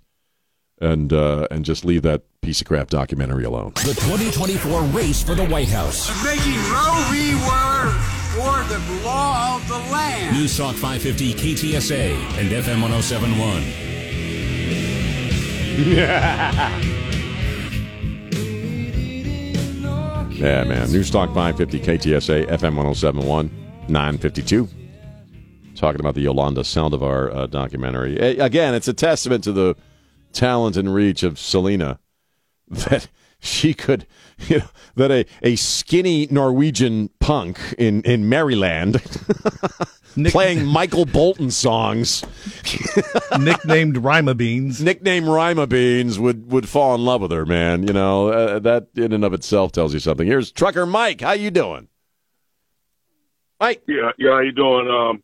and 0.80 1.12
uh, 1.12 1.48
and 1.50 1.66
just 1.66 1.86
leave 1.86 2.04
that 2.04 2.22
piece 2.42 2.62
of 2.62 2.68
crap 2.68 2.90
documentary 2.90 3.46
alone. 3.46 3.72
The 3.76 3.98
2024 3.98 4.82
race 4.84 5.24
for 5.24 5.34
the 5.34 5.46
White 5.46 5.70
House. 5.70 6.08
Making 6.24 6.54
Roe 6.70 7.06
v. 7.10 7.34
Wade 7.34 8.16
for 8.36 8.64
the 8.72 9.04
law 9.04 9.56
of 9.56 9.68
the 9.68 9.78
land. 9.92 10.38
News 10.38 10.56
Talk 10.56 10.76
550 10.76 11.34
KTSA 11.34 12.12
and 12.38 12.50
FM 12.52 12.82
1071. 12.82 13.95
Yeah, 20.36 20.66
man. 20.66 20.88
Newstalk 20.90 21.34
550 21.34 21.80
KTSA 21.80 22.48
FM 22.50 22.76
1071 22.76 23.50
952. 23.88 24.68
Talking 25.76 26.02
about 26.02 26.14
the 26.14 26.22
Yolanda 26.22 26.62
Saldivar 26.62 27.34
uh, 27.34 27.48
documentary. 27.48 28.18
Again, 28.18 28.74
it's 28.74 28.90
a 28.90 28.94
testament 28.94 29.46
to 29.46 29.54
the 29.54 29.76
talent 30.34 30.76
and 30.76 30.94
reach 30.94 31.24
of 31.24 31.40
Selena 31.40 32.00
that 32.68 33.08
she 33.46 33.74
could, 33.74 34.06
you 34.48 34.60
know, 34.60 34.66
that 34.96 35.12
a, 35.12 35.26
a 35.42 35.56
skinny 35.56 36.28
Norwegian 36.30 37.10
punk 37.20 37.60
in, 37.78 38.02
in 38.04 38.28
Maryland 38.28 38.96
Nick- 40.16 40.32
playing 40.32 40.66
Michael 40.66 41.06
Bolton 41.06 41.52
songs, 41.52 42.24
nicknamed 43.40 43.98
Rima 43.98 44.34
Beans. 44.34 44.82
nickname 44.82 45.28
Rima 45.30 45.68
Beans, 45.68 46.18
would, 46.20 46.52
would 46.52 46.68
fall 46.70 46.96
in 46.96 47.04
love 47.04 47.22
with 47.22 47.32
her, 47.32 47.46
man. 47.46 47.86
You 47.88 47.94
know, 47.94 48.28
uh, 48.30 48.60
that 48.60 48.88
in 48.96 49.12
and 49.12 49.26
of 49.26 49.34
itself 49.34 49.72
tells 49.74 49.94
you 49.94 50.00
something. 50.00 50.26
Here's 50.26 50.52
Trucker 50.52 50.86
Mike. 50.86 51.22
How 51.22 51.34
you 51.34 51.52
doing? 51.52 51.90
Mike. 53.60 53.84
Yeah, 53.88 54.12
yeah. 54.18 54.32
How 54.32 54.40
you 54.40 54.52
doing? 54.52 54.88
Um, 54.90 55.24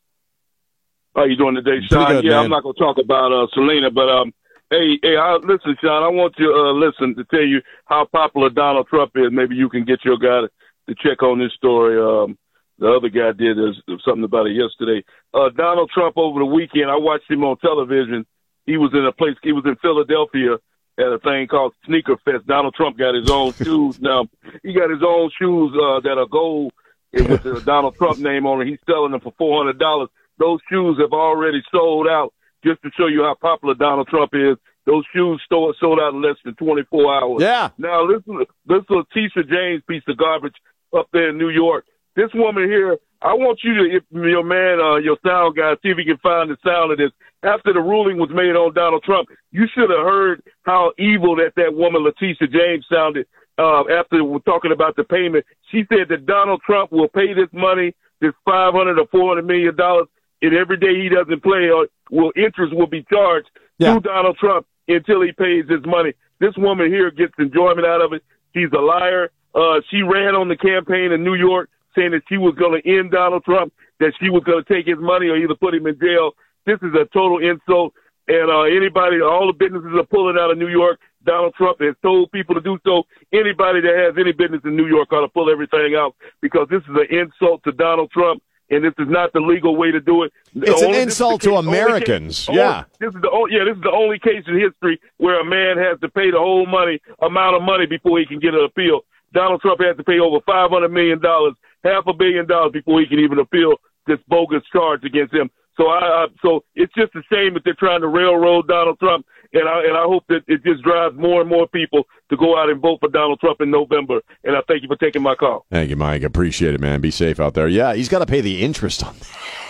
how 1.16 1.26
you 1.26 1.36
doing 1.36 1.56
today, 1.56 1.80
Pretty 1.80 1.88
Sean? 1.90 2.08
good, 2.12 2.24
yeah, 2.26 2.32
man. 2.32 2.44
I'm 2.46 2.50
not 2.50 2.64
gonna 2.64 2.74
talk 2.76 2.98
about 2.98 3.32
uh, 3.34 3.48
Selena, 3.54 3.92
but 3.92 4.10
um, 4.10 4.34
hey, 4.72 4.98
hey, 5.04 5.18
I, 5.18 5.36
listen, 5.36 5.76
Sean. 5.80 6.04
I 6.04 6.08
want 6.08 6.34
you 6.40 6.52
uh, 6.52 6.72
listen 6.72 7.16
to 7.16 7.24
tell 7.26 7.46
you 7.46 7.62
how 7.86 8.08
popular 8.12 8.50
Donald 8.50 8.88
Trump 8.88 9.12
is. 9.16 9.30
Maybe 9.32 9.56
you 9.56 9.70
can 9.70 9.86
get 9.86 10.04
your 10.04 10.18
guy 10.18 10.42
to, 10.42 10.50
check 10.98 11.24
on 11.24 11.40
this 11.40 11.54
story. 11.54 11.96
Um, 11.96 12.38
the 12.78 12.92
other 12.92 13.08
guy 13.08 13.32
did 13.32 13.58
is, 13.58 13.82
something 14.04 14.26
about 14.26 14.48
it 14.48 14.58
yesterday. 14.58 15.06
Uh, 15.34 15.50
Donald 15.56 15.90
Trump 15.94 16.18
over 16.18 16.40
the 16.40 16.46
weekend. 16.46 16.92
I 16.92 16.98
watched 16.98 17.30
him 17.30 17.46
on 17.46 17.58
television. 17.58 18.26
He 18.66 18.76
was 18.76 18.92
in 18.94 19.06
a 19.06 19.12
place. 19.14 19.38
He 19.42 19.54
was 19.54 19.64
in 19.66 19.78
Philadelphia 19.78 20.56
at 20.98 21.06
a 21.06 21.20
thing 21.20 21.48
called 21.48 21.74
Sneaker 21.86 22.18
Fest. 22.26 22.46
Donald 22.48 22.74
Trump 22.76 22.98
got 22.98 23.16
his 23.16 23.30
own 23.30 23.54
shoes. 23.54 24.00
Now 24.02 24.28
he 24.64 24.74
got 24.74 24.90
his 24.90 25.04
own 25.06 25.30
shoes 25.40 25.72
uh, 25.76 26.02
that 26.02 26.18
are 26.18 26.28
gold 26.28 26.74
with 27.14 27.44
the 27.44 27.62
Donald 27.62 27.96
Trump 27.96 28.20
name 28.20 28.46
on 28.46 28.62
it. 28.62 28.68
He's 28.68 28.80
selling 28.86 29.12
them 29.12 29.22
for 29.22 29.34
four 29.38 29.60
hundred 29.60 29.80
dollars. 29.80 30.10
Those 30.38 30.60
shoes 30.70 30.98
have 31.00 31.14
already 31.14 31.62
sold 31.72 32.08
out. 32.08 32.34
Just 32.63 32.82
to 32.84 32.91
show 32.97 33.08
you 33.08 33.24
how 33.24 33.36
popular 33.36 33.74
Donald 33.76 34.08
Trump 34.08 34.32
is, 34.34 34.58
those 34.86 35.04
shoes 35.13 35.41
sold 35.50 35.76
sold 35.80 36.00
out 36.00 36.13
in 36.13 36.21
less 36.21 36.38
than 36.43 36.56
twenty 36.56 36.84
four 36.89 37.13
hours. 37.13 37.41
Yeah. 37.41 37.69
Now 37.78 38.04
listen, 38.04 38.45
this 38.65 38.84
Letitia 38.89 39.43
James 39.43 39.84
piece 39.88 40.04
of 40.08 40.17
garbage 40.17 40.56
up 40.95 41.08
there 41.13 41.30
in 41.30 41.38
New 41.38 41.50
York. 41.50 41.86
This 42.15 42.30
woman 42.34 42.65
here, 42.65 42.97
I 43.21 43.34
want 43.34 43.60
you 43.63 43.74
to, 43.76 43.95
if 43.97 44.04
your 44.12 44.43
man, 44.43 44.82
uh, 44.82 44.97
your 44.97 45.17
sound 45.26 45.56
guy, 45.56 45.76
see 45.82 45.89
if 45.89 45.97
he 45.97 46.04
can 46.04 46.17
find 46.17 46.50
the 46.52 46.58
sound 46.65 46.91
of 46.91 46.97
this. 46.97 47.12
After 47.43 47.71
the 47.74 47.80
ruling 47.80 48.17
was 48.17 48.30
made 48.32 48.56
on 48.56 48.74
Donald 48.74 49.04
Trump, 49.04 49.30
you 49.52 49.65
should 49.74 49.89
have 49.89 50.06
heard 50.06 50.43
how 50.63 50.91
evil 51.00 51.36
that 51.38 51.54
that 51.56 51.74
woman 51.74 52.04
Letitia 52.04 52.47
James 52.47 52.86
sounded. 52.91 53.26
Uh, 53.58 53.84
after 53.89 54.24
we're 54.24 54.39
talking 54.39 54.71
about 54.71 54.95
the 54.95 55.04
payment, 55.04 55.45
she 55.71 55.86
said 55.89 56.10
that 56.10 56.26
Donald 56.26 56.62
Trump 56.65 56.91
will 56.91 57.08
pay 57.08 57.34
this 57.34 57.50
money, 57.54 57.93
this 58.19 58.34
five 58.45 58.74
hundred 58.74 59.00
or 59.00 59.08
four 59.08 59.30
hundred 59.30 59.45
million 59.45 59.76
dollars, 59.76 60.08
and 60.42 60.54
every 60.54 60.78
day 60.78 60.96
he 61.02 61.10
doesn't 61.10 61.42
play, 61.44 61.70
or 61.70 61.88
will 62.10 62.32
interest 62.36 62.74
will 62.74 62.88
be 62.88 63.04
charged 63.12 63.50
Yeah. 63.78 63.96
to 63.96 64.00
Donald 64.00 64.38
Trump 64.38 64.66
until 64.88 65.22
he 65.22 65.32
pays 65.32 65.66
his 65.70 65.86
money. 65.86 66.14
This 66.40 66.56
woman 66.58 66.92
here 66.92 67.12
gets 67.12 67.34
enjoyment 67.38 67.86
out 67.86 68.02
of 68.02 68.14
it. 68.14 68.24
She's 68.54 68.72
a 68.74 68.80
liar. 68.82 69.30
Uh, 69.54 69.82
she 69.90 70.02
ran 70.02 70.36
on 70.36 70.48
the 70.48 70.56
campaign 70.58 71.12
in 71.12 71.24
New 71.24 71.36
York 71.36 71.70
saying 71.96 72.12
that 72.12 72.24
she 72.30 72.38
was 72.38 72.56
going 72.56 72.82
to 72.82 72.90
end 72.90 73.12
Donald 73.12 73.44
Trump, 73.44 73.74
that 74.00 74.14
she 74.20 74.30
was 74.30 74.44
going 74.44 74.64
to 74.64 74.74
take 74.74 74.88
his 74.88 74.98
money 74.98 75.28
or 75.28 75.36
either 75.38 75.56
put 75.56 75.74
him 75.74 75.86
in 75.88 76.00
jail. 76.00 76.32
This 76.66 76.80
is 76.82 76.94
a 76.96 77.06
total 77.14 77.38
insult. 77.40 77.94
And 78.28 78.50
uh, 78.50 78.62
anybody, 78.62 79.20
all 79.22 79.48
the 79.48 79.54
businesses 79.54 79.92
are 79.98 80.06
pulling 80.06 80.38
out 80.40 80.52
of 80.52 80.58
New 80.58 80.70
York. 80.70 81.00
Donald 81.26 81.54
Trump 81.56 81.82
has 81.82 81.96
told 82.02 82.32
people 82.32 82.56
to 82.56 82.62
do 82.62 82.78
so. 82.86 83.04
Anybody 83.34 83.82
that 83.82 83.96
has 83.96 84.16
any 84.18 84.32
business 84.32 84.62
in 84.64 84.76
New 84.76 84.88
York 84.88 85.12
ought 85.12 85.22
to 85.22 85.28
pull 85.28 85.52
everything 85.52 85.96
out 85.96 86.16
because 86.42 86.68
this 86.70 86.82
is 86.84 86.96
an 86.96 87.08
insult 87.12 87.64
to 87.66 87.72
Donald 87.74 88.10
Trump, 88.12 88.42
and 88.72 88.84
this 88.84 88.94
is 88.98 89.08
not 89.10 89.32
the 89.34 89.40
legal 89.40 89.76
way 89.76 89.92
to 89.92 90.00
do 90.00 90.24
it. 90.24 90.32
It's 90.56 90.82
an 90.82 90.88
Only- 90.88 90.98
is 91.00 91.04
insult 91.04 91.42
to 91.42 91.56
Americans. 91.58 92.46
case- 92.48 92.56
Yeah. 92.56 92.86
this 93.00 93.14
is 93.14 93.22
the 93.22 93.30
only, 93.30 93.54
yeah, 93.56 93.66
this 93.66 93.76
is 93.76 93.84
the 93.84 93.92
only 93.92 94.18
case 94.18 94.44
in 94.48 94.58
history 94.60 95.00
where 95.18 95.40
a 95.40 95.46
man 95.46 95.78
has 95.78 96.00
to 96.00 96.10
pay 96.10 96.32
the 96.32 96.40
whole 96.40 96.66
money 96.66 97.00
amount 97.22 97.56
of 97.58 97.62
money 97.62 97.86
before 97.86 98.18
he 98.20 98.26
can 98.26 98.40
get 98.40 98.54
an 98.56 98.64
appeal. 98.64 99.02
Donald 99.34 99.62
Trump 99.62 99.82
has 99.82 99.96
to 99.98 100.04
pay 100.04 100.20
over 100.20 100.40
five 100.46 100.72
hundred 100.72 100.92
million 100.92 101.20
dollars, 101.20 101.54
half 101.84 102.08
a 102.08 102.14
billion 102.14 102.48
dollars 102.48 102.72
before 102.72 103.00
he 103.00 103.06
can 103.06 103.20
even 103.20 103.40
appeal 103.40 103.76
this 104.08 104.20
bogus 104.28 104.64
charge 104.74 105.04
against 105.04 105.34
him. 105.34 105.50
So 105.78 105.88
I, 105.88 106.28
so 106.42 106.64
it's 106.76 106.94
just 106.94 107.16
a 107.16 107.22
shame 107.32 107.54
that 107.54 107.64
they're 107.64 107.74
trying 107.74 108.02
to 108.02 108.08
railroad 108.08 108.68
Donald 108.68 109.00
Trump, 109.00 109.26
and 109.54 109.68
I 109.68 109.84
and 109.84 109.98
I 109.98 110.04
hope 110.04 110.24
that 110.28 110.42
it 110.48 110.64
just 110.64 110.84
drives 110.84 111.16
more 111.18 111.42
and 111.42 111.50
more 111.50 111.68
people 111.68 112.04
to 112.30 112.38
go 112.38 112.58
out 112.58 112.70
and 112.70 112.82
vote 112.82 113.00
for 113.00 113.10
Donald 113.10 113.40
Trump 113.40 113.62
in 113.62 113.72
November. 113.72 114.20
And 114.44 114.56
I 114.56 114.60
thank 114.68 114.84
you 114.84 114.88
for 114.88 114.98
taking 114.98 115.22
my 115.22 115.36
call. 115.36 115.66
Thank 115.72 115.90
you, 115.90 115.96
Mike. 115.96 116.24
Appreciate 116.24 116.74
it, 116.74 116.82
man. 116.82 117.00
Be 117.02 117.12
safe 117.12 117.40
out 117.40 117.54
there. 117.54 117.68
Yeah, 117.68 117.94
he's 117.94 118.10
got 118.10 118.20
to 118.20 118.26
pay 118.26 118.42
the 118.42 118.62
interest 118.62 119.04
on 119.04 119.16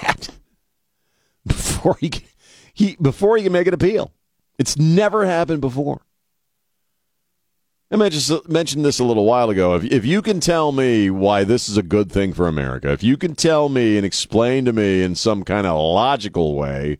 that 0.02 0.30
before 1.46 1.98
he 2.00 2.10
can, 2.10 2.24
he 2.74 2.96
before 3.02 3.38
he 3.38 3.44
can 3.44 3.54
make 3.54 3.68
an 3.68 3.74
appeal. 3.74 4.12
It's 4.58 4.78
never 4.78 5.26
happened 5.26 5.62
before. 5.62 6.02
I 7.92 7.98
mentioned 7.98 8.48
mentioned 8.48 8.86
this 8.86 9.00
a 9.00 9.04
little 9.04 9.26
while 9.26 9.50
ago. 9.50 9.76
If 9.76 9.84
if 9.84 10.06
you 10.06 10.22
can 10.22 10.40
tell 10.40 10.72
me 10.72 11.10
why 11.10 11.44
this 11.44 11.68
is 11.68 11.78
a 11.78 11.84
good 11.84 12.12
thing 12.12 12.34
for 12.34 12.48
America, 12.48 12.92
if 12.92 13.04
you 13.04 13.18
can 13.18 13.36
tell 13.36 13.68
me 13.68 13.98
and 13.98 14.06
explain 14.06 14.66
to 14.66 14.74
me 14.74 15.04
in 15.04 15.16
some 15.16 15.44
kind 15.44 15.68
of 15.68 15.78
logical 15.78 16.56
way 16.56 17.00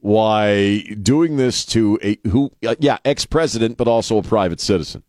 why 0.00 0.80
doing 1.00 1.36
this 1.36 1.64
to 1.64 1.98
a 2.02 2.18
who 2.28 2.50
yeah 2.60 2.98
ex 3.04 3.24
president 3.24 3.76
but 3.76 3.86
also 3.86 4.18
a 4.18 4.22
private 4.22 4.60
citizen 4.60 5.04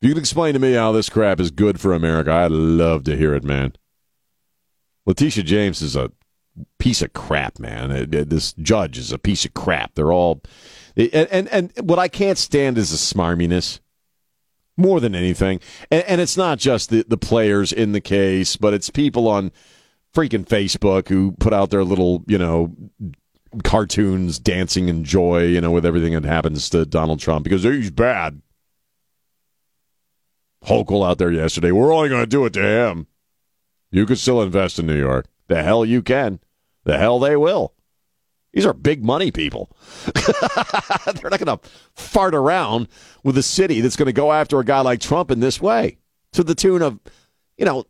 if 0.00 0.06
you 0.06 0.14
can 0.14 0.20
explain 0.20 0.54
to 0.54 0.60
me 0.60 0.74
how 0.74 0.92
this 0.92 1.08
crap 1.08 1.40
is 1.40 1.50
good 1.50 1.80
for 1.80 1.92
America, 1.92 2.30
I'd 2.30 2.52
love 2.52 3.02
to 3.04 3.16
hear 3.16 3.34
it, 3.34 3.42
man. 3.42 3.72
Letitia 5.06 5.42
James 5.42 5.82
is 5.82 5.96
a 5.96 6.12
piece 6.78 7.02
of 7.02 7.12
crap, 7.12 7.58
man. 7.58 8.08
This 8.08 8.52
judge 8.52 8.96
is 8.96 9.10
a 9.10 9.18
piece 9.18 9.44
of 9.44 9.54
crap. 9.54 9.96
They're 9.96 10.12
all, 10.12 10.40
and 10.98 11.28
and, 11.28 11.48
and 11.48 11.72
what 11.88 11.98
I 11.98 12.08
can't 12.08 12.38
stand 12.38 12.76
is 12.76 12.90
the 12.90 12.96
smarminess 12.96 13.80
more 14.76 15.00
than 15.00 15.14
anything. 15.14 15.60
And, 15.90 16.04
and 16.04 16.20
it's 16.20 16.36
not 16.36 16.58
just 16.58 16.90
the, 16.90 17.04
the 17.06 17.18
players 17.18 17.72
in 17.72 17.92
the 17.92 18.00
case, 18.00 18.56
but 18.56 18.72
it's 18.72 18.90
people 18.90 19.28
on 19.28 19.50
freaking 20.14 20.46
Facebook 20.46 21.08
who 21.08 21.32
put 21.32 21.52
out 21.52 21.70
their 21.70 21.84
little, 21.84 22.24
you 22.26 22.38
know, 22.38 22.74
cartoons 23.64 24.38
dancing 24.38 24.88
in 24.88 25.04
joy, 25.04 25.44
you 25.44 25.60
know, 25.60 25.70
with 25.70 25.84
everything 25.84 26.14
that 26.14 26.24
happens 26.24 26.70
to 26.70 26.86
Donald 26.86 27.20
Trump 27.20 27.44
because 27.44 27.64
he's 27.64 27.90
bad. 27.90 28.40
Hochul 30.64 31.08
out 31.08 31.18
there 31.18 31.32
yesterday. 31.32 31.72
We're 31.72 31.92
only 31.92 32.08
going 32.08 32.22
to 32.22 32.26
do 32.26 32.44
it 32.44 32.52
to 32.54 32.62
him. 32.62 33.06
You 33.90 34.06
could 34.06 34.18
still 34.18 34.42
invest 34.42 34.78
in 34.78 34.86
New 34.86 34.98
York. 34.98 35.26
The 35.46 35.62
hell 35.62 35.84
you 35.84 36.02
can. 36.02 36.40
The 36.84 36.98
hell 36.98 37.18
they 37.18 37.36
will. 37.36 37.74
These 38.52 38.66
are 38.66 38.72
big 38.72 39.04
money 39.04 39.30
people. 39.30 39.70
They're 40.14 41.30
not 41.30 41.38
going 41.38 41.58
to 41.58 41.60
fart 41.94 42.34
around 42.34 42.88
with 43.22 43.36
a 43.36 43.42
city 43.42 43.80
that's 43.80 43.96
going 43.96 44.06
to 44.06 44.12
go 44.12 44.32
after 44.32 44.58
a 44.58 44.64
guy 44.64 44.80
like 44.80 45.00
Trump 45.00 45.30
in 45.30 45.40
this 45.40 45.60
way 45.60 45.98
to 46.32 46.42
the 46.42 46.54
tune 46.54 46.82
of, 46.82 46.98
you 47.56 47.66
know, 47.66 47.84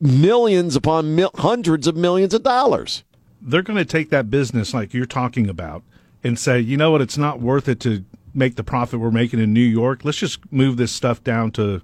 millions 0.00 0.76
upon 0.76 1.14
mil- 1.14 1.30
hundreds 1.36 1.86
of 1.86 1.96
millions 1.96 2.34
of 2.34 2.42
dollars. 2.42 3.04
They're 3.40 3.62
going 3.62 3.76
to 3.76 3.84
take 3.84 4.10
that 4.10 4.30
business 4.30 4.74
like 4.74 4.94
you're 4.94 5.06
talking 5.06 5.48
about 5.48 5.82
and 6.22 6.38
say, 6.38 6.58
you 6.58 6.76
know 6.76 6.90
what, 6.90 7.00
it's 7.00 7.18
not 7.18 7.40
worth 7.40 7.68
it 7.68 7.80
to 7.80 8.04
make 8.32 8.56
the 8.56 8.64
profit 8.64 8.98
we're 8.98 9.10
making 9.10 9.40
in 9.40 9.52
New 9.52 9.60
York. 9.60 10.04
Let's 10.04 10.18
just 10.18 10.40
move 10.52 10.76
this 10.76 10.90
stuff 10.90 11.22
down 11.22 11.52
to 11.52 11.82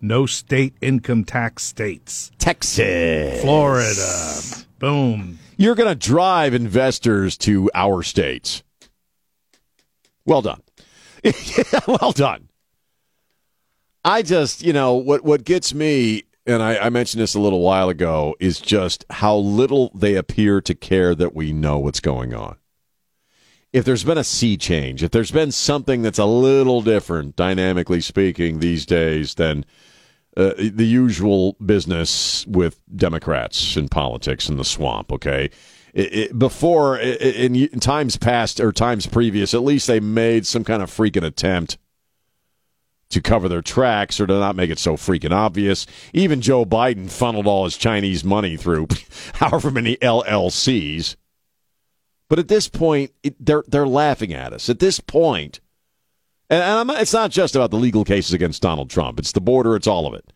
no 0.00 0.26
state 0.26 0.74
income 0.80 1.24
tax 1.24 1.64
states. 1.64 2.30
Texas. 2.38 3.40
Florida. 3.42 4.66
Boom. 4.78 5.38
You're 5.60 5.74
going 5.74 5.90
to 5.90 5.94
drive 5.94 6.54
investors 6.54 7.36
to 7.38 7.70
our 7.74 8.02
states. 8.02 8.62
Well 10.24 10.40
done. 10.40 10.62
well 11.86 12.12
done. 12.12 12.48
I 14.02 14.22
just, 14.22 14.62
you 14.62 14.72
know, 14.72 14.94
what 14.94 15.22
what 15.22 15.44
gets 15.44 15.74
me, 15.74 16.22
and 16.46 16.62
I, 16.62 16.78
I 16.78 16.88
mentioned 16.88 17.20
this 17.20 17.34
a 17.34 17.40
little 17.40 17.60
while 17.60 17.90
ago, 17.90 18.34
is 18.40 18.58
just 18.58 19.04
how 19.10 19.36
little 19.36 19.90
they 19.94 20.14
appear 20.14 20.62
to 20.62 20.74
care 20.74 21.14
that 21.14 21.34
we 21.34 21.52
know 21.52 21.78
what's 21.78 22.00
going 22.00 22.32
on. 22.32 22.56
If 23.70 23.84
there's 23.84 24.04
been 24.04 24.16
a 24.16 24.24
sea 24.24 24.56
change, 24.56 25.02
if 25.02 25.10
there's 25.10 25.30
been 25.30 25.52
something 25.52 26.00
that's 26.00 26.18
a 26.18 26.24
little 26.24 26.80
different, 26.80 27.36
dynamically 27.36 28.00
speaking, 28.00 28.60
these 28.60 28.86
days, 28.86 29.34
then 29.34 29.66
uh, 30.36 30.52
the 30.56 30.86
usual 30.86 31.56
business 31.64 32.46
with 32.46 32.80
Democrats 32.94 33.76
in 33.76 33.88
politics 33.88 34.48
in 34.48 34.56
the 34.56 34.64
swamp. 34.64 35.12
Okay, 35.12 35.50
it, 35.92 36.14
it, 36.14 36.38
before 36.38 36.98
in, 36.98 37.54
in 37.56 37.80
times 37.80 38.16
past 38.16 38.60
or 38.60 38.72
times 38.72 39.06
previous, 39.06 39.54
at 39.54 39.62
least 39.62 39.86
they 39.86 40.00
made 40.00 40.46
some 40.46 40.64
kind 40.64 40.82
of 40.82 40.90
freaking 40.90 41.24
attempt 41.24 41.78
to 43.10 43.20
cover 43.20 43.48
their 43.48 43.62
tracks 43.62 44.20
or 44.20 44.26
to 44.26 44.38
not 44.38 44.56
make 44.56 44.70
it 44.70 44.78
so 44.78 44.96
freaking 44.96 45.32
obvious. 45.32 45.86
Even 46.12 46.40
Joe 46.40 46.64
Biden 46.64 47.10
funneled 47.10 47.46
all 47.46 47.64
his 47.64 47.76
Chinese 47.76 48.24
money 48.24 48.56
through 48.56 48.86
however 49.34 49.70
many 49.70 49.96
LLCs. 49.96 51.16
But 52.28 52.38
at 52.38 52.48
this 52.48 52.68
point, 52.68 53.10
it, 53.24 53.34
they're 53.44 53.64
they're 53.66 53.88
laughing 53.88 54.32
at 54.32 54.52
us. 54.52 54.68
At 54.68 54.78
this 54.78 55.00
point, 55.00 55.60
and, 56.50 56.90
it's 56.90 57.12
not 57.12 57.30
just 57.30 57.54
about 57.54 57.70
the 57.70 57.76
legal 57.76 58.04
cases 58.04 58.32
against 58.32 58.62
Donald 58.62 58.90
Trump. 58.90 59.18
It's 59.18 59.32
the 59.32 59.40
border. 59.40 59.76
It's 59.76 59.86
all 59.86 60.06
of 60.06 60.14
it. 60.14 60.32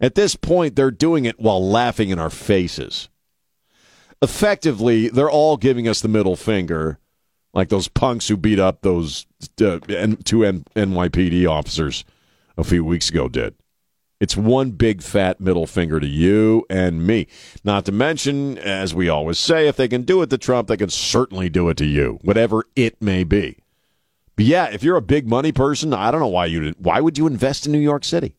At 0.00 0.14
this 0.14 0.36
point, 0.36 0.76
they're 0.76 0.90
doing 0.90 1.24
it 1.24 1.40
while 1.40 1.66
laughing 1.66 2.10
in 2.10 2.18
our 2.18 2.30
faces. 2.30 3.08
Effectively, 4.22 5.08
they're 5.08 5.30
all 5.30 5.56
giving 5.56 5.88
us 5.88 6.00
the 6.00 6.08
middle 6.08 6.36
finger, 6.36 6.98
like 7.52 7.68
those 7.68 7.88
punks 7.88 8.28
who 8.28 8.36
beat 8.36 8.58
up 8.58 8.82
those 8.82 9.26
uh, 9.60 9.78
two 10.24 10.44
N- 10.44 10.64
NYPD 10.76 11.48
officers 11.48 12.04
a 12.56 12.64
few 12.64 12.84
weeks 12.84 13.10
ago 13.10 13.28
did. 13.28 13.54
It's 14.20 14.36
one 14.36 14.72
big 14.72 15.02
fat 15.02 15.40
middle 15.40 15.66
finger 15.66 16.00
to 16.00 16.06
you 16.06 16.66
and 16.68 17.06
me. 17.06 17.28
Not 17.62 17.84
to 17.84 17.92
mention, 17.92 18.58
as 18.58 18.92
we 18.92 19.08
always 19.08 19.38
say, 19.38 19.68
if 19.68 19.76
they 19.76 19.86
can 19.86 20.02
do 20.02 20.22
it 20.22 20.30
to 20.30 20.38
Trump, 20.38 20.66
they 20.66 20.76
can 20.76 20.90
certainly 20.90 21.48
do 21.48 21.68
it 21.68 21.76
to 21.76 21.86
you, 21.86 22.18
whatever 22.22 22.64
it 22.74 23.00
may 23.00 23.22
be. 23.22 23.58
But 24.38 24.46
yeah, 24.46 24.66
if 24.66 24.84
you're 24.84 24.96
a 24.96 25.02
big 25.02 25.28
money 25.28 25.50
person, 25.50 25.92
I 25.92 26.12
don't 26.12 26.20
know 26.20 26.28
why 26.28 26.46
you 26.46 26.72
why 26.78 27.00
would 27.00 27.18
you 27.18 27.26
invest 27.26 27.66
in 27.66 27.72
New 27.72 27.80
York 27.80 28.04
City? 28.04 28.36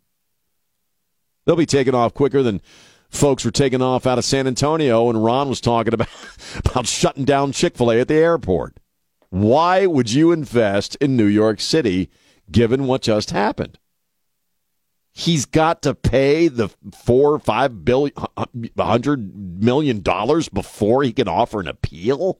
They'll 1.43 1.57
be 1.57 1.65
taken 1.65 1.93
off 1.93 2.13
quicker 2.13 2.41
than 2.41 2.62
folks 3.09 3.43
were 3.43 3.51
taken 3.51 3.81
off 3.81 4.07
out 4.07 4.17
of 4.17 4.23
San 4.23 4.47
Antonio 4.47 5.09
and 5.09 5.21
Ron 5.21 5.49
was 5.49 5.59
talking 5.59 5.93
about 5.93 6.07
about 6.65 6.88
shutting 6.88 7.25
down 7.25 7.51
Chick-fil-A 7.51 7.99
at 7.99 8.07
the 8.07 8.13
airport. 8.13 8.79
Why 9.29 9.85
would 9.88 10.09
you 10.09 10.31
invest 10.31 10.95
in 11.01 11.17
New 11.17 11.25
York 11.25 11.59
City 11.59 12.09
given 12.49 12.88
what 12.88 13.01
just 13.01 13.31
happened? 13.31 13.77
he's 15.12 15.45
got 15.45 15.81
to 15.81 15.93
pay 15.93 16.47
the 16.47 16.69
four 16.93 17.33
or 17.33 17.39
five 17.39 17.83
billion 17.83 18.13
hundred 18.77 19.35
million 19.62 20.01
dollars 20.01 20.47
before 20.47 21.03
he 21.03 21.12
can 21.12 21.27
offer 21.27 21.59
an 21.59 21.67
appeal? 21.67 22.39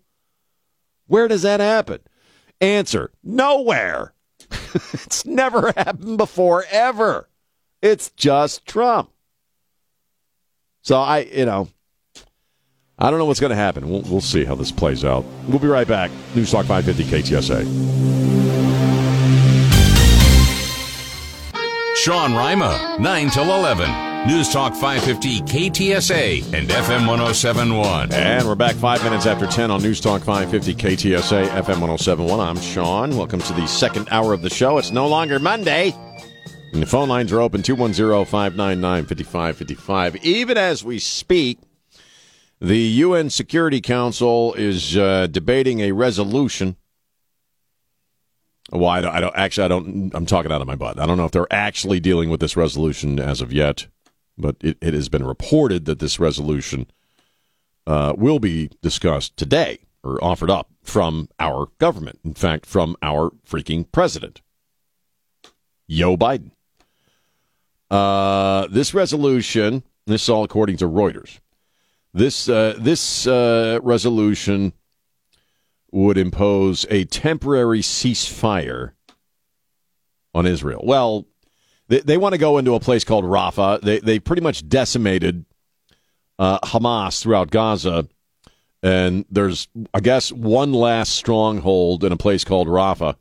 Where 1.08 1.28
does 1.28 1.42
that 1.42 1.60
happen? 1.60 2.00
Answer 2.62 3.12
nowhere. 3.24 4.14
it's 4.74 5.26
never 5.26 5.72
happened 5.78 6.18
before, 6.18 6.66
ever. 6.72 7.30
It's 7.82 8.10
just 8.12 8.66
Trump. 8.66 9.12
So 10.82 10.98
I, 10.98 11.20
you 11.20 11.46
know, 11.46 11.70
I 12.98 13.10
don't 13.10 13.20
know 13.20 13.26
what's 13.26 13.40
going 13.40 13.52
to 13.52 13.56
happen. 13.56 13.90
We'll, 13.90 14.02
we'll 14.02 14.22
see 14.22 14.44
how 14.44 14.56
this 14.56 14.72
plays 14.72 15.06
out. 15.06 15.24
We'll 15.48 15.60
be 15.60 15.68
right 15.68 15.88
back. 15.88 16.12
News 16.36 16.52
Talk 16.52 16.66
550 16.66 17.04
KTSA. 17.34 17.66
Sean 21.96 22.34
Rima, 22.34 22.98
9 23.00 23.30
till 23.30 23.44
11. 23.44 24.09
News 24.28 24.50
Talk 24.50 24.74
550 24.74 25.42
KTSA 25.42 26.54
and 26.54 26.68
FM 26.68 27.08
1071. 27.08 28.12
And 28.12 28.46
we're 28.46 28.54
back 28.54 28.76
five 28.76 29.02
minutes 29.02 29.26
after 29.26 29.48
10 29.48 29.72
on 29.72 29.82
News 29.82 30.02
Talk 30.02 30.24
550 30.24 30.76
KTSA, 30.76 31.48
FM 31.48 31.80
1071. 31.80 32.40
I'm 32.40 32.60
Sean. 32.60 33.16
Welcome 33.16 33.40
to 33.40 33.54
the 33.54 33.66
second 33.66 34.10
hour 34.12 34.34
of 34.34 34.42
the 34.42 34.50
show. 34.50 34.78
It's 34.78 34.92
no 34.92 35.08
longer 35.08 35.40
Monday. 35.40 35.94
And 36.74 36.82
the 36.82 36.86
phone 36.86 37.08
lines 37.08 37.32
are 37.32 37.40
open 37.40 37.64
210 37.64 38.26
599 38.26 39.06
5555. 39.06 40.18
Even 40.18 40.58
as 40.58 40.84
we 40.84 41.00
speak, 41.00 41.60
the 42.60 42.78
UN 42.78 43.30
Security 43.30 43.80
Council 43.80 44.54
is 44.56 44.98
uh, 44.98 45.28
debating 45.28 45.80
a 45.80 45.94
resolution 45.94 46.76
well, 48.72 48.90
I 48.90 49.02
don't, 49.02 49.16
I 49.16 49.20
don't, 49.20 49.36
actually. 49.36 49.66
I 49.66 49.68
don't. 49.68 50.12
I'm 50.14 50.26
talking 50.28 50.52
out 50.52 50.62
of 50.62 50.68
my 50.68 50.76
butt. 50.76 51.00
I 51.00 51.08
don't 51.08 51.18
know 51.18 51.26
if 51.26 51.32
they're 51.32 51.52
actually 51.52 52.00
dealing 52.00 52.30
with 52.30 52.40
this 52.40 52.56
resolution 52.56 53.20
as 53.20 53.42
of 53.42 53.52
yet, 53.52 53.88
but 54.40 54.56
it, 54.62 54.78
it 54.82 54.94
has 54.94 55.10
been 55.10 55.26
reported 55.26 55.86
that 55.86 56.00
this 56.00 56.20
resolution 56.20 56.88
uh, 57.86 58.14
will 58.18 58.40
be 58.40 58.70
discussed 58.82 59.36
today 59.38 59.80
or 60.04 60.24
offered 60.24 60.50
up 60.50 60.70
from 60.84 61.28
our 61.40 61.68
government. 61.78 62.20
In 62.24 62.34
fact, 62.34 62.66
from 62.66 62.96
our 63.02 63.32
freaking 63.48 63.86
president, 63.92 64.42
Joe 65.90 66.16
Biden. 66.16 66.52
Uh, 67.92 68.68
this 68.68 68.94
resolution. 68.94 69.84
This 70.06 70.24
is 70.24 70.30
all 70.30 70.44
according 70.44 70.78
to 70.78 70.86
Reuters. 70.86 71.40
This 72.14 72.50
uh, 72.50 72.76
this 72.80 73.28
uh, 73.28 73.80
resolution 73.84 74.74
would 75.92 76.18
impose 76.18 76.86
a 76.90 77.06
temporary 77.06 77.82
ceasefire 77.82 78.92
on 80.34 80.46
Israel. 80.46 80.82
Well, 80.84 81.26
they, 81.90 82.00
they 82.00 82.18
want 82.18 82.34
to 82.34 82.38
go 82.38 82.58
into 82.58 82.76
a 82.76 82.80
place 82.80 83.04
called 83.04 83.26
Rafah. 83.26 83.82
They, 83.82 84.00
they 84.00 84.20
pretty 84.20 84.42
much 84.42 84.68
decimated 84.70 85.46
uh, 86.38 86.60
Hamas 86.60 87.22
throughout 87.22 87.52
Gaza. 87.52 88.08
And 88.82 89.26
there's, 89.30 89.68
I 89.94 90.00
guess, 90.00 90.32
one 90.32 90.72
last 90.72 91.14
stronghold 91.14 92.04
in 92.04 92.14
a 92.14 92.18
place 92.18 92.46
called 92.46 92.68
Rafah. 92.68 93.16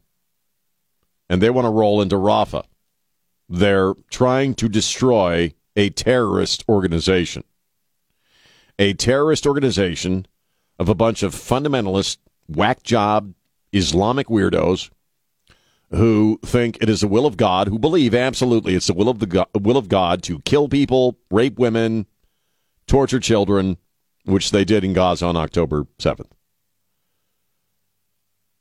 And 1.29 1.43
they 1.43 1.51
want 1.51 1.65
to 1.65 1.71
roll 1.71 2.01
into 2.01 2.17
Rafah. 2.17 2.65
They're 3.49 3.95
trying 4.11 4.55
to 4.57 4.69
destroy 4.69 5.55
a 5.75 5.91
terrorist 5.91 6.65
organization. 6.69 7.45
A 8.79 8.93
terrorist 8.93 9.47
organization 9.47 10.27
of 10.79 10.89
a 10.89 10.95
bunch 10.95 11.23
of 11.23 11.35
fundamentalist 11.35 12.19
whack 12.47 12.83
job 12.83 13.35
Islamic 13.73 14.29
weirdos 14.29 14.91
who 15.91 16.39
think 16.45 16.79
it 16.81 16.89
is 16.89 17.01
the 17.01 17.09
will 17.09 17.27
of 17.27 17.37
God, 17.37 17.69
who 17.69 17.79
believe 17.79 18.15
absolutely 18.15 18.75
it's 18.75 18.87
the 18.87 18.95
will 18.95 19.09
of 19.09 19.19
the 19.19 19.27
God, 19.27 19.47
will 19.59 19.77
of 19.77 19.89
God 19.89 20.23
to 20.25 20.41
kill 20.41 20.69
people, 20.69 21.19
rape 21.31 21.59
women, 21.59 22.07
torture 22.87 23.21
children, 23.21 23.79
which 24.25 24.51
they 24.51 24.65
did 24.65 24.85
in 24.85 24.93
Gaza 24.93 25.27
on 25.27 25.37
October 25.37 25.87
seventh. 25.99 26.35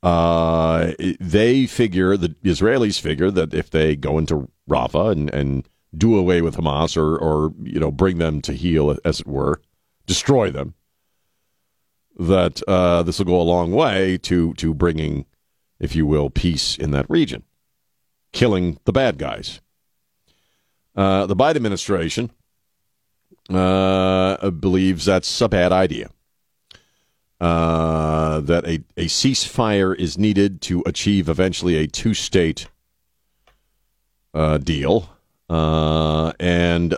Uh, 0.02 0.92
they 1.18 1.66
figure 1.66 2.16
the 2.16 2.28
Israelis 2.44 3.00
figure 3.00 3.30
that 3.32 3.52
if 3.52 3.70
they 3.70 3.96
go 3.96 4.16
into 4.16 4.48
Rafah 4.68 5.10
and, 5.10 5.28
and 5.34 5.68
do 5.96 6.16
away 6.16 6.40
with 6.40 6.56
Hamas 6.56 6.96
or 6.96 7.18
or 7.18 7.52
you 7.62 7.80
know 7.80 7.90
bring 7.90 8.18
them 8.18 8.40
to 8.42 8.52
heel 8.52 8.96
as 9.04 9.20
it 9.20 9.26
were, 9.26 9.60
destroy 10.06 10.50
them, 10.50 10.74
that 12.18 12.62
uh, 12.68 13.02
this 13.02 13.18
will 13.18 13.26
go 13.26 13.40
a 13.40 13.42
long 13.42 13.72
way 13.72 14.18
to 14.18 14.54
to 14.54 14.72
bringing, 14.72 15.24
if 15.80 15.94
you 15.94 16.06
will, 16.06 16.30
peace 16.30 16.76
in 16.76 16.90
that 16.92 17.08
region, 17.08 17.44
killing 18.32 18.78
the 18.84 18.92
bad 18.92 19.18
guys. 19.18 19.60
Uh, 20.96 21.26
the 21.26 21.36
Biden 21.36 21.56
administration 21.56 22.30
uh, 23.50 24.50
believes 24.50 25.04
that's 25.04 25.40
a 25.40 25.48
bad 25.48 25.72
idea. 25.72 26.10
Uh, 27.40 28.40
that 28.40 28.66
a, 28.66 28.82
a 28.96 29.06
ceasefire 29.06 29.94
is 29.96 30.18
needed 30.18 30.60
to 30.60 30.82
achieve 30.84 31.28
eventually 31.28 31.76
a 31.76 31.86
two 31.86 32.12
state 32.12 32.66
uh, 34.34 34.58
deal. 34.58 35.08
Uh, 35.48 36.32
and 36.40 36.92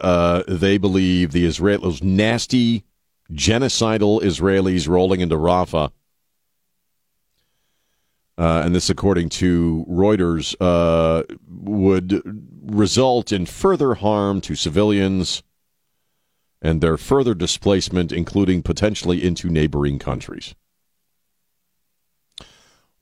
they 0.48 0.78
believe 0.78 1.32
the 1.32 1.46
Israelis 1.46 2.02
nasty 2.02 2.84
genocidal 3.30 4.22
Israelis 4.22 4.88
rolling 4.88 5.20
into 5.20 5.36
Rafah. 5.36 5.92
Uh, 8.40 8.62
and 8.64 8.74
this, 8.74 8.88
according 8.88 9.28
to 9.28 9.84
Reuters, 9.86 10.56
uh, 10.62 11.24
would 11.46 12.22
result 12.64 13.32
in 13.32 13.44
further 13.44 13.96
harm 13.96 14.40
to 14.40 14.54
civilians 14.54 15.42
and 16.62 16.80
their 16.80 16.96
further 16.96 17.34
displacement, 17.34 18.12
including 18.12 18.62
potentially 18.62 19.22
into 19.22 19.50
neighboring 19.50 19.98
countries. 19.98 20.54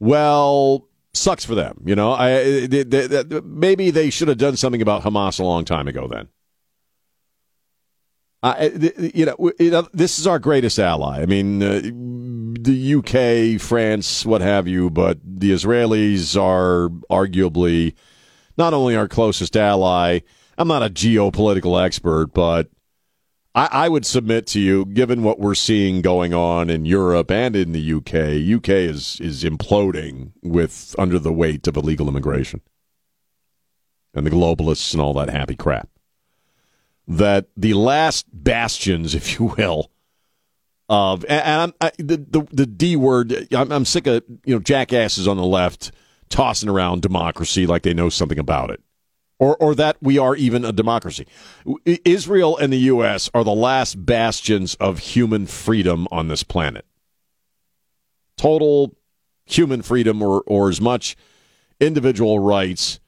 Well, 0.01 0.89
sucks 1.15 1.45
for 1.45 1.55
them. 1.55 1.83
You 1.87 1.95
know, 1.95 2.15
I, 2.15 2.67
they, 2.67 2.83
they, 2.83 3.07
they, 3.07 3.41
maybe 3.45 3.93
they 3.93 4.11
should 4.11 4.27
have 4.27 4.39
done 4.39 4.57
something 4.57 4.83
about 4.83 5.03
Hamas 5.03 5.39
a 5.39 5.45
long 5.45 5.65
time 5.65 5.87
ago 5.87 6.09
then. 6.09 6.27
Uh, 8.43 8.69
you 8.99 9.27
know, 9.27 9.53
you 9.59 9.71
know, 9.71 9.89
this 9.93 10.19
is 10.19 10.27
our 10.27 10.39
greatest 10.39 10.79
ally. 10.79 11.21
I 11.21 11.27
mean, 11.27 11.63
uh, 11.63 11.81
the 11.83 12.95
UK, 12.95 13.61
France, 13.61 14.25
what 14.25 14.41
have 14.41 14.69
you, 14.69 14.91
but 14.91 15.19
the 15.25 15.51
Israelis 15.51 16.41
are 16.41 16.89
arguably 17.11 17.95
not 18.57 18.75
only 18.75 18.95
our 18.95 19.09
closest 19.09 19.57
ally. 19.57 20.21
I'm 20.57 20.69
not 20.69 20.83
a 20.83 20.91
geopolitical 20.91 21.83
expert, 21.83 22.33
but 22.33 22.69
I, 23.55 23.69
I 23.73 23.89
would 23.89 24.07
submit 24.07 24.47
to 24.49 24.61
you, 24.61 24.85
given 24.85 25.25
what 25.25 25.41
we're 25.41 25.55
seeing 25.57 26.01
going 26.01 26.33
on 26.33 26.71
in 26.71 26.85
Europe 26.85 27.31
and 27.33 27.57
in 27.57 27.73
the 27.73 27.93
UK, 27.95 28.57
UK 28.57 28.69
is 28.69 29.19
is 29.21 29.43
imploding 29.43 30.31
with 30.43 30.95
under 30.97 31.19
the 31.19 31.33
weight 31.33 31.67
of 31.67 31.77
illegal 31.77 32.09
immigration 32.09 32.61
and 34.15 34.25
the 34.25 34.31
globalists 34.31 34.93
and 34.93 35.01
all 35.01 35.15
that 35.15 35.31
happy 35.31 35.57
crap. 35.57 35.89
That 37.09 37.49
the 37.57 37.75
last 37.75 38.27
bastions, 38.33 39.15
if 39.15 39.39
you 39.39 39.47
will, 39.57 39.91
of 40.89 41.25
and 41.27 41.73
I, 41.81 41.91
the, 41.99 42.17
the 42.17 42.47
the 42.51 42.67
D 42.67 42.97
word. 42.97 43.49
I'm, 43.53 43.73
I'm 43.73 43.85
sick 43.85 44.07
of 44.07 44.23
you 44.45 44.55
know 44.55 44.61
jackasses 44.61 45.27
on 45.27 45.37
the 45.37 45.45
left 45.45 45.93
tossing 46.29 46.69
around 46.69 47.03
democracy 47.03 47.67
like 47.67 47.83
they 47.83 47.95
know 47.95 48.09
something 48.09 48.39
about 48.39 48.71
it, 48.71 48.81
or 49.39 49.57
or 49.57 49.75
that 49.75 49.97
we 50.01 50.19
are 50.19 50.37
even 50.37 50.65
a 50.65 50.73
democracy. 50.73 51.27
Israel 51.85 52.57
and 52.57 52.73
the 52.73 52.79
U.S. 52.79 53.31
are 53.35 53.45
the 53.45 53.51
last 53.55 54.05
bastions 54.07 54.75
of 54.77 54.99
human 54.99 55.47
freedom 55.47 56.07
on 56.11 56.29
this 56.29 56.43
planet. 56.43 56.87
Total 58.37 58.95
human 59.45 59.83
freedom, 59.83 60.23
or 60.23 60.43
or 60.47 60.71
as 60.71 60.81
much 60.81 61.17
individual 61.81 62.39
rights 62.39 62.99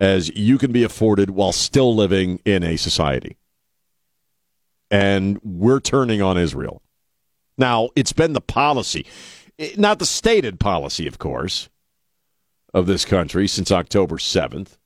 as 0.00 0.34
you 0.34 0.56
can 0.56 0.72
be 0.72 0.82
afforded 0.82 1.30
while 1.30 1.52
still 1.52 1.94
living 1.94 2.40
in 2.44 2.64
a 2.64 2.76
society. 2.76 3.36
And 4.90 5.38
we're 5.44 5.80
turning 5.80 6.22
on 6.22 6.38
Israel. 6.38 6.82
Now, 7.58 7.90
it's 7.94 8.14
been 8.14 8.32
the 8.32 8.40
policy, 8.40 9.06
not 9.76 9.98
the 9.98 10.06
stated 10.06 10.58
policy, 10.58 11.06
of 11.06 11.18
course, 11.18 11.68
of 12.72 12.86
this 12.86 13.04
country 13.04 13.46
since 13.46 13.70
October 13.70 14.16
7th. 14.16 14.78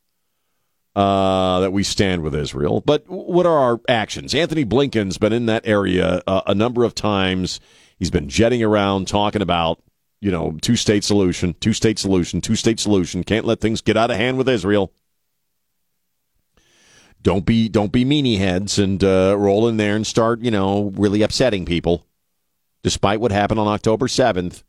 Uh, 0.96 1.58
that 1.58 1.72
we 1.72 1.82
stand 1.82 2.22
with 2.22 2.36
Israel. 2.36 2.80
But 2.80 3.02
what 3.08 3.46
are 3.46 3.58
our 3.58 3.80
actions? 3.88 4.32
Antony 4.32 4.64
Blinken's 4.64 5.18
been 5.18 5.32
in 5.32 5.46
that 5.46 5.66
area 5.66 6.22
uh, 6.24 6.42
a 6.46 6.54
number 6.54 6.84
of 6.84 6.94
times. 6.94 7.58
He's 7.98 8.12
been 8.12 8.28
jetting 8.28 8.62
around 8.62 9.08
talking 9.08 9.42
about, 9.42 9.82
you 10.20 10.30
know, 10.30 10.56
two 10.62 10.76
state 10.76 11.02
solution, 11.02 11.56
two 11.58 11.72
state 11.72 11.98
solution, 11.98 12.40
two 12.40 12.54
state 12.54 12.78
solution. 12.78 13.24
Can't 13.24 13.44
let 13.44 13.58
things 13.58 13.80
get 13.80 13.96
out 13.96 14.12
of 14.12 14.18
hand 14.18 14.38
with 14.38 14.48
Israel. 14.48 14.92
Don't 17.24 17.46
be 17.46 17.70
don't 17.70 17.90
be 17.90 18.04
meanie 18.04 18.36
heads 18.36 18.78
and 18.78 19.02
uh, 19.02 19.34
roll 19.36 19.66
in 19.66 19.78
there 19.78 19.96
and 19.96 20.06
start, 20.06 20.40
you 20.40 20.50
know, 20.50 20.92
really 20.94 21.22
upsetting 21.22 21.64
people 21.64 22.06
despite 22.82 23.18
what 23.18 23.32
happened 23.32 23.58
on 23.58 23.66
October 23.66 24.06
7th. 24.06 24.62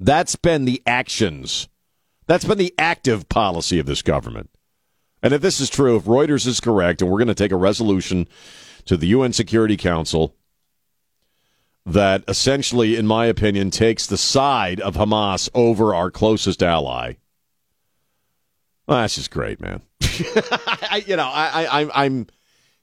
That's 0.00 0.34
been 0.34 0.64
the 0.64 0.82
actions. 0.86 1.68
That's 2.26 2.46
been 2.46 2.56
the 2.56 2.74
active 2.78 3.28
policy 3.28 3.78
of 3.78 3.84
this 3.84 4.00
government. 4.00 4.48
And 5.22 5.34
if 5.34 5.42
this 5.42 5.60
is 5.60 5.68
true, 5.68 5.96
if 5.96 6.04
Reuters 6.04 6.46
is 6.46 6.60
correct, 6.60 7.02
and 7.02 7.10
we're 7.10 7.18
going 7.18 7.28
to 7.28 7.34
take 7.34 7.52
a 7.52 7.56
resolution 7.56 8.26
to 8.86 8.96
the 8.96 9.08
UN 9.08 9.34
Security 9.34 9.76
Council 9.76 10.34
that 11.84 12.24
essentially, 12.26 12.96
in 12.96 13.06
my 13.06 13.26
opinion, 13.26 13.70
takes 13.70 14.06
the 14.06 14.16
side 14.16 14.80
of 14.80 14.94
Hamas 14.94 15.50
over 15.52 15.94
our 15.94 16.10
closest 16.10 16.62
ally. 16.62 17.14
Well, 18.86 19.00
that's 19.00 19.16
just 19.16 19.30
great, 19.30 19.60
man. 19.60 19.82
I, 20.90 21.04
you 21.06 21.16
know, 21.16 21.28
I, 21.28 21.82
I, 21.82 22.04
I'm 22.04 22.26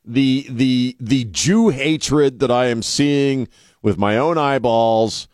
the 0.03 0.45
the 0.49 0.95
the 0.99 1.25
Jew 1.25 1.69
hatred 1.69 2.39
that 2.39 2.51
I 2.51 2.67
am 2.67 2.81
seeing 2.81 3.47
with 3.81 3.97
my 3.97 4.17
own 4.17 4.37
eyeballs 4.37 5.27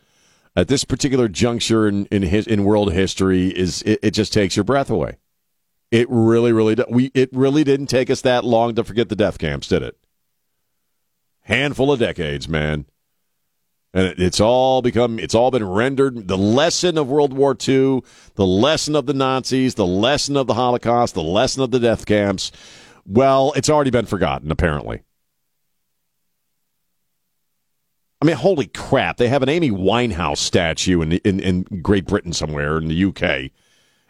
at 0.56 0.68
this 0.68 0.84
particular 0.84 1.28
juncture 1.28 1.88
in 1.88 2.06
in, 2.06 2.22
his, 2.22 2.46
in 2.46 2.64
world 2.64 2.92
history 2.92 3.48
is 3.48 3.82
it, 3.82 4.00
it, 4.02 4.10
just 4.12 4.32
takes 4.32 4.56
your 4.56 4.64
breath 4.64 4.90
away. 4.90 5.18
It 5.90 6.06
really, 6.10 6.52
really 6.52 6.76
we 6.88 7.10
it 7.14 7.30
really 7.32 7.64
didn't 7.64 7.86
take 7.86 8.10
us 8.10 8.22
that 8.22 8.44
long 8.44 8.74
to 8.74 8.84
forget 8.84 9.08
the 9.08 9.16
death 9.16 9.38
camps, 9.38 9.68
did 9.68 9.82
it? 9.82 9.96
Handful 11.42 11.92
of 11.92 11.98
decades, 11.98 12.48
man. 12.48 12.86
And 13.94 14.18
it's 14.18 14.40
all 14.40 14.80
become 14.80 15.18
it's 15.18 15.34
all 15.34 15.50
been 15.50 15.68
rendered 15.68 16.26
the 16.26 16.38
lesson 16.38 16.96
of 16.96 17.08
World 17.08 17.34
War 17.34 17.50
II, 17.52 18.02
the 18.36 18.46
lesson 18.46 18.96
of 18.96 19.04
the 19.04 19.12
Nazis, 19.12 19.74
the 19.74 19.86
lesson 19.86 20.36
of 20.36 20.46
the 20.46 20.54
Holocaust, 20.54 21.14
the 21.14 21.22
lesson 21.22 21.62
of 21.62 21.70
the 21.70 21.80
death 21.80 22.06
camps. 22.06 22.52
Well, 23.04 23.52
it's 23.54 23.68
already 23.68 23.90
been 23.90 24.06
forgotten, 24.06 24.50
apparently. 24.50 25.02
I 28.22 28.24
mean, 28.24 28.36
holy 28.36 28.66
crap! 28.66 29.18
They 29.18 29.28
have 29.28 29.42
an 29.42 29.48
Amy 29.48 29.70
Winehouse 29.70 30.38
statue 30.38 31.02
in, 31.02 31.12
in 31.12 31.40
in 31.40 31.62
Great 31.82 32.06
Britain 32.06 32.32
somewhere 32.32 32.78
in 32.78 32.88
the 32.88 33.04
UK, 33.04 33.50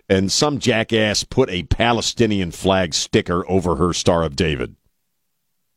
and 0.09 0.31
some 0.31 0.59
jackass 0.61 1.25
put 1.25 1.51
a 1.51 1.65
Palestinian 1.65 2.53
flag 2.53 2.95
sticker 2.95 3.49
over 3.51 3.77
her 3.77 3.93
Star 3.93 4.23
of 4.23 4.37
David. 4.37 4.77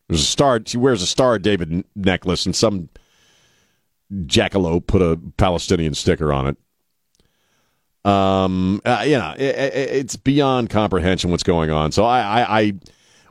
There's 0.09 0.21
a 0.21 0.25
star. 0.25 0.61
She 0.63 0.77
wears 0.77 1.01
a 1.01 1.07
Star 1.07 1.35
of 1.35 1.41
David 1.41 1.85
necklace, 1.95 2.45
and 2.45 2.55
some 2.55 2.89
jackalope 4.11 4.87
put 4.87 5.01
a 5.01 5.19
Palestinian 5.37 5.93
sticker 5.93 6.31
on 6.31 6.47
it. 6.47 6.57
Um, 8.09 8.81
uh, 8.85 9.03
you 9.05 9.17
know, 9.17 9.33
it, 9.35 9.55
it, 9.55 9.73
it's 9.73 10.15
beyond 10.15 10.69
comprehension 10.69 11.31
what's 11.31 11.43
going 11.43 11.71
on. 11.71 11.91
So 11.91 12.05
I, 12.05 12.19
I, 12.19 12.59
I 12.59 12.73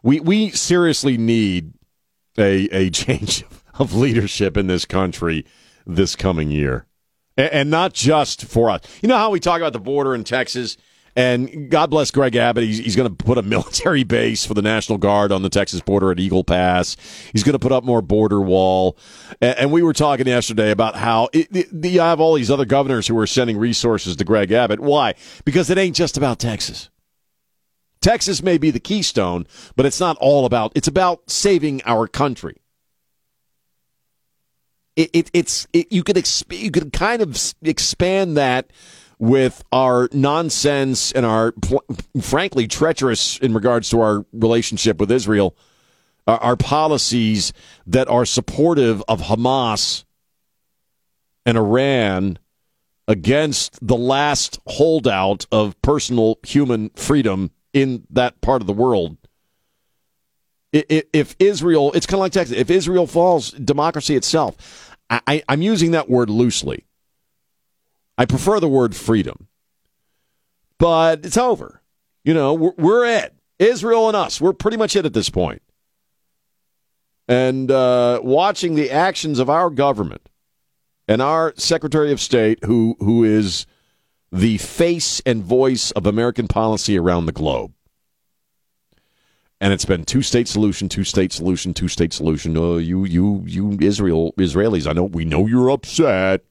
we 0.02 0.20
we 0.20 0.50
seriously 0.50 1.16
need 1.16 1.72
a 2.36 2.68
a 2.72 2.90
change 2.90 3.44
of 3.78 3.94
leadership 3.94 4.56
in 4.56 4.66
this 4.66 4.84
country 4.84 5.46
this 5.86 6.16
coming 6.16 6.50
year. 6.50 6.86
And, 7.36 7.52
and 7.52 7.70
not 7.70 7.92
just 7.92 8.44
for 8.44 8.70
us. 8.70 8.80
You 9.00 9.08
know 9.08 9.18
how 9.18 9.30
we 9.30 9.40
talk 9.40 9.58
about 9.58 9.72
the 9.72 9.80
border 9.80 10.14
in 10.14 10.24
Texas? 10.24 10.76
And 11.16 11.70
God 11.70 11.90
bless 11.90 12.10
Greg 12.10 12.34
Abbott. 12.34 12.64
He's, 12.64 12.78
he's 12.78 12.96
going 12.96 13.14
to 13.14 13.24
put 13.24 13.38
a 13.38 13.42
military 13.42 14.02
base 14.04 14.44
for 14.44 14.54
the 14.54 14.62
National 14.62 14.98
Guard 14.98 15.30
on 15.30 15.42
the 15.42 15.48
Texas 15.48 15.80
border 15.80 16.10
at 16.10 16.18
Eagle 16.18 16.42
Pass. 16.42 16.96
He's 17.32 17.44
going 17.44 17.52
to 17.52 17.58
put 17.58 17.72
up 17.72 17.84
more 17.84 18.02
border 18.02 18.40
wall. 18.40 18.96
And, 19.40 19.58
and 19.58 19.72
we 19.72 19.82
were 19.82 19.92
talking 19.92 20.26
yesterday 20.26 20.70
about 20.70 20.96
how 20.96 21.28
it, 21.32 21.48
it, 21.54 21.84
you 21.84 22.00
have 22.00 22.20
all 22.20 22.34
these 22.34 22.50
other 22.50 22.64
governors 22.64 23.06
who 23.06 23.16
are 23.18 23.26
sending 23.26 23.56
resources 23.56 24.16
to 24.16 24.24
Greg 24.24 24.50
Abbott. 24.50 24.80
Why? 24.80 25.14
Because 25.44 25.70
it 25.70 25.78
ain't 25.78 25.96
just 25.96 26.16
about 26.16 26.38
Texas. 26.38 26.90
Texas 28.00 28.42
may 28.42 28.58
be 28.58 28.70
the 28.70 28.80
keystone, 28.80 29.46
but 29.76 29.86
it's 29.86 30.00
not 30.00 30.16
all 30.20 30.44
about, 30.44 30.72
it's 30.74 30.88
about 30.88 31.30
saving 31.30 31.80
our 31.84 32.06
country 32.06 32.60
it, 34.96 35.10
it 35.12 35.30
it's 35.32 35.66
it, 35.72 35.92
you 35.92 36.02
could 36.02 36.16
exp- 36.16 36.56
you 36.56 36.70
could 36.70 36.92
kind 36.92 37.20
of 37.22 37.36
expand 37.62 38.36
that 38.36 38.70
with 39.18 39.62
our 39.72 40.08
nonsense 40.12 41.12
and 41.12 41.24
our 41.24 41.52
pl- 41.52 41.84
frankly 42.20 42.66
treacherous 42.66 43.38
in 43.38 43.54
regards 43.54 43.90
to 43.90 44.00
our 44.00 44.24
relationship 44.32 44.98
with 44.98 45.10
Israel, 45.10 45.56
our, 46.26 46.38
our 46.38 46.56
policies 46.56 47.52
that 47.86 48.08
are 48.08 48.24
supportive 48.24 49.02
of 49.08 49.22
Hamas 49.22 50.04
and 51.46 51.56
Iran 51.56 52.38
against 53.06 53.78
the 53.86 53.96
last 53.96 54.60
holdout 54.66 55.46
of 55.52 55.80
personal 55.82 56.38
human 56.42 56.90
freedom 56.90 57.50
in 57.72 58.06
that 58.10 58.40
part 58.40 58.62
of 58.62 58.66
the 58.66 58.72
world. 58.72 59.16
If 60.72 61.36
Israel, 61.38 61.92
it's 61.92 62.06
kind 62.06 62.14
of 62.14 62.20
like 62.20 62.32
Texas. 62.32 62.56
If 62.56 62.68
Israel 62.70 63.06
falls, 63.06 63.52
democracy 63.52 64.16
itself. 64.16 64.96
I, 65.08 65.42
I'm 65.48 65.62
using 65.62 65.92
that 65.92 66.08
word 66.08 66.30
loosely. 66.30 66.84
I 68.16 68.24
prefer 68.24 68.60
the 68.60 68.68
word 68.68 68.94
freedom. 68.94 69.48
But 70.78 71.24
it's 71.24 71.36
over. 71.36 71.82
You 72.24 72.34
know, 72.34 72.54
we're, 72.54 72.74
we're 72.76 73.06
it. 73.06 73.34
Israel 73.58 74.08
and 74.08 74.16
us. 74.16 74.40
We're 74.40 74.52
pretty 74.52 74.76
much 74.76 74.96
it 74.96 75.06
at 75.06 75.12
this 75.12 75.30
point. 75.30 75.62
And 77.28 77.70
uh, 77.70 78.20
watching 78.22 78.74
the 78.74 78.90
actions 78.90 79.38
of 79.38 79.48
our 79.48 79.70
government 79.70 80.28
and 81.08 81.22
our 81.22 81.54
Secretary 81.56 82.12
of 82.12 82.20
State, 82.20 82.64
who 82.64 82.96
who 82.98 83.24
is 83.24 83.66
the 84.30 84.58
face 84.58 85.22
and 85.24 85.42
voice 85.42 85.90
of 85.92 86.06
American 86.06 86.48
policy 86.48 86.98
around 86.98 87.26
the 87.26 87.32
globe. 87.32 87.72
And 89.60 89.72
it's 89.72 89.84
been 89.84 90.04
two 90.04 90.22
state 90.22 90.48
solution, 90.48 90.88
two 90.88 91.04
state 91.04 91.32
solution, 91.32 91.72
two 91.72 91.88
state 91.88 92.12
solution. 92.12 92.56
Uh, 92.56 92.74
you, 92.74 93.04
you, 93.04 93.44
you, 93.46 93.78
Israel, 93.80 94.34
Israelis. 94.36 94.86
I 94.86 94.92
know 94.92 95.04
we 95.04 95.24
know 95.24 95.46
you're 95.46 95.70
upset, 95.70 96.42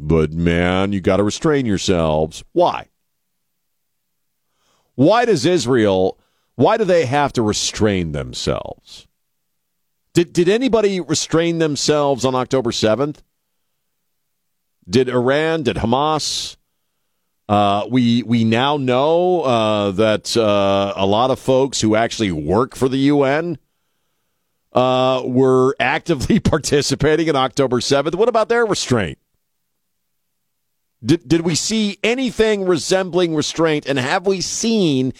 but 0.00 0.32
man, 0.32 0.92
you 0.92 1.00
got 1.00 1.18
to 1.18 1.22
restrain 1.22 1.66
yourselves. 1.66 2.42
Why? 2.52 2.88
Why 4.94 5.24
does 5.24 5.46
Israel? 5.46 6.18
Why 6.56 6.76
do 6.76 6.84
they 6.84 7.06
have 7.06 7.32
to 7.34 7.42
restrain 7.42 8.12
themselves? 8.12 9.06
Did 10.14 10.32
did 10.32 10.48
anybody 10.48 11.00
restrain 11.00 11.58
themselves 11.58 12.24
on 12.24 12.34
October 12.34 12.72
seventh? 12.72 13.22
Did 14.88 15.08
Iran? 15.08 15.62
Did 15.62 15.76
Hamas? 15.76 16.56
Uh, 17.48 17.86
we 17.90 18.22
we 18.22 18.44
now 18.44 18.76
know 18.76 19.42
uh, 19.42 19.90
that 19.92 20.36
uh, 20.36 20.92
a 20.96 21.06
lot 21.06 21.30
of 21.30 21.38
folks 21.38 21.80
who 21.80 21.94
actually 21.94 22.32
work 22.32 22.76
for 22.76 22.88
the 22.88 22.98
UN 22.98 23.58
uh, 24.72 25.22
were 25.24 25.74
actively 25.78 26.40
participating 26.40 27.28
in 27.28 27.36
October 27.36 27.80
seventh. 27.80 28.14
What 28.14 28.28
about 28.28 28.48
their 28.48 28.66
restraint? 28.66 29.18
Did 31.04 31.26
did 31.26 31.40
we 31.42 31.54
see 31.54 31.98
anything 32.02 32.66
resembling 32.66 33.34
restraint, 33.34 33.86
and 33.86 33.98
have 33.98 34.26
we 34.26 34.40
seen 34.40 35.12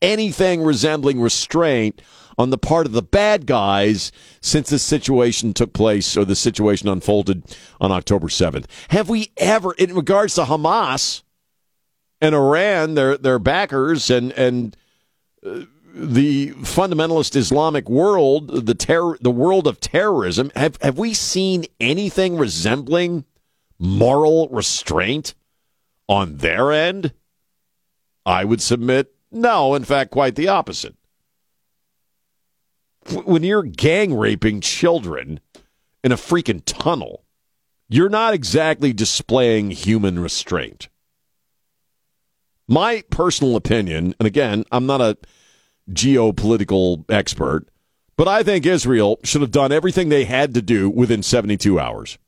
anything 0.00 0.62
resembling 0.62 1.20
restraint 1.20 2.00
on 2.38 2.50
the 2.50 2.58
part 2.58 2.86
of 2.86 2.92
the 2.92 3.02
bad 3.02 3.46
guys 3.46 4.12
since 4.40 4.70
this 4.70 4.82
situation 4.82 5.52
took 5.52 5.72
place 5.72 6.16
or 6.16 6.24
the 6.24 6.36
situation 6.36 6.88
unfolded 6.88 7.56
on 7.80 7.92
October 7.92 8.28
seventh? 8.28 8.66
Have 8.88 9.08
we 9.08 9.32
ever, 9.36 9.72
in 9.72 9.94
regards 9.94 10.34
to 10.36 10.44
Hamas? 10.44 11.22
and 12.20 12.34
Iran, 12.34 12.94
their 12.94 13.16
their 13.16 13.38
backers, 13.38 14.10
and 14.10 14.32
and 14.32 14.76
uh, 15.44 15.62
the 15.94 16.50
fundamentalist 16.52 17.36
Islamic 17.36 17.88
world, 17.88 18.66
the 18.66 18.74
terror, 18.74 19.18
the 19.20 19.30
world 19.30 19.66
of 19.66 19.80
terrorism, 19.80 20.50
have 20.56 20.78
have 20.82 20.98
we 20.98 21.14
seen 21.14 21.64
anything 21.80 22.36
resembling 22.36 23.24
moral 23.78 24.48
restraint 24.48 25.34
on 26.08 26.38
their 26.38 26.72
end? 26.72 27.12
I 28.24 28.44
would 28.44 28.60
submit 28.60 29.14
no. 29.30 29.74
In 29.74 29.84
fact, 29.84 30.10
quite 30.10 30.34
the 30.34 30.48
opposite. 30.48 30.96
When 33.24 33.44
you're 33.44 33.62
gang 33.62 34.14
raping 34.14 34.60
children 34.60 35.40
in 36.02 36.10
a 36.10 36.16
freaking 36.16 36.62
tunnel, 36.64 37.24
you're 37.88 38.08
not 38.08 38.34
exactly 38.34 38.92
displaying 38.92 39.70
human 39.70 40.18
restraint. 40.18 40.88
My 42.66 43.04
personal 43.10 43.54
opinion, 43.54 44.14
and 44.18 44.26
again, 44.26 44.64
I'm 44.72 44.86
not 44.86 45.00
a 45.00 45.16
geopolitical 45.90 47.04
expert, 47.08 47.68
but 48.16 48.26
I 48.26 48.42
think 48.42 48.66
Israel 48.66 49.20
should 49.22 49.42
have 49.42 49.52
done 49.52 49.70
everything 49.70 50.08
they 50.08 50.24
had 50.24 50.54
to 50.54 50.62
do 50.62 50.90
within 50.90 51.22
72 51.22 51.78
hours. 51.78 52.18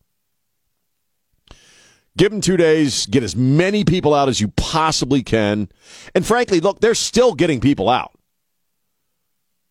Give 2.19 2.33
them 2.33 2.41
two 2.41 2.57
days, 2.57 3.07
get 3.07 3.23
as 3.23 3.37
many 3.37 3.85
people 3.85 4.13
out 4.13 4.29
as 4.29 4.41
you 4.41 4.49
possibly 4.49 5.23
can. 5.23 5.69
And 6.17 6.27
frankly, 6.27 6.59
look, 6.59 6.81
they're 6.81 6.97
still 6.97 7.33
getting 7.33 7.61
people 7.61 7.89
out. 7.89 8.11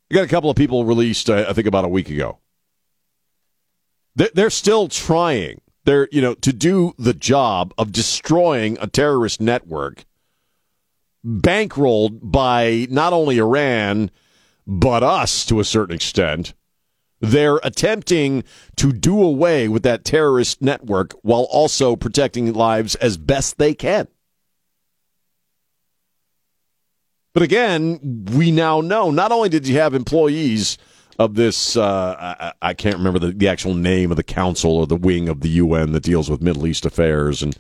You 0.10 0.16
got 0.16 0.24
a 0.24 0.30
couple 0.30 0.50
of 0.50 0.56
people 0.56 0.86
released, 0.86 1.30
uh, 1.30 1.45
I 1.50 1.52
think, 1.52 1.68
about 1.68 1.84
a 1.84 1.89
week 1.89 2.10
ago. 2.10 2.39
They're 4.16 4.50
still 4.50 4.88
trying. 4.88 5.60
They're, 5.84 6.08
you 6.10 6.22
know, 6.22 6.36
to 6.36 6.54
do 6.54 6.93
the 6.98 7.14
job 7.14 7.74
of 7.78 7.91
destroying 7.91 8.78
a 8.80 8.88
terrorist 8.88 9.41
network 9.41 10.06
bankrolled 11.26 12.20
by 12.24 12.88
not 12.89 13.12
only 13.12 13.39
Iran, 13.39 14.10
but 14.66 15.04
us 15.04 15.45
to 15.48 15.60
a 15.60 15.66
certain 15.66 15.93
extent. 15.93 16.54
They're 17.20 17.59
attempting 17.63 18.43
to 18.76 18.93
do 18.93 19.22
away 19.22 19.68
with 19.68 19.84
that 19.84 20.05
terrorist 20.05 20.61
network 20.61 21.13
while 21.22 21.47
also 21.49 21.95
protecting 21.95 22.53
lives 22.53 22.95
as 22.95 23.18
best 23.18 23.57
they 23.57 23.74
can. 23.74 24.07
But 27.34 27.43
again, 27.43 28.26
we 28.36 28.51
now 28.51 28.82
know 28.82 29.11
not 29.11 29.32
only 29.32 29.49
did 29.49 29.68
you 29.68 29.78
have 29.78 29.93
employees 29.93 30.78
of 31.20 31.36
this, 31.36 31.76
uh, 31.76 32.15
I, 32.39 32.53
I, 32.61 32.74
can't 32.74 32.97
remember 32.97 33.20
the, 33.20 33.32
the 33.32 33.47
actual 33.47 33.74
name 33.74 34.11
of 34.11 34.18
the 34.18 34.24
council 34.24 34.78
or 34.78 34.88
the 34.88 34.95
wing 34.95 35.30
of 35.30 35.41
the 35.41 35.49
UN 35.49 35.91
that 35.91 36.03
deals 36.03 36.30
with 36.30 36.41
Middle 36.41 36.68
East 36.68 36.86
affairs 36.86 37.41
and 37.41 37.55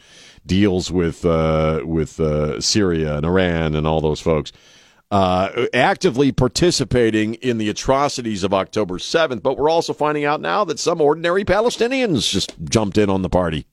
deals 0.45 0.91
with 0.91 1.25
uh, 1.25 1.81
with 1.83 2.19
uh, 2.19 2.59
Syria 2.61 3.17
and 3.17 3.25
Iran 3.25 3.75
and 3.75 3.85
all 3.85 4.01
those 4.01 4.19
folks 4.19 4.51
uh, 5.09 5.67
actively 5.73 6.31
participating 6.31 7.35
in 7.35 7.57
the 7.57 7.69
atrocities 7.69 8.43
of 8.43 8.53
October 8.53 8.95
7th, 8.95 9.41
but 9.41 9.57
we're 9.57 9.69
also 9.69 9.93
finding 9.93 10.25
out 10.25 10.41
now 10.41 10.65
that 10.65 10.79
some 10.79 10.99
ordinary 10.99 11.45
Palestinians 11.45 12.29
just 12.29 12.53
jumped 12.63 12.97
in 12.97 13.09
on 13.09 13.21
the 13.21 13.29
party. 13.29 13.67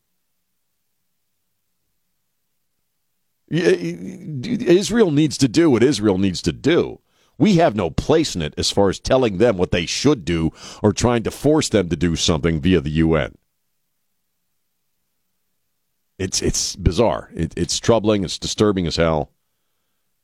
Israel 3.51 5.11
needs 5.11 5.37
to 5.39 5.49
do 5.49 5.71
what 5.71 5.83
Israel 5.83 6.19
needs 6.19 6.41
to 6.43 6.53
do. 6.53 7.01
We 7.37 7.57
have 7.57 7.75
no 7.75 7.91
place 7.91 8.37
in 8.37 8.43
it 8.43 8.55
as 8.57 8.71
far 8.71 8.89
as 8.89 9.01
telling 9.01 9.39
them 9.39 9.57
what 9.57 9.71
they 9.71 9.87
should 9.87 10.25
do 10.25 10.53
or 10.83 10.93
trying 10.93 11.25
to 11.25 11.31
force 11.31 11.69
them 11.69 11.89
to 11.89 11.97
do 11.97 12.17
something 12.17 12.61
via 12.61 12.81
the 12.81 12.91
UN. 12.91 13.35
It's 16.17 16.41
it's 16.43 16.77
bizarre. 16.77 17.31
It, 17.35 17.55
it's 17.57 17.81
troubling. 17.81 18.23
It's 18.23 18.39
disturbing 18.39 18.87
as 18.87 18.97
hell. 18.97 19.34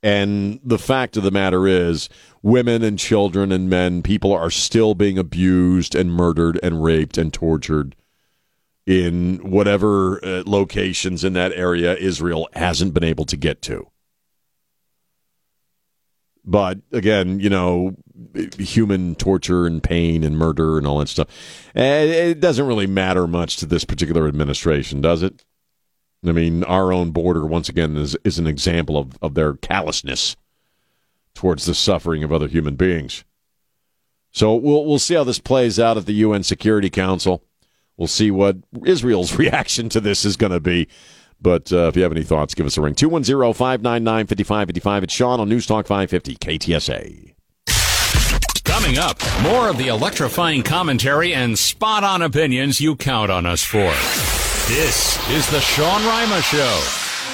And 0.02 0.60
the 0.64 0.78
fact 0.78 1.16
of 1.16 1.22
the 1.22 1.30
matter 1.30 1.66
is, 1.66 2.08
women 2.42 2.82
and 2.82 2.98
children 2.98 3.52
and 3.52 3.68
men, 3.68 4.02
people 4.02 4.32
are 4.32 4.50
still 4.50 4.94
being 4.94 5.18
abused 5.18 5.94
and 5.94 6.12
murdered 6.12 6.58
and 6.62 6.82
raped 6.82 7.18
and 7.18 7.32
tortured 7.32 7.96
in 8.86 9.38
whatever 9.38 10.24
uh, 10.24 10.42
locations 10.46 11.22
in 11.22 11.34
that 11.34 11.52
area 11.52 11.96
Israel 11.96 12.48
hasn't 12.54 12.94
been 12.94 13.04
able 13.04 13.26
to 13.26 13.36
get 13.36 13.60
to. 13.62 13.90
But 16.44 16.78
again, 16.90 17.38
you 17.38 17.50
know, 17.50 17.96
human 18.58 19.14
torture 19.14 19.66
and 19.66 19.82
pain 19.82 20.24
and 20.24 20.36
murder 20.36 20.78
and 20.78 20.86
all 20.86 20.98
that 20.98 21.08
stuff, 21.08 21.28
eh, 21.74 22.30
it 22.30 22.40
doesn't 22.40 22.66
really 22.66 22.86
matter 22.86 23.26
much 23.26 23.58
to 23.58 23.66
this 23.66 23.84
particular 23.84 24.26
administration, 24.26 25.02
does 25.02 25.22
it? 25.22 25.44
I 26.26 26.32
mean, 26.32 26.64
our 26.64 26.92
own 26.92 27.12
border, 27.12 27.46
once 27.46 27.68
again, 27.68 27.96
is, 27.96 28.16
is 28.24 28.38
an 28.38 28.46
example 28.46 28.98
of, 28.98 29.16
of 29.22 29.34
their 29.34 29.54
callousness 29.54 30.36
towards 31.34 31.64
the 31.64 31.74
suffering 31.74 32.22
of 32.22 32.32
other 32.32 32.48
human 32.48 32.76
beings. 32.76 33.24
So 34.32 34.54
we'll, 34.54 34.84
we'll 34.84 34.98
see 34.98 35.14
how 35.14 35.24
this 35.24 35.38
plays 35.38 35.80
out 35.80 35.96
at 35.96 36.06
the 36.06 36.12
UN 36.14 36.42
Security 36.42 36.90
Council. 36.90 37.42
We'll 37.96 38.06
see 38.06 38.30
what 38.30 38.56
Israel's 38.84 39.34
reaction 39.38 39.88
to 39.90 40.00
this 40.00 40.24
is 40.24 40.36
going 40.36 40.52
to 40.52 40.60
be. 40.60 40.88
But 41.42 41.72
uh, 41.72 41.88
if 41.88 41.96
you 41.96 42.02
have 42.02 42.12
any 42.12 42.22
thoughts, 42.22 42.54
give 42.54 42.66
us 42.66 42.76
a 42.76 42.82
ring. 42.82 42.94
210 42.94 43.54
599 43.54 44.26
5555. 44.26 45.04
It's 45.04 45.14
Sean 45.14 45.40
on 45.40 45.48
News 45.48 45.66
Talk 45.66 45.86
550, 45.86 46.36
KTSA. 46.36 47.34
Coming 48.64 48.98
up, 48.98 49.18
more 49.42 49.68
of 49.68 49.78
the 49.78 49.88
electrifying 49.88 50.62
commentary 50.62 51.34
and 51.34 51.58
spot 51.58 52.04
on 52.04 52.22
opinions 52.22 52.80
you 52.80 52.94
count 52.94 53.30
on 53.30 53.46
us 53.46 53.64
for. 53.64 54.39
This 54.70 55.18
is 55.30 55.50
the 55.50 55.60
Sean 55.60 56.06
Rima 56.06 56.40
Show. 56.42 56.80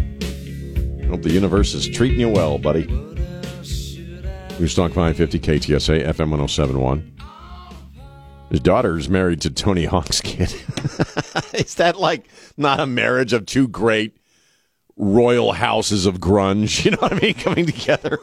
Hope 1.10 1.20
the 1.20 1.32
universe 1.32 1.74
is 1.74 1.86
treating 1.86 2.20
you 2.20 2.30
well, 2.30 2.56
buddy. 2.56 2.86
News 4.58 4.74
Talk 4.74 4.92
550 4.92 5.38
KTSA 5.40 6.06
FM 6.06 6.30
1071. 6.30 7.19
His 8.50 8.60
daughter 8.60 8.98
is 8.98 9.08
married 9.08 9.40
to 9.42 9.50
Tony 9.50 9.84
Hawk's 9.84 10.20
kid. 10.20 10.52
is 11.54 11.76
that 11.76 11.94
like 11.98 12.28
not 12.56 12.80
a 12.80 12.86
marriage 12.86 13.32
of 13.32 13.46
two 13.46 13.68
great 13.68 14.16
royal 14.96 15.52
houses 15.52 16.04
of 16.04 16.18
grunge? 16.18 16.84
You 16.84 16.90
know 16.92 16.98
what 16.98 17.12
I 17.12 17.20
mean? 17.20 17.34
Coming 17.34 17.66
together. 17.66 18.18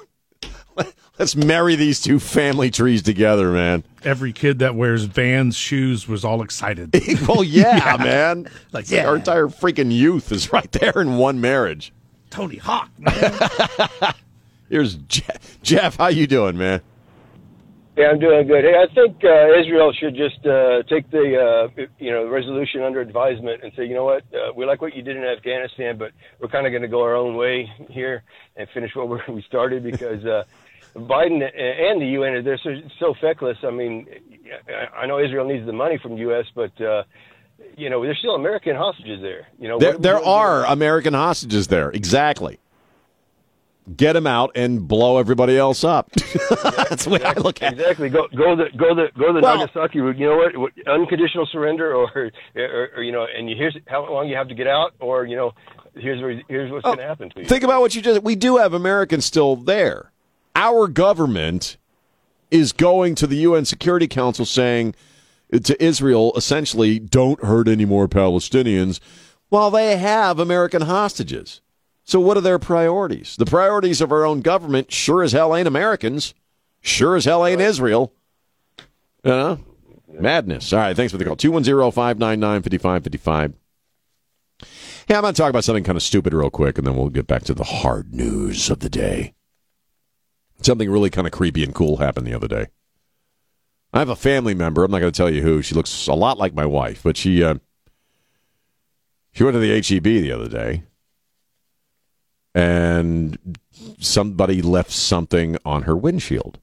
Let's 1.17 1.35
marry 1.35 1.75
these 1.75 1.99
two 1.99 2.19
family 2.19 2.69
trees 2.69 3.01
together, 3.01 3.51
man. 3.51 3.83
Every 4.03 4.31
kid 4.31 4.59
that 4.59 4.75
wears 4.75 5.05
Vans 5.05 5.55
shoes 5.55 6.07
was 6.07 6.23
all 6.23 6.43
excited. 6.43 6.93
well, 7.27 7.43
yeah, 7.43 7.77
yeah. 7.77 8.03
man. 8.03 8.49
Like, 8.71 8.91
yeah. 8.91 9.07
our 9.07 9.15
entire 9.15 9.47
freaking 9.47 9.91
youth 9.91 10.31
is 10.31 10.53
right 10.53 10.71
there 10.73 11.01
in 11.01 11.17
one 11.17 11.41
marriage. 11.41 11.91
Tony 12.29 12.57
Hawk, 12.57 12.91
man. 12.99 14.13
Here's 14.69 14.95
Jeff. 14.95 15.59
Jeff, 15.63 15.95
how 15.95 16.07
you 16.07 16.27
doing, 16.27 16.57
man? 16.57 16.81
Yeah, 17.97 18.09
I'm 18.09 18.19
doing 18.19 18.45
good. 18.45 18.63
Hey, 18.63 18.75
I 18.75 18.93
think 18.93 19.23
uh, 19.23 19.59
Israel 19.59 19.91
should 19.91 20.15
just 20.15 20.45
uh, 20.45 20.83
take 20.83 21.09
the 21.09 21.71
uh, 21.79 21.81
you 21.97 22.11
know 22.11 22.27
resolution 22.27 22.83
under 22.83 23.01
advisement 23.01 23.63
and 23.63 23.73
say, 23.75 23.87
you 23.87 23.95
know 23.95 24.05
what, 24.05 24.21
uh, 24.35 24.53
we 24.55 24.65
like 24.65 24.81
what 24.83 24.95
you 24.95 25.01
did 25.01 25.17
in 25.17 25.23
Afghanistan, 25.23 25.97
but 25.97 26.11
we're 26.39 26.47
kind 26.47 26.67
of 26.67 26.71
going 26.71 26.83
to 26.83 26.87
go 26.87 27.01
our 27.01 27.15
own 27.15 27.35
way 27.35 27.67
here 27.89 28.21
and 28.55 28.69
finish 28.69 28.91
what 28.93 29.27
we 29.27 29.41
started 29.41 29.83
because 29.83 30.23
uh, 30.25 30.43
Biden 30.95 31.41
and 31.41 31.99
the 31.99 32.05
UN 32.19 32.43
they're 32.43 32.59
so, 32.59 32.75
so 32.99 33.15
feckless. 33.19 33.57
I 33.63 33.71
mean, 33.71 34.05
I 34.95 35.07
know 35.07 35.17
Israel 35.17 35.47
needs 35.47 35.65
the 35.65 35.73
money 35.73 35.97
from 35.97 36.17
U.S., 36.17 36.45
but 36.53 36.79
uh, 36.79 37.01
you 37.75 37.89
know 37.89 38.03
there's 38.03 38.19
still 38.19 38.35
American 38.35 38.75
hostages 38.75 39.23
there. 39.23 39.47
You 39.57 39.69
know, 39.69 39.79
there, 39.79 39.97
there 39.97 40.23
are 40.23 40.65
American 40.65 41.15
hostages 41.15 41.67
there. 41.67 41.89
Exactly 41.89 42.59
get 43.95 44.13
them 44.13 44.27
out 44.27 44.51
and 44.55 44.87
blow 44.87 45.17
everybody 45.17 45.57
else 45.57 45.83
up. 45.83 46.11
That's 46.13 47.05
the 47.05 47.11
way 47.11 47.23
I 47.23 47.33
look 47.33 47.61
at 47.61 47.73
it. 47.73 47.79
Exactly. 47.79 48.09
Go 48.09 48.27
go 48.35 48.55
the 48.55 48.65
go 48.75 48.93
the 48.93 49.07
go 49.17 49.33
the 49.33 49.39
well, 49.39 49.57
Nagasaki 49.57 49.99
route. 49.99 50.17
You 50.17 50.29
know 50.29 50.37
what? 50.57 50.87
Unconditional 50.87 51.45
surrender, 51.45 51.93
or, 51.93 52.31
or, 52.55 52.89
or 52.95 53.03
you 53.03 53.11
know, 53.11 53.25
and 53.25 53.49
you, 53.49 53.55
here's 53.55 53.77
how 53.87 54.11
long 54.11 54.27
you 54.27 54.35
have 54.35 54.49
to 54.49 54.55
get 54.55 54.67
out, 54.67 54.93
or 54.99 55.25
you 55.25 55.35
know, 55.35 55.53
here's 55.95 56.21
where, 56.21 56.41
here's 56.47 56.71
what's 56.71 56.85
oh, 56.85 56.89
going 56.89 56.99
to 56.99 57.07
happen 57.07 57.29
to 57.29 57.41
you. 57.41 57.45
Think 57.45 57.63
about 57.63 57.81
what 57.81 57.95
you 57.95 58.01
just. 58.01 58.23
We 58.23 58.35
do 58.35 58.57
have 58.57 58.73
Americans 58.73 59.25
still 59.25 59.55
there. 59.55 60.11
Our 60.55 60.87
government 60.87 61.77
is 62.49 62.71
going 62.71 63.15
to 63.15 63.27
the 63.27 63.37
UN 63.37 63.65
Security 63.65 64.07
Council 64.07 64.45
saying 64.45 64.95
to 65.51 65.83
Israel, 65.83 66.33
essentially, 66.35 66.99
don't 66.99 67.43
hurt 67.43 67.67
any 67.67 67.85
more 67.85 68.07
Palestinians, 68.07 68.99
while 69.49 69.71
they 69.71 69.97
have 69.97 70.39
American 70.39 70.83
hostages. 70.83 71.61
So, 72.07 72.21
what 72.21 72.37
are 72.37 72.41
their 72.41 72.57
priorities? 72.57 73.35
The 73.35 73.45
priorities 73.45 73.99
of 73.99 74.13
our 74.13 74.25
own 74.25 74.39
government 74.39 74.93
sure 74.93 75.23
as 75.23 75.33
hell 75.33 75.53
ain't 75.53 75.67
Americans, 75.67 76.33
sure 76.79 77.17
as 77.17 77.25
hell 77.25 77.45
ain't 77.45 77.59
Israel. 77.59 78.13
You 79.25 79.31
know? 79.31 79.59
Madness. 80.07 80.71
All 80.71 80.79
right, 80.79 80.95
thanks 80.95 81.11
for 81.11 81.17
the 81.17 81.25
call. 81.25 81.35
210 81.35 81.91
599 81.91 82.61
5555. 82.61 83.53
Yeah, 85.09 85.17
I'm 85.17 85.21
going 85.21 85.33
to 85.33 85.37
talk 85.37 85.49
about 85.49 85.65
something 85.65 85.83
kind 85.83 85.97
of 85.97 86.01
stupid 86.01 86.33
real 86.33 86.49
quick, 86.49 86.77
and 86.77 86.87
then 86.87 86.95
we'll 86.95 87.09
get 87.09 87.27
back 87.27 87.43
to 87.43 87.53
the 87.53 87.65
hard 87.65 88.13
news 88.13 88.69
of 88.69 88.79
the 88.79 88.89
day. 88.89 89.33
Something 90.61 90.89
really 90.89 91.09
kind 91.09 91.27
of 91.27 91.33
creepy 91.33 91.63
and 91.63 91.75
cool 91.75 91.97
happened 91.97 92.25
the 92.25 92.33
other 92.33 92.47
day. 92.47 92.67
I 93.93 93.99
have 93.99 94.09
a 94.09 94.15
family 94.15 94.53
member. 94.53 94.85
I'm 94.85 94.91
not 94.91 94.99
going 94.99 95.11
to 95.11 95.17
tell 95.17 95.29
you 95.29 95.41
who. 95.41 95.61
She 95.61 95.75
looks 95.75 96.07
a 96.07 96.13
lot 96.13 96.37
like 96.37 96.53
my 96.53 96.65
wife, 96.65 97.03
but 97.03 97.17
she 97.17 97.43
uh, 97.43 97.55
she 99.33 99.43
went 99.43 99.55
to 99.55 99.59
the 99.59 99.75
HEB 99.75 100.03
the 100.03 100.31
other 100.31 100.47
day, 100.47 100.83
and 102.57 103.37
somebody 103.99 104.61
left 104.61 104.91
something 104.91 105.57
on 105.63 105.83
her 105.83 105.95
windshield. 105.95 106.59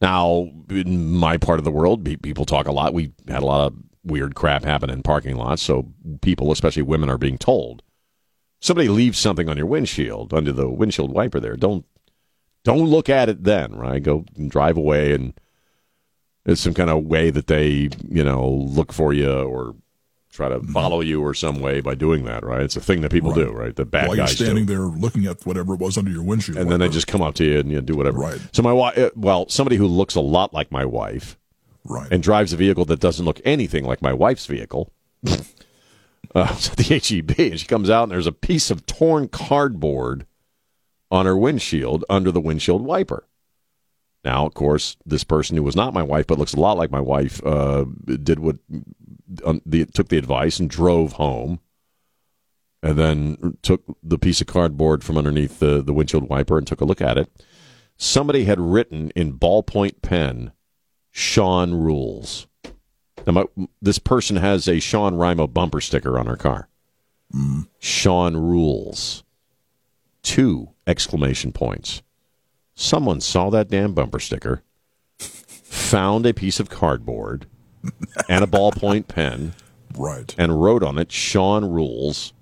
Now, 0.00 0.50
in 0.70 1.16
my 1.16 1.36
part 1.36 1.58
of 1.58 1.64
the 1.64 1.70
world, 1.72 2.04
people 2.22 2.44
talk 2.44 2.68
a 2.68 2.72
lot. 2.72 2.94
We 2.94 3.12
had 3.26 3.42
a 3.42 3.46
lot 3.46 3.66
of 3.66 3.78
weird 4.04 4.36
crap 4.36 4.62
happen 4.62 4.88
in 4.88 5.02
parking 5.02 5.36
lots, 5.36 5.62
so 5.62 5.88
people, 6.20 6.52
especially 6.52 6.82
women, 6.82 7.10
are 7.10 7.18
being 7.18 7.38
told 7.38 7.82
somebody 8.60 8.88
leaves 8.88 9.18
something 9.18 9.48
on 9.48 9.56
your 9.56 9.66
windshield 9.66 10.32
under 10.32 10.52
the 10.52 10.68
windshield 10.68 11.12
wiper 11.12 11.40
there. 11.40 11.56
Don't 11.56 11.84
don't 12.64 12.88
look 12.88 13.08
at 13.08 13.28
it 13.28 13.44
then, 13.44 13.76
right? 13.76 14.02
Go 14.02 14.24
and 14.36 14.50
drive 14.50 14.76
away, 14.76 15.12
and 15.12 15.34
it's 16.44 16.60
some 16.60 16.74
kind 16.74 16.90
of 16.90 17.04
way 17.04 17.30
that 17.30 17.46
they, 17.46 17.90
you 18.08 18.24
know, 18.24 18.48
look 18.48 18.92
for 18.92 19.12
you 19.12 19.32
or 19.32 19.74
try 20.36 20.48
to 20.48 20.60
follow 20.60 21.00
you 21.00 21.22
or 21.22 21.34
some 21.34 21.60
way 21.60 21.80
by 21.80 21.94
doing 21.94 22.24
that, 22.24 22.44
right? 22.44 22.62
It's 22.62 22.76
a 22.76 22.80
thing 22.80 23.00
that 23.00 23.10
people 23.10 23.30
Right. 23.32 23.46
do, 23.46 23.50
right? 23.52 23.74
The 23.74 23.84
bad 23.84 24.08
While 24.08 24.16
you're 24.16 24.26
guys 24.26 24.36
do 24.36 24.44
standing 24.44 24.66
there 24.66 24.80
looking 24.80 25.26
at 25.26 25.44
whatever 25.46 25.74
it 25.74 25.80
was 25.80 25.96
under 25.98 26.10
your 26.10 26.22
windshield. 26.22 26.58
and 26.58 26.70
then 26.70 26.80
they 26.80 26.88
just 26.88 27.06
come 27.06 27.22
up 27.22 27.34
to 27.36 27.44
you 27.44 27.58
and 27.58 27.70
you 27.70 27.76
know, 27.76 27.80
do 27.82 27.96
whatever. 27.96 28.18
Right. 28.18 28.40
So 28.52 28.62
my 28.62 28.72
wife, 28.72 29.10
well, 29.16 29.48
somebody 29.48 29.76
who 29.76 29.86
looks 29.86 30.14
a 30.14 30.20
lot 30.20 30.52
like 30.52 30.70
my 30.70 30.84
wife, 30.84 31.38
right. 31.84 32.08
and 32.10 32.22
drives 32.22 32.52
a 32.52 32.56
vehicle 32.56 32.84
that 32.86 33.00
doesn't 33.00 33.24
look 33.24 33.40
anything 33.44 33.84
like 33.84 34.02
my 34.02 34.12
wife's 34.12 34.46
vehicle. 34.46 34.92
uh, 35.26 36.48
it's 36.50 36.70
at 36.70 36.76
the 36.76 36.84
HEB, 36.84 37.38
and 37.52 37.60
she 37.60 37.66
comes 37.66 37.88
out 37.90 38.04
and 38.04 38.12
there's 38.12 38.26
a 38.26 38.32
piece 38.32 38.70
of 38.70 38.86
torn 38.86 39.28
cardboard 39.28 40.26
on 41.10 41.26
her 41.26 41.36
windshield 41.36 42.04
under 42.10 42.30
the 42.30 42.40
windshield 42.40 42.82
wiper. 42.82 43.26
Now, 44.24 44.44
of 44.44 44.54
course, 44.54 44.96
this 45.06 45.22
person 45.22 45.56
who 45.56 45.62
was 45.62 45.76
not 45.76 45.94
my 45.94 46.02
wife 46.02 46.26
but 46.26 46.36
looks 46.38 46.54
a 46.54 46.60
lot 46.60 46.76
like 46.76 46.90
my 46.90 47.00
wife 47.00 47.40
uh, 47.46 47.84
did 48.04 48.40
what 48.40 48.56
um, 49.44 49.60
the, 49.66 49.86
took 49.86 50.08
the 50.08 50.18
advice 50.18 50.58
and 50.58 50.70
drove 50.70 51.14
home, 51.14 51.60
and 52.82 52.98
then 52.98 53.58
took 53.62 53.82
the 54.02 54.18
piece 54.18 54.40
of 54.40 54.46
cardboard 54.46 55.02
from 55.02 55.18
underneath 55.18 55.58
the, 55.58 55.82
the 55.82 55.92
windshield 55.92 56.28
wiper 56.28 56.58
and 56.58 56.66
took 56.66 56.80
a 56.80 56.84
look 56.84 57.00
at 57.00 57.18
it. 57.18 57.30
Somebody 57.96 58.44
had 58.44 58.60
written 58.60 59.10
in 59.10 59.38
ballpoint 59.38 60.02
pen, 60.02 60.52
"Sean 61.10 61.72
rules." 61.72 62.46
Now, 63.26 63.32
my, 63.32 63.44
this 63.82 63.98
person 63.98 64.36
has 64.36 64.68
a 64.68 64.78
Sean 64.78 65.16
Rima 65.16 65.46
bumper 65.46 65.80
sticker 65.80 66.18
on 66.18 66.26
her 66.26 66.36
car. 66.36 66.68
Sean 67.78 68.36
rules. 68.36 69.24
Two 70.22 70.70
exclamation 70.86 71.52
points. 71.52 72.02
Someone 72.74 73.20
saw 73.20 73.50
that 73.50 73.68
damn 73.68 73.94
bumper 73.94 74.20
sticker, 74.20 74.62
found 75.18 76.26
a 76.26 76.34
piece 76.34 76.60
of 76.60 76.68
cardboard 76.68 77.46
and 78.28 78.44
a 78.44 78.46
ballpoint 78.46 79.08
pen, 79.08 79.54
right. 79.96 80.34
and 80.38 80.62
wrote 80.62 80.82
on 80.82 80.98
it 80.98 81.10
Sean 81.12 81.64
rules 81.64 82.32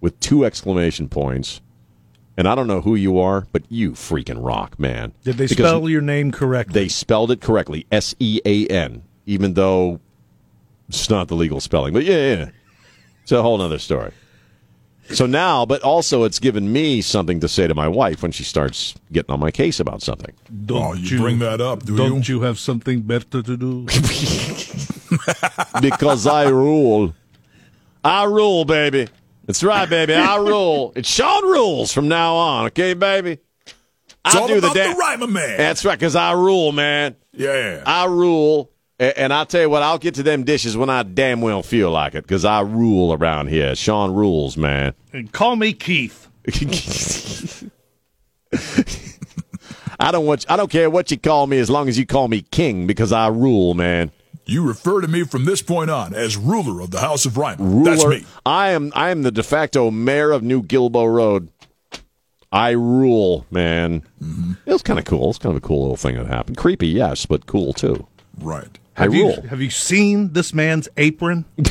with 0.00 0.18
two 0.20 0.44
exclamation 0.44 1.08
points. 1.08 1.60
And 2.38 2.46
I 2.46 2.54
don't 2.54 2.66
know 2.66 2.82
who 2.82 2.94
you 2.94 3.18
are, 3.18 3.46
but 3.50 3.62
you 3.70 3.92
freaking 3.92 4.44
rock, 4.44 4.78
man. 4.78 5.14
Did 5.24 5.36
they 5.36 5.46
Because 5.46 5.56
spell 5.56 5.88
your 5.88 6.02
name 6.02 6.32
correctly? 6.32 6.74
They 6.74 6.88
spelled 6.88 7.30
it 7.30 7.40
correctly, 7.40 7.86
S 7.90 8.14
E 8.18 8.40
A 8.44 8.66
N, 8.66 9.02
even 9.24 9.54
though 9.54 10.00
it's 10.88 11.08
not 11.08 11.28
the 11.28 11.34
legal 11.34 11.60
spelling. 11.60 11.94
But 11.94 12.04
yeah, 12.04 12.34
yeah, 12.34 12.50
it's 13.22 13.32
a 13.32 13.40
whole 13.40 13.60
other 13.62 13.78
story. 13.78 14.12
So 15.12 15.26
now, 15.26 15.64
but 15.66 15.82
also 15.82 16.24
it's 16.24 16.38
given 16.40 16.72
me 16.72 17.00
something 17.00 17.38
to 17.40 17.48
say 17.48 17.66
to 17.68 17.74
my 17.74 17.86
wife 17.88 18.22
when 18.22 18.32
she 18.32 18.42
starts 18.44 18.94
getting 19.12 19.30
on 19.30 19.38
my 19.40 19.50
case 19.52 19.78
about 19.78 20.02
something. 20.02 20.34
Don't 20.66 20.82
Oh, 20.82 20.92
you 20.94 21.18
bring 21.18 21.38
that 21.38 21.60
up, 21.60 21.84
do 21.84 21.96
don't 21.96 22.28
you? 22.28 22.36
you 22.36 22.42
have 22.42 22.58
something 22.58 23.02
better 23.02 23.42
to 23.42 23.56
do? 23.56 23.86
because 25.80 26.26
I 26.26 26.48
rule. 26.48 27.14
I 28.04 28.24
rule, 28.24 28.64
baby. 28.64 29.08
That's 29.46 29.62
right, 29.62 29.88
baby. 29.88 30.14
I 30.14 30.36
rule. 30.38 30.92
It's 30.96 31.08
Sean 31.08 31.44
rules 31.44 31.92
from 31.92 32.08
now 32.08 32.34
on, 32.34 32.66
okay, 32.66 32.94
baby? 32.94 33.38
It's 33.64 33.74
I 34.24 34.40
all 34.40 34.48
do 34.48 34.58
about 34.58 34.74
the 34.74 34.80
the, 34.80 34.92
da- 34.92 34.98
Ryman 34.98 35.32
man. 35.32 35.56
That's 35.56 35.84
right, 35.84 35.98
because 35.98 36.16
I 36.16 36.32
rule, 36.32 36.72
man. 36.72 37.14
yeah. 37.32 37.82
I 37.86 38.06
rule. 38.06 38.70
A- 38.98 39.18
And 39.18 39.32
I'll 39.32 39.46
tell 39.46 39.60
you 39.62 39.70
what, 39.70 39.82
I'll 39.82 39.98
get 39.98 40.14
to 40.16 40.22
them 40.22 40.44
dishes 40.44 40.76
when 40.76 40.88
I 40.90 41.02
damn 41.02 41.40
well 41.40 41.62
feel 41.62 41.90
like 41.90 42.14
it, 42.14 42.22
because 42.24 42.44
I 42.44 42.60
rule 42.60 43.12
around 43.12 43.48
here. 43.48 43.74
Sean 43.74 44.12
rules, 44.14 44.56
man. 44.56 44.94
and 45.12 45.30
call 45.32 45.56
me 45.56 45.72
Keith. 45.72 46.28
I 49.98 50.10
don't 50.12 50.26
want. 50.26 50.44
I 50.50 50.56
don't 50.56 50.70
care 50.70 50.90
what 50.90 51.10
you 51.10 51.18
call 51.18 51.46
me, 51.46 51.58
as 51.58 51.70
long 51.70 51.88
as 51.88 51.98
you 51.98 52.04
call 52.06 52.28
me 52.28 52.42
king, 52.42 52.86
because 52.86 53.12
I 53.12 53.28
rule, 53.28 53.74
man. 53.74 54.10
you 54.44 54.62
refer 54.66 55.00
to 55.00 55.08
me 55.08 55.24
from 55.24 55.44
this 55.46 55.62
point 55.62 55.90
on 55.90 56.14
as 56.14 56.36
ruler 56.36 56.80
of 56.82 56.90
the 56.90 57.00
House 57.00 57.24
of 57.24 57.36
Ryman. 57.38 57.78
Ruler. 57.78 57.90
That's 57.90 58.04
me. 58.06 58.24
I 58.44 58.70
am. 58.70 58.92
I 58.94 59.10
am 59.10 59.22
the 59.22 59.30
de 59.32 59.42
facto 59.42 59.90
mayor 59.90 60.30
of 60.32 60.42
New 60.42 60.62
Guilbeau 60.62 61.06
Road. 61.12 61.48
I 62.52 62.70
rule, 62.70 63.46
man. 63.50 64.02
Mm-hmm. 64.22 64.52
It 64.66 64.72
was 64.72 64.82
kind 64.82 64.98
of 64.98 65.04
cool. 65.06 65.30
It's 65.30 65.38
kind 65.38 65.56
of 65.56 65.62
a 65.62 65.66
cool 65.66 65.80
little 65.82 65.96
thing 65.96 66.14
that 66.16 66.26
happened. 66.26 66.56
Creepy, 66.58 66.86
yes, 66.88 67.26
but 67.26 67.46
cool 67.46 67.72
too. 67.72 68.06
Right. 68.38 68.78
I 68.96 69.02
Have 69.02 69.14
you 69.14 69.24
rule. 69.28 69.42
have 69.48 69.60
you 69.60 69.70
seen 69.70 70.32
this 70.32 70.54
man's 70.54 70.88
apron? 70.96 71.44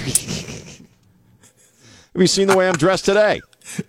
Have 2.13 2.21
you 2.21 2.28
seen 2.28 2.47
the 2.47 2.55
way 2.55 2.69
I'm 2.69 2.76
dressed 2.76 3.03
today? 3.03 3.41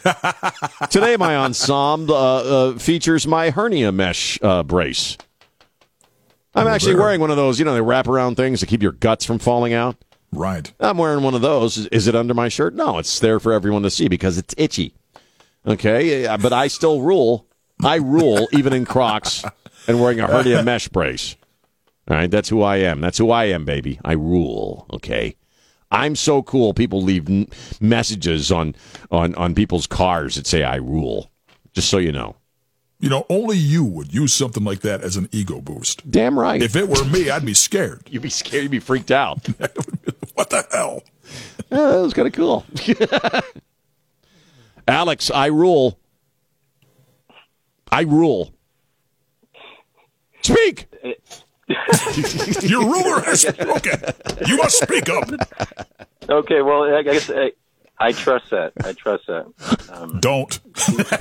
today, 0.91 1.17
my 1.17 1.37
ensemble 1.37 2.13
uh, 2.15 2.43
uh, 2.43 2.79
features 2.79 3.25
my 3.25 3.51
hernia 3.51 3.93
mesh 3.93 4.37
uh, 4.43 4.65
brace. 4.65 5.17
I'm 6.53 6.67
Oh, 6.67 6.71
actually 6.71 6.97
wearing 6.97 7.21
one 7.21 7.31
of 7.31 7.37
those, 7.37 7.61
you 7.61 7.65
know, 7.65 7.73
they 7.75 7.81
wrap 7.83 8.09
around 8.09 8.35
things 8.35 8.59
to 8.61 8.67
keep 8.67 8.83
your 8.83 8.91
guts 8.93 9.25
from 9.25 9.39
falling 9.39 9.75
out. 9.75 9.95
Right. 10.33 10.73
I'm 10.81 10.99
wearing 10.99 11.23
one 11.23 11.35
of 11.35 11.41
those. 11.43 11.77
Is, 11.77 11.87
is 11.89 12.07
it 12.09 12.17
under 12.17 12.35
my 12.35 12.49
shirt? 12.49 12.75
No, 12.75 12.99
it's 12.99 13.21
there 13.21 13.39
for 13.39 13.53
everyone 13.53 13.83
to 13.83 13.91
see 13.91 14.09
because 14.09 14.39
it's 14.39 14.55
itchy. 14.59 14.93
Okay, 15.65 16.27
but 16.43 16.53
I 16.53 16.67
still 16.67 17.03
rule. 17.03 17.47
I 17.85 17.97
rule 17.97 18.49
even 18.53 18.73
in 18.73 18.85
Crocs 18.87 19.45
and 19.87 20.01
wearing 20.01 20.19
a 20.19 20.27
hernia 20.27 20.63
mesh 20.65 20.89
brace. 20.89 21.37
All 22.09 22.17
right, 22.17 22.31
that's 22.31 22.49
who 22.49 22.63
I 22.63 22.77
am. 22.77 23.01
That's 23.01 23.19
who 23.19 23.31
I 23.31 23.47
am, 23.47 23.65
baby. 23.65 23.99
I 24.05 24.13
rule. 24.13 24.87
Okay. 24.93 25.37
I'm 25.91 26.17
so 26.17 26.43
cool. 26.43 26.75
People 26.75 27.03
leave 27.03 27.29
n- 27.29 27.49
messages 27.81 28.51
on, 28.51 28.75
on 29.11 29.35
on 29.37 29.55
people's 29.55 29.87
cars 29.87 30.35
that 30.35 30.47
say 30.47 30.63
I 30.65 30.77
rule. 30.77 31.31
Just 31.73 31.89
so 31.89 31.99
you 31.99 32.13
know. 32.13 32.37
You 32.99 33.11
know, 33.11 33.27
only 33.29 33.59
you 33.59 33.85
would 33.85 34.13
use 34.15 34.33
something 34.33 34.65
like 34.65 34.81
that 34.81 35.03
as 35.03 35.17
an 35.17 35.29
ego 35.31 35.61
boost. 35.61 36.11
Damn 36.11 36.39
right. 36.39 36.63
If 36.63 36.77
it 36.77 36.89
were 36.89 37.05
me, 37.05 37.29
I'd 37.29 37.45
be 37.45 37.55
scared. 37.55 38.03
you'd 38.11 38.23
be 38.23 38.31
scared, 38.31 38.63
you'd 38.65 38.71
be 38.73 38.81
freaked 38.81 39.11
out. 39.11 39.47
What 40.35 40.51
the 40.51 40.67
hell? 40.71 41.03
Yeah, 41.71 41.93
that 41.93 42.03
was 42.03 42.13
kind 42.13 42.29
of 42.29 42.35
cool. 42.35 42.67
Alex, 44.89 45.31
I 45.31 45.47
rule. 45.47 45.99
I 47.91 48.03
rule. 48.03 48.53
Speak. 50.43 50.89
Uh, 51.03 51.13
Your 52.63 52.83
ruler 52.85 53.21
has 53.23 53.41
spoken. 53.43 54.01
You 54.47 54.57
must 54.59 54.81
speak 54.83 55.09
up. 55.09 55.29
Okay, 56.29 56.63
well, 56.63 56.83
I 56.95 57.03
guess 57.03 57.29
I, 57.31 57.53
I 57.99 58.13
trust 58.13 58.51
that. 58.51 58.73
I 58.85 58.93
trust 58.93 59.27
that. 59.27 59.47
Um, 59.93 60.21
Don't. 60.21 60.59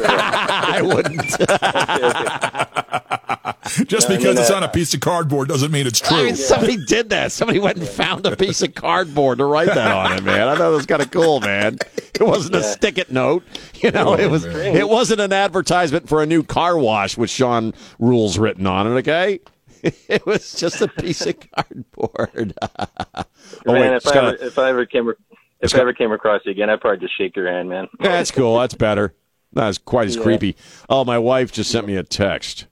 I 0.02 0.82
wouldn't. 0.84 1.22
Just 3.88 4.10
I 4.10 4.18
because 4.18 4.36
mean, 4.36 4.42
it's 4.44 4.52
uh, 4.52 4.56
on 4.58 4.64
a 4.64 4.70
piece 4.70 4.94
of 4.94 5.00
cardboard 5.00 5.48
doesn't 5.50 5.72
mean 5.72 5.88
it's 5.88 6.02
I 6.04 6.08
true. 6.08 6.24
mean, 6.26 6.36
somebody 6.36 6.78
did 6.86 7.10
that. 7.10 7.32
Somebody 7.32 7.60
went 7.60 7.78
and 7.78 7.88
found 7.88 8.26
a 8.26 8.36
piece 8.36 8.62
of 8.62 8.76
cardboard 8.76 9.40
to 9.40 9.46
write 9.46 9.68
that 9.68 9.92
on 9.92 10.14
it, 10.14 10.24
man. 10.24 10.48
I 10.48 10.56
thought 10.56 10.72
it 10.72 10.76
was 10.76 10.86
kind 10.86 11.02
of 11.02 11.10
cool, 11.12 11.40
man. 11.40 11.80
It 12.14 12.22
wasn't 12.22 12.56
a 12.56 12.60
Yeah. 12.60 12.72
stick 12.72 12.98
it 13.00 13.12
note. 13.12 13.44
You 13.82 13.92
know, 13.92 14.14
it 14.16 14.30
was. 14.32 14.46
man. 14.46 14.76
It 14.76 14.88
wasn't 14.88 15.20
an 15.22 15.34
advertisement 15.34 16.08
for 16.08 16.22
a 16.24 16.26
new 16.26 16.44
car 16.44 16.78
wash 16.78 17.18
with 17.18 17.30
Sean 17.30 17.74
Rules 18.00 18.38
written 18.38 18.66
on 18.68 18.88
it. 18.88 18.92
Okay. 19.00 19.40
It 20.10 20.26
was 20.26 20.54
just 20.54 20.82
a 20.82 20.88
piece 20.88 21.26
of 21.26 21.36
cardboard. 21.56 22.54
oh 22.62 23.24
man, 23.66 23.82
wait, 23.82 23.92
if 23.92 23.96
it's 23.98 24.08
I, 24.08 24.18
ever, 24.18 24.36
if 24.36 24.58
I 24.58 24.70
ever 24.70 24.86
came, 24.86 25.14
if 25.62 25.76
I 25.76 25.80
ever 25.80 25.94
came 25.94 26.12
across 26.12 26.42
you 26.46 26.52
again, 26.52 26.70
I'd 26.70 26.82
probably 26.82 27.00
just 27.06 27.18
shake 27.18 27.36
your 27.36 27.52
hand, 27.52 27.70
man. 27.70 27.88
That's 28.00 28.32
cool. 28.32 28.58
That's 28.60 28.74
better. 28.74 29.14
That's 29.54 29.78
quite 29.78 30.08
as 30.08 30.16
Yeah. 30.16 30.24
creepy. 30.24 30.56
Oh, 30.90 31.06
my 31.06 31.18
wife 31.20 31.52
just 31.52 31.72
sent 31.72 31.88
me 31.88 31.96
a 31.96 32.04
text. 32.04 32.66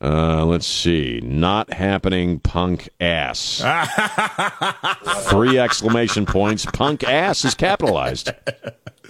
Uh, 0.00 0.44
let's 0.44 0.66
see. 0.66 1.20
Not 1.22 1.72
happening, 1.72 2.38
punk 2.40 2.88
ass. 3.00 3.62
Three 5.30 5.58
exclamation 5.58 6.26
points. 6.26 6.66
Punk 6.66 7.02
ass 7.04 7.44
is 7.44 7.54
capitalized. 7.54 8.30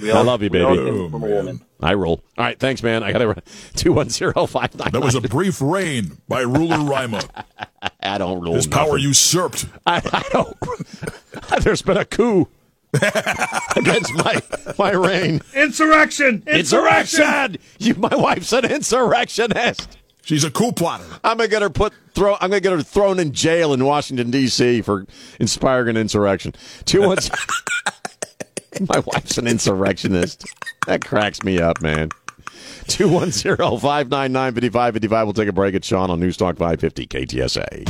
We 0.00 0.12
I 0.12 0.20
love 0.20 0.42
you, 0.42 0.50
baby. 0.50 0.76
came 0.76 1.10
from 1.10 1.22
a 1.24 1.26
woman. 1.26 1.60
I 1.80 1.94
roll. 1.94 2.22
All 2.38 2.44
right, 2.44 2.58
thanks, 2.58 2.82
man. 2.82 3.02
I 3.02 3.12
got 3.12 3.18
to 3.18 3.42
two 3.74 3.92
one 3.92 4.10
zero 4.10 4.46
five 4.46 4.74
nine. 4.76 4.90
That 4.92 5.02
was 5.02 5.14
a 5.14 5.20
brief 5.20 5.60
reign 5.60 6.18
by 6.28 6.40
ruler 6.42 6.78
Rima. 6.78 7.22
I 8.02 8.18
don't 8.18 8.40
rule. 8.40 8.54
His 8.54 8.66
power 8.66 8.96
usurped. 8.96 9.66
I, 9.86 9.96
I 10.12 10.24
don't. 10.30 10.56
There's 11.62 11.82
been 11.82 11.96
a 11.96 12.04
coup. 12.04 12.48
against 13.76 14.14
my 14.14 14.40
my 14.78 14.92
reign. 14.92 15.40
Insurrection! 15.54 16.42
Insurrection! 16.46 17.58
You, 17.78 17.94
my 17.96 18.14
wife's 18.14 18.52
an 18.52 18.64
insurrectionist. 18.64 19.98
She's 20.26 20.42
a 20.42 20.50
coup 20.50 20.72
plotter. 20.72 21.06
I'm 21.22 21.36
gonna 21.36 21.46
get 21.46 21.62
her 21.62 21.70
put 21.70 21.92
throw. 22.12 22.34
I'm 22.40 22.50
gonna 22.50 22.58
get 22.58 22.72
her 22.72 22.82
thrown 22.82 23.20
in 23.20 23.32
jail 23.32 23.72
in 23.72 23.84
Washington 23.84 24.32
D.C. 24.32 24.82
for 24.82 25.06
inspiring 25.38 25.90
an 25.90 25.96
insurrection. 25.96 26.52
Two 26.84 27.02
one. 27.02 27.18
my 28.88 28.98
wife's 28.98 29.38
an 29.38 29.46
insurrectionist. 29.46 30.44
That 30.88 31.04
cracks 31.04 31.44
me 31.44 31.60
up, 31.60 31.80
man. 31.80 32.08
210-599-5555. 32.88 35.24
We'll 35.24 35.32
take 35.32 35.46
a 35.46 35.52
break 35.52 35.76
at 35.76 35.84
Sean 35.84 36.10
on 36.10 36.18
Newstalk 36.18 36.58
550 36.58 37.06
KTSA. 37.06 37.86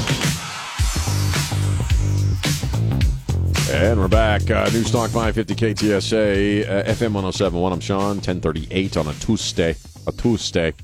And 3.72 3.98
we're 3.98 4.08
back. 4.08 4.42
Uh, 4.42 4.66
Newstalk 4.66 5.08
550 5.08 5.54
KTSA, 5.54 6.68
uh, 6.68 6.84
FM 6.84 7.14
1071. 7.14 7.72
I'm 7.72 7.80
Sean, 7.80 8.16
1038 8.16 8.98
on 8.98 9.08
a 9.08 9.14
Tuesday. 9.14 9.74
A 10.06 10.12
Tuesday. 10.12 10.74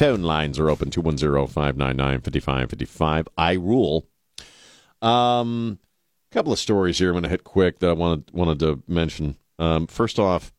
Phone 0.00 0.22
lines 0.22 0.58
are 0.58 0.70
open 0.70 0.88
210-599-5555. 0.88 3.26
I 3.36 3.52
rule. 3.52 4.08
Um, 5.02 5.78
a 6.30 6.34
couple 6.34 6.54
of 6.54 6.58
stories 6.58 6.98
here 6.98 7.10
I'm 7.10 7.16
going 7.16 7.24
to 7.24 7.28
hit 7.28 7.44
quick 7.44 7.80
that 7.80 7.90
I 7.90 7.92
wanted 7.92 8.30
wanted 8.32 8.60
to 8.60 8.82
mention. 8.88 9.36
Um, 9.58 9.86
first 9.86 10.18
off, 10.18 10.54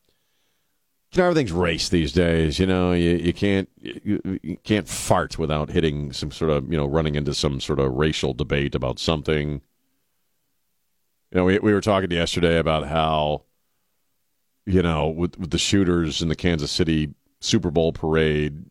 you 1.11 1.17
know 1.17 1.29
everything's 1.29 1.51
race 1.51 1.89
these 1.89 2.13
days. 2.13 2.59
You 2.59 2.67
know 2.67 2.91
you, 2.91 3.15
you 3.15 3.33
can't 3.33 3.67
you, 3.79 4.21
you 4.43 4.57
can't 4.63 4.87
fart 4.87 5.39
without 5.39 5.71
hitting 5.71 6.13
some 6.13 6.29
sort 6.29 6.51
of 6.51 6.71
you 6.71 6.77
know 6.77 6.85
running 6.85 7.15
into 7.15 7.33
some 7.33 7.59
sort 7.59 7.79
of 7.79 7.95
racial 7.95 8.35
debate 8.35 8.75
about 8.75 8.99
something. 8.99 9.53
You 11.31 11.33
know 11.33 11.45
we 11.45 11.57
we 11.57 11.73
were 11.73 11.81
talking 11.81 12.11
yesterday 12.11 12.59
about 12.59 12.85
how 12.85 13.45
you 14.67 14.83
know 14.83 15.07
with 15.07 15.39
with 15.39 15.49
the 15.49 15.57
shooters 15.57 16.21
in 16.21 16.27
the 16.27 16.35
Kansas 16.35 16.69
City 16.69 17.15
Super 17.39 17.71
Bowl 17.71 17.91
parade 17.91 18.65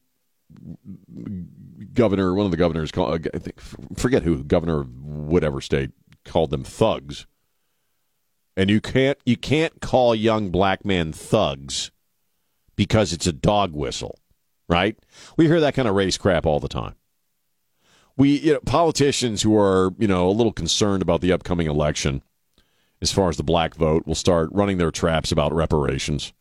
governor, 1.92 2.34
one 2.34 2.46
of 2.46 2.50
the 2.50 2.56
governors, 2.56 2.90
I 2.96 3.18
think, 3.38 3.60
forget 3.96 4.22
who, 4.22 4.42
governor 4.44 4.80
of 4.80 5.04
whatever 5.04 5.60
state, 5.60 5.90
called 6.24 6.50
them 6.50 6.64
thugs. 6.64 7.26
And 8.56 8.68
you 8.68 8.80
can't 8.80 9.18
you 9.24 9.36
can't 9.36 9.80
call 9.80 10.14
young 10.14 10.50
black 10.50 10.84
men 10.84 11.12
thugs 11.12 11.90
because 12.76 13.12
it's 13.12 13.26
a 13.26 13.32
dog 13.32 13.72
whistle, 13.72 14.18
right? 14.68 14.98
We 15.36 15.46
hear 15.46 15.60
that 15.60 15.74
kind 15.74 15.88
of 15.88 15.94
race 15.94 16.18
crap 16.18 16.44
all 16.44 16.60
the 16.60 16.68
time. 16.68 16.96
We 18.16 18.40
you 18.40 18.54
know, 18.54 18.60
politicians 18.66 19.42
who 19.42 19.56
are 19.56 19.94
you 19.98 20.08
know 20.08 20.28
a 20.28 20.32
little 20.32 20.52
concerned 20.52 21.00
about 21.00 21.20
the 21.20 21.32
upcoming 21.32 21.68
election, 21.68 22.22
as 23.00 23.12
far 23.12 23.30
as 23.30 23.36
the 23.36 23.44
black 23.44 23.74
vote, 23.76 24.06
will 24.06 24.14
start 24.14 24.50
running 24.52 24.78
their 24.78 24.90
traps 24.90 25.32
about 25.32 25.54
reparations. 25.54 26.32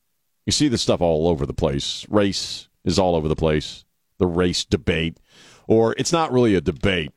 You 0.45 0.51
see 0.51 0.67
this 0.67 0.81
stuff 0.81 1.01
all 1.01 1.27
over 1.27 1.45
the 1.45 1.53
place. 1.53 2.05
Race 2.09 2.67
is 2.83 2.99
all 2.99 3.15
over 3.15 3.27
the 3.27 3.35
place 3.35 3.85
the 4.19 4.27
race 4.27 4.63
debate, 4.63 5.17
or 5.67 5.95
it's 5.97 6.13
not 6.13 6.31
really 6.31 6.55
a 6.55 6.61
debate. 6.61 7.11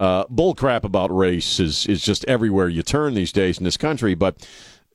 Uh, 0.00 0.24
bull 0.28 0.54
crap 0.54 0.84
about 0.84 1.16
race 1.16 1.60
is 1.60 1.86
is 1.86 2.02
just 2.02 2.24
everywhere 2.24 2.68
you 2.68 2.82
turn 2.82 3.14
these 3.14 3.30
days 3.30 3.58
in 3.58 3.64
this 3.64 3.76
country. 3.76 4.14
But 4.14 4.44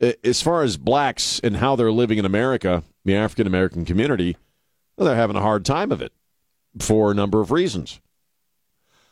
uh, 0.02 0.12
as 0.24 0.42
far 0.42 0.64
as 0.64 0.76
blacks 0.76 1.40
and 1.40 1.58
how 1.58 1.76
they're 1.76 1.92
living 1.92 2.18
in 2.18 2.26
America, 2.26 2.84
the 3.06 3.16
African 3.16 3.48
American 3.48 3.86
community, 3.86 4.36
well, 4.98 5.08
they're 5.08 5.16
having 5.16 5.38
a 5.38 5.42
hard 5.42 5.64
time 5.64 5.92
of 5.92 6.02
it 6.02 6.12
for 6.80 7.12
a 7.12 7.16
number 7.16 7.40
of 7.40 7.52
reasons. 7.52 8.02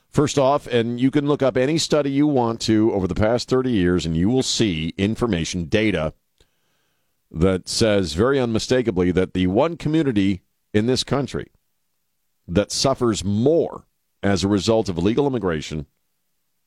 First 0.09 0.37
off, 0.37 0.65
and 0.67 0.99
you 0.99 1.11
can 1.11 1.27
look 1.27 1.43
up 1.43 1.57
any 1.57 1.77
study 1.77 2.09
you 2.09 2.25
want 2.25 2.61
to 2.61 2.91
over 2.93 3.07
the 3.07 3.15
past 3.15 3.49
30 3.49 3.71
years, 3.71 4.05
and 4.05 4.15
you 4.15 4.29
will 4.29 4.43
see 4.43 4.93
information, 4.97 5.65
data 5.65 6.13
that 7.31 7.67
says 7.67 8.13
very 8.13 8.39
unmistakably 8.39 9.11
that 9.11 9.33
the 9.33 9.47
one 9.47 9.75
community 9.75 10.41
in 10.73 10.85
this 10.85 11.03
country 11.03 11.51
that 12.47 12.71
suffers 12.71 13.23
more 13.23 13.85
as 14.21 14.43
a 14.43 14.47
result 14.47 14.89
of 14.89 14.97
illegal 14.97 15.27
immigration 15.27 15.85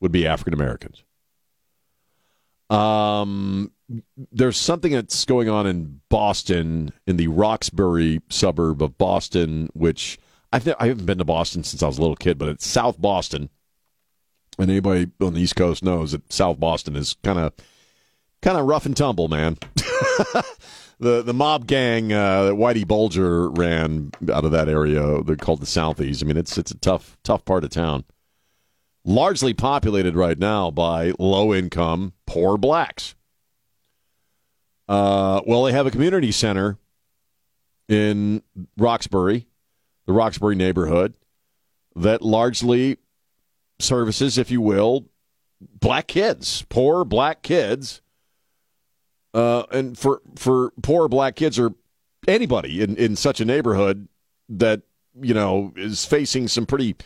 would 0.01 0.13
be 0.13 0.27
African 0.27 0.55
Americans. 0.55 1.03
Um, 2.71 3.73
there's 4.31 4.59
something 4.59 4.93
that's 4.93 5.25
going 5.25 5.49
on 5.49 5.67
in 5.67 6.01
Boston, 6.09 6.93
in 7.07 7.17
the 7.17 7.29
Roxbury 7.29 8.21
suburb 8.29 8.83
of 8.83 8.99
Boston, 8.99 9.71
which 9.73 10.19
I've 10.53 10.69
I 10.79 10.89
haven't 10.89 11.07
been 11.07 11.19
to 11.19 11.25
Boston 11.25 11.65
since 11.65 11.83
I 11.83 11.87
was 11.87 11.99
a 11.99 12.01
little 12.01 12.17
kid, 12.17 12.39
but 12.39 12.49
it's 12.49 12.67
South 12.67 13.01
Boston, 13.01 13.49
and 14.59 14.71
anybody 14.71 15.11
on 15.21 15.35
the 15.35 15.41
East 15.41 15.57
Coast 15.57 15.83
knows 15.83 16.13
that 16.13 16.33
South 16.33 16.61
Boston 16.61 16.97
is 16.97 17.17
kind 17.25 17.39
of 17.39 17.53
kind 18.43 18.59
of 18.59 18.67
rough 18.67 18.87
and 18.87 18.97
tumble, 18.97 19.29
man. 19.29 19.57
the 21.01 21.23
the 21.23 21.35
mob 21.35 21.67
gang 21.67 22.13
uh, 22.13 22.45
that 22.45 22.55
Whitey 22.55 22.87
Bulger 22.87 23.51
ran 23.51 24.11
out 24.33 24.45
of 24.45 24.51
that 24.53 24.69
area. 24.69 25.23
They're 25.23 25.37
called 25.37 25.61
the 25.61 25.67
Southies. 25.67 26.23
I 26.23 26.27
mean, 26.27 26.37
it's 26.37 26.59
it's 26.59 26.71
a 26.71 26.79
tough 26.79 27.17
tough 27.23 27.45
part 27.45 27.65
of 27.65 27.71
town. 27.71 28.05
Largely 29.05 29.55
populated 29.55 30.17
right 30.17 30.39
now 30.39 30.71
by 30.71 31.13
low 31.19 31.55
income 31.55 32.13
poor 32.27 32.57
blacks. 32.59 33.15
Uh, 34.89 35.41
well, 35.47 35.65
they 35.65 35.73
have 35.73 35.87
a 35.87 35.91
community 35.91 36.33
center 36.33 36.79
in 37.89 38.43
Roxbury, 38.77 39.47
the 40.07 40.13
Roxbury 40.13 40.57
neighborhood, 40.57 41.15
that 41.95 42.23
largely 42.23 42.99
services, 43.79 44.39
if 44.39 44.51
you 44.51 44.61
will, 44.61 45.07
black 45.61 46.07
kids, 46.07 46.65
poor 46.69 47.05
black 47.05 47.43
kids 47.43 48.01
uh, 49.35 49.65
and 49.71 49.99
for 49.99 50.21
for 50.37 50.73
poor 50.83 51.09
black 51.09 51.37
kids 51.37 51.59
or 51.59 51.75
anybody 52.27 52.83
in, 52.83 52.97
in 52.97 53.17
such 53.17 53.41
a 53.41 53.45
neighborhood 53.45 54.09
that 54.49 54.83
you 55.21 55.35
know 55.35 55.73
is 55.77 56.05
facing 56.05 56.49
some 56.49 56.67
pretty 56.67 56.97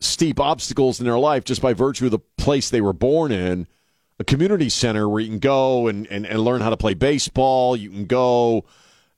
steep 0.00 0.38
obstacles 0.38 1.00
in 1.00 1.06
their 1.06 1.18
life 1.18 1.44
just 1.44 1.60
by 1.60 1.72
virtue 1.72 2.06
of 2.06 2.10
the 2.10 2.18
place 2.36 2.70
they 2.70 2.80
were 2.80 2.92
born 2.92 3.32
in 3.32 3.66
a 4.18 4.24
community 4.24 4.68
center 4.68 5.08
where 5.08 5.20
you 5.20 5.28
can 5.28 5.38
go 5.38 5.86
and, 5.86 6.06
and, 6.08 6.26
and 6.26 6.40
learn 6.40 6.60
how 6.60 6.70
to 6.70 6.76
play 6.76 6.94
baseball 6.94 7.76
you 7.76 7.90
can 7.90 8.06
go 8.06 8.64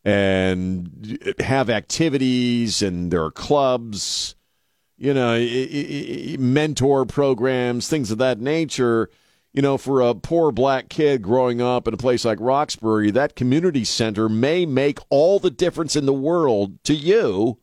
and 0.05 1.19
have 1.39 1.69
activities 1.69 2.81
and 2.81 3.11
there 3.11 3.23
are 3.23 3.31
clubs 3.31 4.35
you 4.97 5.13
know 5.13 5.39
mentor 6.39 7.05
programs 7.05 7.89
things 7.89 8.11
of 8.11 8.19
that 8.19 8.41
nature 8.41 9.11
you 9.53 9.63
know, 9.63 9.77
for 9.77 10.01
a 10.01 10.15
poor 10.15 10.53
black 10.53 10.89
kid 10.89 11.23
growing 11.23 11.61
up 11.61 11.89
in 11.89 11.95
a 11.95 11.99
place 11.99 12.25
like 12.25 12.39
Roxbury, 12.41 13.11
that 13.11 13.35
community 13.35 13.85
center 13.85 14.29
may 14.29 14.65
make 14.65 14.99
all 15.09 15.39
the 15.39 15.51
difference 15.51 15.97
in 15.97 16.07
the 16.07 16.13
world 16.13 16.83
to 16.85 16.95
you, 16.95 17.59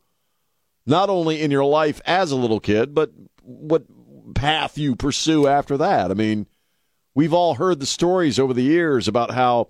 not 0.86 1.10
only 1.10 1.42
in 1.42 1.52
your 1.52 1.66
life 1.66 2.02
as 2.06 2.32
a 2.32 2.36
little 2.36 2.60
kid, 2.60 2.94
but 2.94 3.12
what 3.42 3.86
path 4.36 4.78
you 4.78 4.96
pursue 4.96 5.48
after 5.48 5.78
that. 5.78 6.12
I 6.12 6.14
mean, 6.14 6.48
we've 7.16 7.34
all 7.34 7.56
heard 7.56 7.80
the 7.80 7.86
stories 7.86 8.38
over 8.38 8.54
the 8.54 8.64
years 8.64 9.08
about 9.08 9.32
how 9.32 9.70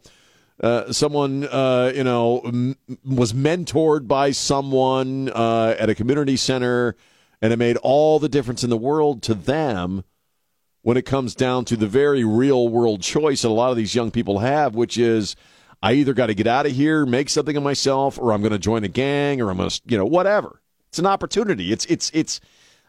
uh, 0.62 0.92
someone, 0.92 1.48
uh, 1.48 1.92
you 1.94 2.04
know, 2.04 2.40
m- 2.40 2.76
was 3.06 3.34
mentored 3.34 4.08
by 4.08 4.32
someone 4.32 5.30
uh, 5.30 5.76
at 5.78 5.90
a 5.90 5.96
community 5.96 6.36
center, 6.36 6.96
and 7.44 7.54
it 7.54 7.58
made 7.58 7.78
all 7.78 8.18
the 8.18 8.30
difference 8.30 8.64
in 8.64 8.72
the 8.72 8.78
world 8.78 9.22
to 9.22 9.36
them 9.36 10.04
when 10.88 10.96
it 10.96 11.06
comes 11.06 11.36
down 11.36 11.66
to 11.66 11.76
the 11.76 11.86
very 11.86 12.24
real 12.24 12.70
world 12.70 13.02
choice 13.02 13.42
that 13.42 13.50
a 13.50 13.52
lot 13.52 13.72
of 13.72 13.76
these 13.76 13.94
young 13.94 14.10
people 14.10 14.40
have, 14.40 14.74
which 14.74 14.98
is 14.98 15.36
I 15.84 15.92
either 15.92 16.14
got 16.14 16.28
to 16.28 16.34
get 16.34 16.48
out 16.48 16.66
of 16.66 16.72
here, 16.72 17.06
make 17.06 17.28
something 17.28 17.58
of 17.58 17.64
myself, 17.64 18.18
or 18.18 18.32
I'm 18.32 18.40
going 18.40 18.54
to 18.54 18.58
join 18.58 18.86
a 18.86 18.88
gang, 18.88 19.42
or 19.42 19.50
I'm 19.50 19.58
going 19.58 19.70
to, 19.70 19.82
you 19.86 19.98
know, 19.98 20.06
whatever. 20.06 20.62
It's 20.88 20.98
an 20.98 21.06
opportunity. 21.06 21.74
It's 21.74 21.84
it's 21.88 22.10
it's 22.14 22.40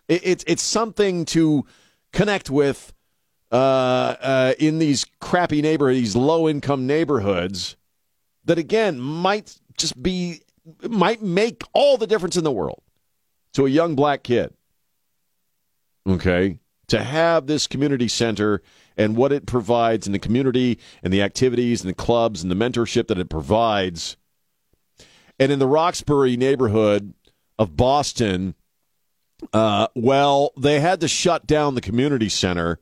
it's 0.07 0.45
it's 0.47 0.63
something 0.63 1.25
to 1.25 1.67
connect 2.13 2.51
with 2.51 2.93
uh, 3.51 3.57
uh, 3.57 4.55
in 4.61 4.79
these 4.79 5.05
crappy 5.21 5.61
neighborhoods, 5.61 5.99
these 5.99 6.15
low 6.15 6.49
income 6.49 6.87
neighborhoods, 6.87 7.77
that 8.45 8.59
again 8.59 9.01
might 9.01 9.59
just 9.77 10.01
be 10.01 10.43
might 10.89 11.21
make 11.21 11.65
all 11.73 11.97
the 11.97 12.07
difference 12.07 12.37
in 12.37 12.45
the 12.45 12.53
world 12.53 12.81
to 13.55 13.67
a 13.67 13.69
young 13.69 13.97
black 13.97 14.23
kid. 14.23 14.55
Okay, 16.09 16.61
to 16.89 17.05
have 17.05 17.47
this 17.47 17.67
community 17.67 18.09
center 18.09 18.63
and 18.97 19.17
what 19.17 19.33
it 19.33 19.47
provides 19.47 20.07
in 20.07 20.13
the 20.13 20.19
community 20.19 20.79
and 21.03 21.13
the 21.13 21.23
activities 21.23 21.81
and 21.81 21.89
the 21.89 21.95
clubs 21.95 22.43
and 22.43 22.51
the 22.51 22.57
mentorship 22.57 23.07
that 23.07 23.19
it 23.19 23.29
provides. 23.29 24.17
And 25.39 25.53
in 25.53 25.59
the 25.59 25.69
Roxbury 25.69 26.37
neighborhood 26.37 27.15
of 27.59 27.77
Boston, 27.77 28.55
uh, 29.53 29.89
well, 29.95 30.53
they 30.57 30.81
had 30.81 31.01
to 31.01 31.09
shut 31.09 31.47
down 31.47 31.75
the 31.75 31.81
community 31.81 32.29
center 32.29 32.81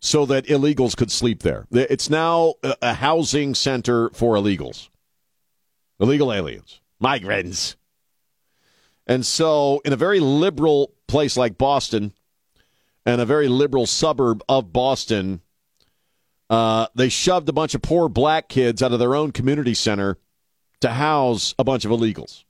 so 0.00 0.26
that 0.26 0.46
illegals 0.46 0.96
could 0.96 1.10
sleep 1.10 1.42
there. 1.42 1.66
It's 1.72 2.10
now 2.10 2.54
a 2.62 2.94
housing 2.94 3.54
center 3.54 4.10
for 4.10 4.34
illegals, 4.34 4.90
illegal 5.98 6.32
aliens, 6.32 6.80
migrants. 7.00 7.76
And 9.06 9.24
so, 9.24 9.80
in 9.84 9.92
a 9.92 9.96
very 9.96 10.20
liberal 10.20 10.92
place 11.08 11.36
like 11.36 11.58
Boston, 11.58 12.12
and 13.06 13.20
a 13.20 13.26
very 13.26 13.48
liberal 13.48 13.86
suburb 13.86 14.42
of 14.48 14.72
Boston, 14.72 15.40
Uh, 16.50 16.86
they 16.94 17.08
shoved 17.08 17.48
a 17.48 17.52
bunch 17.54 17.74
of 17.74 17.80
poor 17.80 18.08
black 18.08 18.48
kids 18.48 18.82
out 18.82 18.92
of 18.92 18.98
their 18.98 19.14
own 19.14 19.32
community 19.32 19.74
center 19.74 20.18
to 20.80 20.90
house 20.90 21.54
a 21.58 21.64
bunch 21.64 21.86
of 21.86 21.90
illegals. 21.90 22.44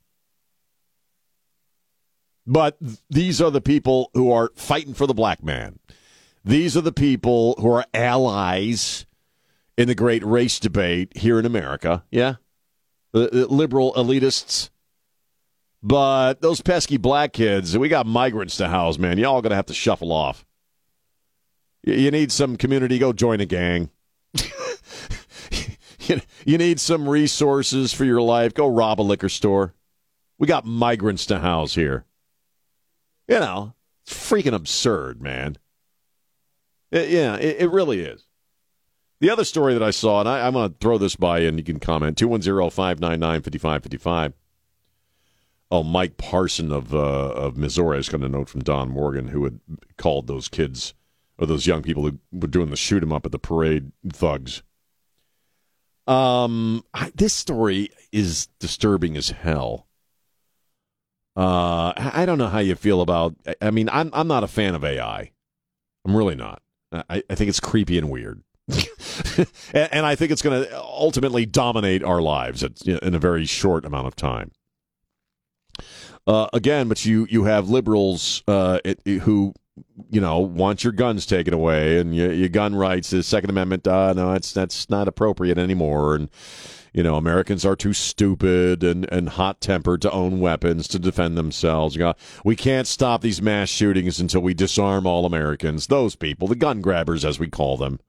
But 2.45 2.77
th- 2.79 2.99
these 3.09 3.41
are 3.41 3.49
the 3.49 3.61
people 3.61 4.11
who 4.13 4.31
are 4.31 4.51
fighting 4.55 4.93
for 4.93 5.07
the 5.07 5.13
black 5.13 5.41
man. 5.41 5.79
These 6.43 6.75
are 6.77 6.81
the 6.81 6.91
people 6.91 7.55
who 7.57 7.71
are 7.71 7.85
allies 7.93 9.05
in 9.77 9.87
the 9.87 9.95
great 9.95 10.23
race 10.25 10.59
debate 10.59 11.17
here 11.17 11.39
in 11.39 11.45
America. 11.45 12.03
Yeah? 12.11 12.35
The, 13.13 13.29
the 13.31 13.47
liberal 13.47 13.93
elitists. 13.93 14.69
But 15.85 16.41
those 16.41 16.61
pesky 16.61 16.97
black 16.97 17.31
kids, 17.31 17.77
we 17.77 17.89
got 17.89 18.07
migrants 18.07 18.57
to 18.57 18.67
house, 18.67 18.97
man. 18.97 19.19
Y'all 19.19 19.43
going 19.43 19.51
to 19.51 19.55
have 19.55 19.67
to 19.67 19.73
shuffle 19.75 20.11
off. 20.11 20.43
You 21.83 22.09
need 22.09 22.31
some 22.31 22.57
community, 22.57 22.97
go 22.97 23.13
join 23.13 23.39
a 23.39 23.45
gang. 23.45 23.91
you 26.43 26.57
need 26.57 26.79
some 26.79 27.07
resources 27.07 27.93
for 27.93 28.03
your 28.03 28.19
life, 28.19 28.55
go 28.55 28.67
rob 28.67 28.99
a 28.99 29.03
liquor 29.03 29.29
store. 29.29 29.75
We 30.39 30.47
got 30.47 30.65
migrants 30.65 31.27
to 31.27 31.37
house 31.37 31.75
here. 31.75 32.05
You 33.27 33.39
know, 33.39 33.75
it's 34.03 34.11
freaking 34.11 34.55
absurd, 34.55 35.21
man. 35.21 35.59
It- 36.89 37.09
yeah, 37.09 37.35
it, 37.35 37.57
it 37.59 37.69
really 37.69 37.99
is. 37.99 38.23
The 39.19 39.29
other 39.29 39.43
story 39.43 39.75
that 39.75 39.83
I 39.83 39.91
saw, 39.91 40.19
and 40.21 40.27
I, 40.27 40.47
I'm 40.47 40.53
going 40.53 40.71
to 40.71 40.77
throw 40.79 40.97
this 40.97 41.15
by 41.15 41.41
you 41.41 41.49
and 41.49 41.59
you 41.59 41.63
can 41.63 41.79
comment 41.79 42.17
210 42.17 42.71
599 42.71 43.41
5555. 43.43 44.33
Oh, 45.75 45.83
Mike 45.83 46.15
Parson 46.15 46.71
of 46.71 46.95
uh, 46.95 47.31
of 47.33 47.57
Missouri 47.57 47.99
is 47.99 48.07
going 48.07 48.21
to 48.21 48.29
note 48.29 48.47
from 48.47 48.61
Don 48.63 48.89
Morgan, 48.89 49.27
who 49.27 49.43
had 49.43 49.59
called 49.97 50.25
those 50.27 50.47
kids 50.47 50.93
or 51.37 51.45
those 51.45 51.67
young 51.67 51.81
people 51.81 52.03
who 52.03 52.17
were 52.31 52.47
doing 52.47 52.69
the 52.69 52.77
shoot 52.77 53.03
'em 53.03 53.11
up 53.11 53.25
at 53.25 53.33
the 53.33 53.39
parade 53.39 53.91
thugs. 54.07 54.63
Um, 56.07 56.85
I, 56.93 57.11
this 57.13 57.33
story 57.33 57.89
is 58.13 58.47
disturbing 58.59 59.17
as 59.17 59.31
hell. 59.31 59.87
Uh, 61.35 61.91
I 61.97 62.21
I 62.21 62.25
don't 62.25 62.37
know 62.37 62.47
how 62.47 62.59
you 62.59 62.75
feel 62.75 63.01
about. 63.01 63.35
I- 63.45 63.55
I 63.63 63.71
mean, 63.71 63.89
I'm 63.89 64.09
I'm 64.13 64.29
not 64.29 64.45
a 64.45 64.47
fan 64.47 64.75
of 64.75 64.85
AI. 64.85 65.31
I'm 66.05 66.15
really 66.15 66.35
not. 66.35 66.61
I, 66.93 67.21
I 67.29 67.35
think 67.35 67.49
it's 67.49 67.59
creepy 67.59 67.97
and 67.97 68.09
weird, 68.09 68.41
and, 68.69 69.89
and 69.91 70.05
I 70.05 70.15
think 70.15 70.31
it's 70.31 70.41
going 70.41 70.63
to 70.63 70.81
ultimately 70.81 71.45
dominate 71.45 72.01
our 72.01 72.21
lives 72.21 72.63
at, 72.63 72.81
in 72.87 73.13
a 73.13 73.19
very 73.19 73.45
short 73.45 73.83
amount 73.83 74.07
of 74.07 74.15
time. 74.15 74.51
Uh, 76.27 76.47
again, 76.53 76.87
but 76.87 77.05
you 77.05 77.27
you 77.29 77.43
have 77.43 77.69
liberals 77.69 78.43
uh, 78.47 78.79
it, 78.83 78.99
who 79.21 79.53
you 80.09 80.19
know 80.19 80.39
want 80.39 80.83
your 80.83 80.93
guns 80.93 81.25
taken 81.25 81.53
away 81.53 81.99
and 81.99 82.15
your, 82.15 82.31
your 82.33 82.49
gun 82.49 82.75
rights, 82.75 83.11
the 83.11 83.21
Second 83.21 83.51
Amendment. 83.51 83.87
Uh, 83.87 84.13
no, 84.13 84.31
that's 84.33 84.51
that's 84.51 84.89
not 84.89 85.07
appropriate 85.07 85.59
anymore, 85.59 86.15
and 86.15 86.29
you 86.93 87.03
know 87.03 87.15
Americans 87.15 87.63
are 87.63 87.75
too 87.75 87.93
stupid 87.93 88.83
and, 88.83 89.07
and 89.11 89.29
hot 89.29 89.61
tempered 89.61 90.01
to 90.01 90.11
own 90.11 90.39
weapons 90.39 90.87
to 90.87 90.97
defend 90.97 91.37
themselves. 91.37 91.95
You 91.95 92.01
know, 92.01 92.13
we 92.43 92.55
can't 92.55 92.87
stop 92.87 93.21
these 93.21 93.41
mass 93.41 93.69
shootings 93.69 94.19
until 94.19 94.41
we 94.41 94.55
disarm 94.55 95.05
all 95.05 95.27
Americans. 95.27 95.87
Those 95.87 96.15
people, 96.15 96.47
the 96.47 96.55
gun 96.55 96.81
grabbers, 96.81 97.23
as 97.23 97.37
we 97.37 97.49
call 97.49 97.77
them, 97.77 97.99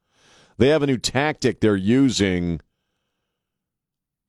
they 0.56 0.68
have 0.68 0.82
a 0.82 0.86
new 0.86 0.98
tactic 0.98 1.60
they're 1.60 1.76
using 1.76 2.60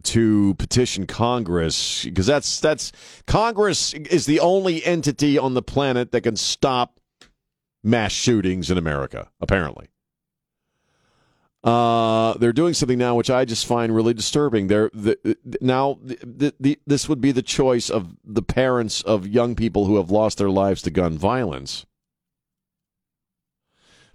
to 0.07 0.53
petition 0.55 1.05
Congress 1.05 2.05
because 2.05 2.25
that's 2.25 2.59
that's 2.59 2.91
Congress 3.25 3.93
is 3.93 4.25
the 4.25 4.39
only 4.39 4.83
entity 4.85 5.37
on 5.37 5.53
the 5.53 5.61
planet 5.61 6.11
that 6.11 6.21
can 6.21 6.37
stop 6.37 6.99
mass 7.83 8.13
shootings 8.13 8.71
in 8.71 8.77
America. 8.77 9.29
Apparently, 9.41 9.89
uh, 11.63 12.37
they're 12.37 12.53
doing 12.53 12.73
something 12.73 12.97
now 12.97 13.15
which 13.15 13.29
I 13.29 13.43
just 13.43 13.65
find 13.65 13.93
really 13.93 14.13
disturbing. 14.13 14.67
They're 14.67 14.89
the, 14.93 15.37
now 15.59 15.99
the, 16.01 16.17
the, 16.23 16.53
the, 16.57 16.79
this 16.87 17.09
would 17.09 17.19
be 17.19 17.33
the 17.33 17.41
choice 17.41 17.89
of 17.89 18.15
the 18.23 18.41
parents 18.41 19.01
of 19.01 19.27
young 19.27 19.55
people 19.55 19.85
who 19.85 19.97
have 19.97 20.09
lost 20.09 20.37
their 20.37 20.49
lives 20.49 20.81
to 20.83 20.89
gun 20.89 21.17
violence, 21.17 21.85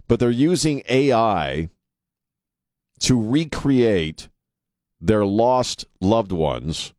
but 0.07 0.19
they're 0.19 0.31
using 0.31 0.81
AI 0.89 1.69
to 3.01 3.21
recreate 3.21 4.29
their 5.03 5.25
lost 5.25 5.85
loved 5.99 6.31
ones 6.31 6.93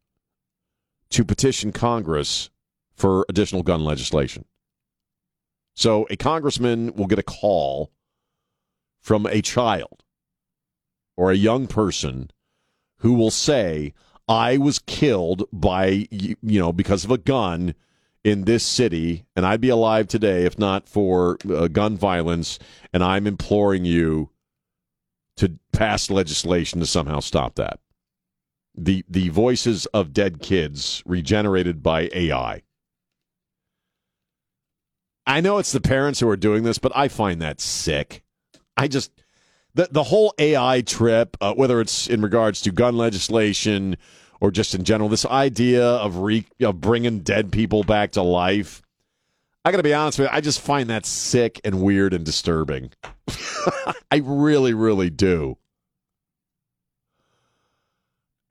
to 1.09 1.25
petition 1.25 1.73
Congress 1.73 2.51
for 2.95 3.25
additional 3.31 3.63
gun 3.63 3.83
legislation. 3.83 4.45
So 5.75 6.07
a 6.11 6.17
congressman 6.17 6.95
will 6.95 7.07
get 7.07 7.19
a 7.19 7.23
call 7.23 7.91
from 9.01 9.25
a 9.27 9.41
child 9.41 10.05
or 11.17 11.31
a 11.31 11.37
young 11.37 11.67
person 11.67 12.31
who 12.99 13.15
will 13.15 13.31
say, 13.31 13.95
I 14.29 14.59
was 14.59 14.79
killed 14.79 15.45
by, 15.51 16.07
you 16.11 16.37
know, 16.43 16.73
because 16.73 17.05
of 17.05 17.11
a 17.11 17.19
gun 17.19 17.75
in 18.23 18.45
this 18.45 18.65
city, 18.65 19.25
and 19.35 19.47
I'd 19.47 19.61
be 19.61 19.69
alive 19.71 20.09
today 20.09 20.45
if 20.45 20.59
not 20.59 20.89
for 20.89 21.39
uh, 21.51 21.69
gun 21.69 21.97
violence, 21.97 22.59
and 22.93 23.03
I'm 23.03 23.27
imploring 23.27 23.85
you 23.87 24.31
to 25.37 25.59
pass 25.73 26.11
legislation 26.11 26.81
to 26.81 26.87
somehow 26.87 27.21
stop 27.21 27.55
that 27.57 27.81
the 28.75 29.05
the 29.09 29.29
voices 29.29 29.87
of 29.87 30.13
dead 30.13 30.41
kids 30.41 31.03
regenerated 31.07 31.83
by 31.83 32.09
AI. 32.13 32.63
I 35.27 35.41
know 35.41 35.59
it's 35.59 35.73
the 35.73 35.81
parents 35.81 36.21
who 36.21 36.29
are 36.29 36.37
doing 36.37 36.65
this, 36.65 36.79
but 36.79 36.93
I 36.95 37.09
find 37.09 37.41
that 37.41 37.61
sick. 37.61 38.23
I 38.77 38.89
just 38.89 39.11
the 39.75 39.89
the 39.91 40.03
whole 40.05 40.35
AI 40.39 40.83
trip, 40.83 41.37
uh, 41.41 41.55
whether 41.55 41.81
it's 41.81 42.07
in 42.07 42.21
regards 42.23 42.61
to 42.63 42.73
gun 42.73 42.97
legislation 42.97 43.97
or 44.41 44.51
just 44.51 44.75
in 44.75 44.85
general, 44.85 45.09
this 45.09 45.25
idea 45.25 45.87
of 45.87 46.19
re, 46.19 46.45
of 46.63 46.81
bringing 46.81 47.21
dead 47.21 47.51
people 47.53 47.83
back 47.83 48.13
to 48.13 48.23
life. 48.23 48.83
I 49.65 49.71
got 49.71 49.79
to 49.79 49.83
be 49.83 49.95
honest 49.95 50.19
with 50.19 50.29
you, 50.29 50.37
I 50.37 50.43
just 50.43 50.61
find 50.61 50.91
that 50.91 51.07
sick 51.07 51.61
and 51.65 51.81
weird 51.81 52.13
and 52.13 52.25
disturbing. 52.25 52.91
I 54.11 54.21
really, 54.23 54.75
really 54.75 55.09
do. 55.09 55.57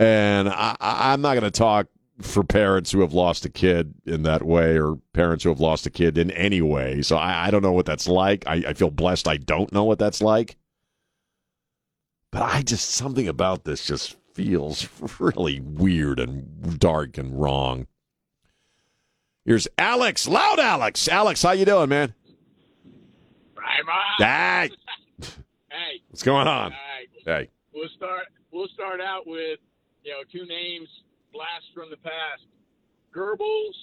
And 0.03 0.49
I, 0.49 0.75
I'm 0.81 1.21
not 1.21 1.33
going 1.33 1.43
to 1.43 1.51
talk 1.51 1.87
for 2.21 2.43
parents 2.43 2.91
who 2.91 3.01
have 3.01 3.13
lost 3.13 3.45
a 3.45 3.49
kid 3.49 3.93
in 4.05 4.23
that 4.23 4.43
way 4.43 4.77
or 4.77 4.97
parents 5.13 5.43
who 5.43 5.49
have 5.49 5.59
lost 5.59 5.85
a 5.85 5.89
kid 5.89 6.17
in 6.17 6.29
any 6.31 6.61
way. 6.61 7.01
So 7.01 7.17
I, 7.17 7.47
I 7.47 7.51
don't 7.51 7.63
know 7.63 7.71
what 7.71 7.85
that's 7.85 8.07
like. 8.07 8.43
I, 8.45 8.63
I 8.67 8.73
feel 8.73 8.91
blessed 8.91 9.27
I 9.27 9.37
don't 9.37 9.71
know 9.71 9.83
what 9.83 9.99
that's 9.99 10.21
like. 10.21 10.57
But 12.31 12.41
I 12.41 12.61
just, 12.61 12.91
something 12.91 13.27
about 13.27 13.63
this 13.63 13.85
just 13.85 14.17
feels 14.33 14.87
really 15.19 15.59
weird 15.59 16.19
and 16.19 16.79
dark 16.79 17.17
and 17.17 17.39
wrong. 17.39 17.87
Here's 19.45 19.67
Alex, 19.77 20.27
loud 20.27 20.59
Alex. 20.59 21.07
Alex, 21.07 21.43
how 21.43 21.51
you 21.51 21.65
doing, 21.65 21.89
man? 21.89 22.13
Hey, 24.17 24.69
Hey, 25.69 26.01
what's 26.09 26.23
going 26.23 26.47
on? 26.47 26.71
right. 26.71 27.07
Hey, 27.25 27.49
We'll 27.73 27.89
start. 27.95 28.25
We'll 28.51 28.67
start 28.73 29.01
out 29.01 29.25
with 29.25 29.59
you 30.03 30.11
know 30.11 30.23
two 30.31 30.45
names, 30.45 30.87
blast 31.31 31.65
from 31.73 31.89
the 31.89 31.97
past, 31.97 32.43
Goebbels 33.15 33.75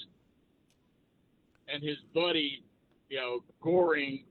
and 1.72 1.82
his 1.82 1.96
buddy, 2.14 2.62
you 3.08 3.18
know 3.18 3.40
Goring, 3.62 4.24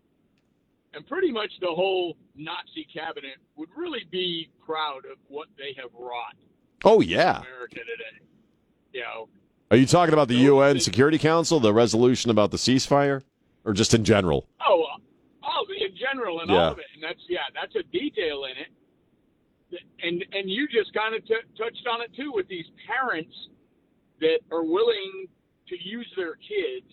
and 0.93 1.05
pretty 1.07 1.31
much 1.31 1.51
the 1.61 1.67
whole 1.67 2.17
Nazi 2.35 2.85
cabinet 2.93 3.37
would 3.55 3.69
really 3.75 4.05
be 4.11 4.49
proud 4.65 5.05
of 5.11 5.17
what 5.27 5.47
they 5.57 5.73
have 5.81 5.89
wrought 5.97 6.35
oh 6.83 7.01
yeah. 7.01 7.39
America 7.41 7.75
today. 7.75 8.25
You 8.93 9.01
know, 9.01 9.29
Are 9.69 9.77
you 9.77 9.85
talking 9.85 10.13
about 10.13 10.27
the 10.29 10.35
UN 10.35 10.79
Security 10.79 11.19
Council, 11.19 11.59
the 11.59 11.73
resolution 11.73 12.31
about 12.31 12.49
the 12.49 12.57
ceasefire, 12.57 13.21
or 13.63 13.73
just 13.73 13.93
in 13.93 14.03
general? 14.03 14.47
Oh, 14.67 14.81
uh, 14.81 14.97
oh, 15.43 15.65
in 15.79 15.95
general 15.95 16.39
and 16.41 16.49
Yeah. 16.49 16.57
all 16.65 16.71
of 16.71 16.79
it, 16.79 16.85
and 16.95 17.03
that's 17.03 17.19
yeah, 17.29 17.41
that's 17.53 17.75
a 17.75 17.83
detail 17.91 18.45
in 18.45 18.51
it. 18.57 18.69
And 20.01 20.25
and 20.31 20.49
you 20.49 20.67
just 20.67 20.93
kind 20.93 21.15
of 21.15 21.25
t- 21.25 21.35
touched 21.57 21.87
on 21.91 22.01
it 22.01 22.11
too 22.15 22.31
with 22.33 22.47
these 22.47 22.65
parents 22.87 23.33
that 24.19 24.39
are 24.51 24.63
willing 24.63 25.27
to 25.67 25.75
use 25.79 26.11
their 26.17 26.35
kids, 26.35 26.91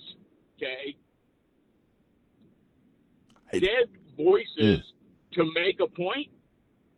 okay, 0.56 0.96
dead 3.52 3.88
voices 4.16 4.56
mm. 4.58 4.82
to 5.32 5.44
make 5.54 5.80
a 5.80 5.86
point. 5.86 6.28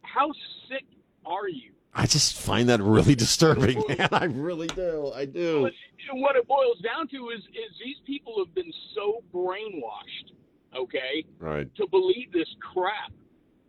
How 0.03 0.33
sick 0.68 0.85
are 1.24 1.49
you? 1.49 1.72
I 1.95 2.07
just 2.07 2.39
find 2.39 2.68
that 2.68 2.81
really 2.81 3.14
disturbing, 3.26 3.83
man. 3.89 4.09
I 4.12 4.24
really 4.24 4.68
do. 4.68 5.12
I 5.14 5.24
do. 5.24 5.66
And 6.11 6.22
what 6.22 6.37
it 6.37 6.47
boils 6.47 6.79
down 6.79 7.09
to 7.09 7.31
is 7.31 7.41
is 7.41 7.76
these 7.85 7.97
people 8.07 8.35
have 8.39 8.55
been 8.55 8.72
so 8.95 9.22
brainwashed, 9.33 10.33
okay, 10.76 11.24
Right. 11.39 11.72
to 11.76 11.87
believe 11.89 12.33
this 12.33 12.49
crap 12.72 13.12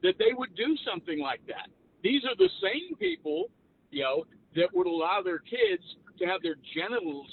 that 0.04 0.18
they 0.18 0.34
would 0.34 0.56
do 0.56 0.76
something 0.90 1.20
like 1.20 1.42
that. 1.48 1.70
These 2.04 2.24
are 2.26 2.36
the 2.38 2.50
same 2.62 2.96
people, 2.98 3.50
you 3.92 4.04
know, 4.04 4.26
that 4.56 4.70
would 4.74 4.88
allow 4.88 5.22
their 5.24 5.40
kids 5.40 5.84
to 6.20 6.26
have 6.26 6.42
their 6.42 6.56
genitals 6.76 7.28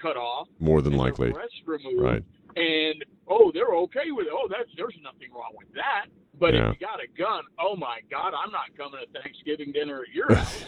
cut 0.00 0.16
off, 0.16 0.48
More 0.58 0.82
than 0.82 0.92
and 0.94 1.00
likely. 1.02 1.32
removed, 1.66 2.00
Right. 2.00 2.22
and 2.56 3.04
oh, 3.28 3.50
they're 3.52 3.74
okay 3.74 4.10
with 4.10 4.26
it. 4.26 4.32
Oh, 4.34 4.48
that's 4.48 4.68
there's 4.76 4.96
nothing 5.02 5.32
wrong 5.32 5.52
with 5.56 5.72
that. 5.74 6.06
But 6.38 6.52
Yeah. 6.54 6.70
if 6.70 6.80
you 6.80 6.86
got 6.86 7.00
a 7.02 7.06
gun, 7.18 7.44
oh 7.58 7.76
my 7.76 8.00
God, 8.10 8.34
I'm 8.34 8.52
not 8.52 8.76
coming 8.76 9.00
to 9.00 9.20
Thanksgiving 9.22 9.72
dinner 9.72 10.02
at 10.02 10.14
your 10.14 10.34
house. 10.34 10.64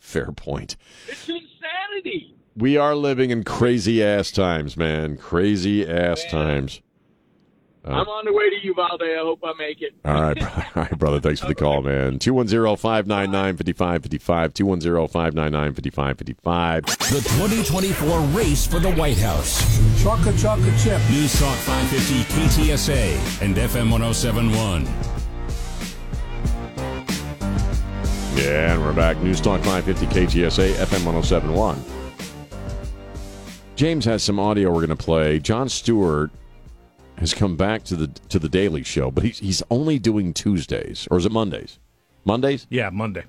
Fair 0.00 0.32
point. 0.32 0.76
it's 1.08 1.28
insanity. 1.28 2.34
We 2.56 2.76
are 2.76 2.94
living 2.94 3.30
in 3.30 3.44
crazy 3.44 4.02
ass 4.02 4.30
times, 4.30 4.76
man. 4.76 5.16
Crazy 5.16 5.86
ass 5.86 6.24
times. 6.30 6.80
Uh, 7.84 7.90
I'm 7.94 8.06
on 8.08 8.24
the 8.24 8.32
way 8.32 8.48
to 8.48 8.64
Uvalde. 8.64 9.02
I 9.02 9.16
hope 9.18 9.40
I 9.42 9.52
make 9.58 9.82
it. 9.82 9.92
all 10.04 10.22
right, 10.22 10.40
all 10.76 10.82
right, 10.82 10.96
brother. 10.98 11.18
Thanks 11.18 11.40
for 11.40 11.48
the 11.48 11.54
call, 11.54 11.82
man. 11.82 12.20
210-599-5555, 12.20 14.52
210-599-5555. 14.52 16.86
The 17.10 17.20
2024 17.20 18.20
race 18.20 18.68
for 18.68 18.78
the 18.78 18.92
White 18.92 19.18
House. 19.18 19.60
Chaka 20.00 20.32
chaka 20.38 20.70
chip. 20.78 21.00
News 21.10 21.36
Talk 21.40 21.56
550 21.58 22.22
KTSA 22.34 23.42
and 23.42 23.56
FM 23.56 23.90
1071. 23.90 24.84
Yeah, 28.36 28.74
and 28.74 28.80
we're 28.82 28.92
back. 28.92 29.16
News 29.18 29.40
Talk 29.40 29.60
550 29.62 30.06
KTSA, 30.06 30.74
FM 30.74 31.04
1071. 31.04 31.82
James 33.74 34.04
has 34.04 34.22
some 34.22 34.38
audio 34.38 34.68
we're 34.70 34.86
going 34.86 34.90
to 34.90 34.96
play. 34.96 35.40
Jon 35.40 35.68
Stewart 35.68 36.30
has 37.18 37.34
come 37.34 37.56
back 37.56 37.84
to 37.84 37.96
the 37.96 38.06
to 38.28 38.38
the 38.38 38.48
Daily 38.48 38.82
Show, 38.82 39.10
but 39.10 39.24
he's 39.24 39.38
he's 39.38 39.62
only 39.70 39.98
doing 39.98 40.32
Tuesdays, 40.32 41.06
or 41.10 41.18
is 41.18 41.26
it 41.26 41.32
Mondays? 41.32 41.78
Mondays, 42.24 42.66
Yeah, 42.70 42.90
Monday. 42.90 43.24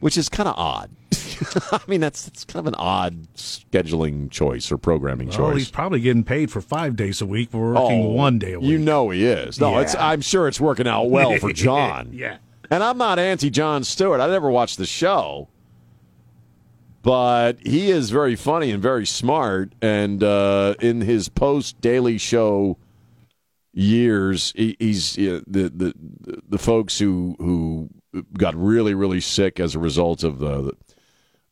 which 0.00 0.16
is 0.18 0.28
kind 0.28 0.48
of 0.48 0.54
odd. 0.58 0.90
I 1.72 1.80
mean, 1.86 2.00
that's 2.00 2.24
that's 2.24 2.44
kind 2.44 2.66
of 2.66 2.72
an 2.72 2.78
odd 2.78 3.26
scheduling 3.34 4.30
choice 4.30 4.70
or 4.72 4.78
programming 4.78 5.28
choice. 5.28 5.38
Well, 5.38 5.56
he's 5.56 5.70
probably 5.70 6.00
getting 6.00 6.24
paid 6.24 6.50
for 6.50 6.60
five 6.60 6.96
days 6.96 7.20
a 7.20 7.26
week. 7.26 7.52
We're 7.52 7.74
working 7.74 8.04
Oh, 8.04 8.08
one 8.10 8.38
day 8.38 8.52
a 8.54 8.60
week. 8.60 8.68
You 8.70 8.78
know 8.78 9.10
he 9.10 9.24
is. 9.24 9.60
No, 9.60 9.78
it's 9.78 9.94
I'm 9.94 10.20
sure 10.20 10.48
it's 10.48 10.60
working 10.60 10.86
out 10.86 11.10
well 11.10 11.36
for 11.38 11.52
Jon. 11.54 12.10
yeah. 12.12 12.38
And 12.70 12.82
I'm 12.82 12.98
not 12.98 13.18
anti 13.18 13.48
Jon 13.50 13.84
Stewart. 13.84 14.20
I 14.20 14.26
never 14.28 14.50
watched 14.50 14.76
the 14.78 14.86
show. 14.86 15.48
But 17.06 17.64
he 17.64 17.88
is 17.88 18.10
very 18.10 18.34
funny 18.34 18.72
and 18.72 18.82
very 18.82 19.06
smart. 19.06 19.72
And 19.80 20.24
uh, 20.24 20.74
in 20.80 21.02
his 21.02 21.28
post 21.28 21.80
Daily 21.80 22.18
Show 22.18 22.78
years, 23.72 24.52
he, 24.56 24.74
he's 24.80 25.16
uh, 25.16 25.40
the, 25.46 25.68
the 25.68 25.94
the 26.48 26.58
folks 26.58 26.98
who 26.98 27.36
who 27.38 27.90
got 28.36 28.56
really 28.56 28.92
really 28.92 29.20
sick 29.20 29.60
as 29.60 29.76
a 29.76 29.78
result 29.78 30.24
of 30.24 30.40
the 30.40 30.72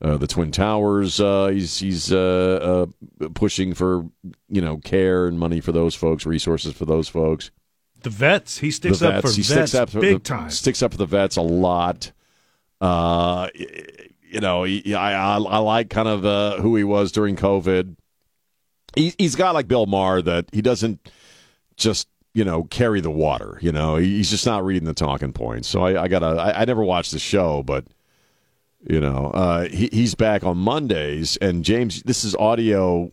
uh, 0.03 0.17
the 0.17 0.27
Twin 0.27 0.51
Towers. 0.51 1.21
Uh, 1.21 1.47
he's 1.47 1.79
he's 1.79 2.13
uh, 2.13 2.89
uh, 3.23 3.29
pushing 3.35 3.75
for 3.75 4.07
you 4.49 4.61
know 4.61 4.79
care 4.79 5.29
and 5.29 5.39
money 5.39 5.61
for 5.61 5.71
those 5.71 5.95
folks, 5.95 6.27
resources 6.27 6.75
for 6.75 6.85
those 6.85 7.09
folks 7.09 7.53
The 8.03 8.11
vets. 8.11 8.59
He 8.59 8.73
sticks 8.73 8.99
the 8.99 9.09
up 9.11 9.23
for 9.23 9.29
vets. 9.29 9.37
He 9.37 9.43
vets 9.55 9.75
up 9.77 9.91
for 9.91 10.01
big 10.01 10.15
the, 10.15 10.19
time. 10.19 10.51
Sticks 10.51 10.83
up 10.83 10.91
for 10.91 10.99
the 10.99 11.07
vets 11.07 11.37
a 11.37 11.43
lot. 11.43 12.11
Uh, 12.81 13.49
you 14.35 14.41
know, 14.41 14.64
he, 14.64 14.95
I, 14.95 15.37
I 15.37 15.39
I 15.39 15.59
like 15.59 15.91
kind 15.91 16.09
of 16.09 16.26
uh, 16.26 16.57
who 16.61 16.74
he 16.74 16.82
was 16.82 17.12
during 17.12 17.37
COVID. 17.37 17.95
He, 18.97 19.14
he's 19.16 19.37
got 19.37 19.55
like 19.55 19.68
Bill 19.68 19.87
Maher 19.87 20.22
that 20.22 20.47
he 20.53 20.61
doesn't 20.61 21.09
just 21.76 22.09
you 22.35 22.45
know 22.45 22.64
carry 22.64 23.01
the 23.01 23.12
water. 23.12 23.59
You 23.62 23.70
know, 23.70 23.95
he's 23.95 24.30
just 24.30 24.45
not 24.45 24.64
reading 24.64 24.87
the 24.87 24.95
talking 24.95 25.32
points. 25.32 25.68
So 25.68 25.82
I, 25.82 26.03
I 26.03 26.09
gotta. 26.09 26.26
I, 26.26 26.62
I 26.62 26.64
never 26.64 26.82
watched 26.82 27.12
the 27.12 27.20
show, 27.20 27.62
but 27.62 27.87
you 28.89 29.01
know, 29.01 29.30
uh, 29.32 29.68
he, 29.68 29.89
he's 29.93 30.16
back 30.16 30.43
on 30.43 30.59
Mondays. 30.59 31.37
And 31.37 31.64
James, 31.64 32.03
this 32.03 32.24
is 32.24 32.35
audio 32.35 33.12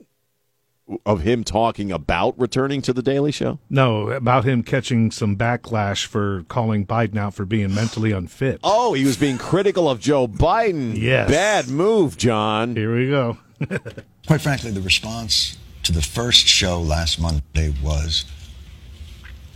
of 1.05 1.21
him 1.21 1.43
talking 1.43 1.91
about 1.91 2.39
returning 2.39 2.81
to 2.81 2.93
the 2.93 3.01
Daily 3.01 3.31
Show. 3.31 3.59
No, 3.69 4.09
about 4.09 4.43
him 4.43 4.63
catching 4.63 5.11
some 5.11 5.35
backlash 5.35 6.05
for 6.05 6.43
calling 6.49 6.85
Biden 6.85 7.17
out 7.17 7.33
for 7.33 7.45
being 7.45 7.73
mentally 7.73 8.11
unfit. 8.11 8.59
Oh, 8.73 8.93
he 8.93 9.05
was 9.05 9.17
being 9.17 9.37
critical 9.37 9.89
of 9.89 9.99
Joe 9.99 10.27
Biden. 10.27 10.97
Yes. 10.97 11.29
Bad 11.29 11.67
move, 11.67 12.17
Jon. 12.17 12.75
Here 12.75 12.95
we 12.95 13.09
go. 13.09 13.37
Quite 14.27 14.41
frankly, 14.41 14.71
the 14.71 14.81
response 14.81 15.57
to 15.83 15.91
the 15.91 16.01
first 16.01 16.47
show 16.47 16.81
last 16.81 17.19
Monday 17.19 17.73
was 17.83 18.25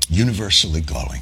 universally 0.09 0.81
glowing. 0.81 1.21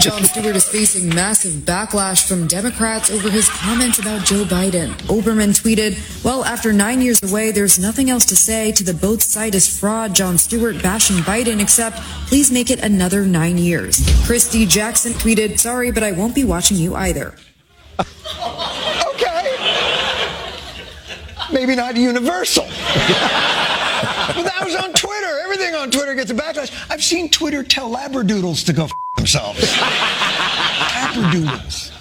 Jon 0.00 0.24
Stewart 0.24 0.56
is 0.56 0.68
facing 0.68 1.08
massive 1.14 1.52
backlash 1.64 2.26
from 2.26 2.46
Democrats 2.46 3.10
over 3.10 3.30
his 3.30 3.48
comments 3.48 3.98
about 3.98 4.24
Joe 4.24 4.44
Biden. 4.44 4.90
Olbermann 5.08 5.50
tweeted, 5.50 5.96
Well, 6.24 6.44
after 6.44 6.72
nine 6.72 7.00
years 7.02 7.22
away, 7.22 7.50
there's 7.50 7.78
nothing 7.78 8.08
else 8.08 8.24
to 8.26 8.36
say 8.36 8.72
to 8.72 8.84
the 8.84 8.94
both 8.94 9.22
side 9.22 9.54
is 9.54 9.78
fraud 9.78 10.14
Jon 10.14 10.38
Stewart 10.38 10.82
bashing 10.82 11.16
Biden 11.18 11.60
except 11.60 11.98
please 12.26 12.50
make 12.50 12.70
it 12.70 12.80
another 12.80 13.24
nine 13.26 13.58
years. 13.58 14.00
Christy 14.24 14.66
Jackson 14.66 15.12
tweeted, 15.12 15.58
Sorry, 15.58 15.90
but 15.90 16.02
I 16.02 16.12
won't 16.12 16.34
be 16.34 16.44
watching 16.44 16.76
you 16.76 16.94
either. 16.94 17.34
Okay. 19.14 19.56
Maybe 21.52 21.76
not 21.76 21.96
universal. 21.96 22.64
but 22.64 22.72
that 24.42 24.62
was 24.64 24.74
on 24.74 24.92
Twitter. 24.94 25.11
Everything 25.62 25.80
on 25.80 25.90
Twitter 25.92 26.14
gets 26.16 26.28
a 26.32 26.34
backlash. 26.34 26.72
I've 26.90 27.04
seen 27.04 27.28
Twitter 27.30 27.62
tell 27.62 27.88
labradoodles 27.88 28.66
to 28.66 28.72
go 28.72 28.84
f- 28.86 28.92
themselves. 29.14 29.60
labradoodles. 31.20 31.92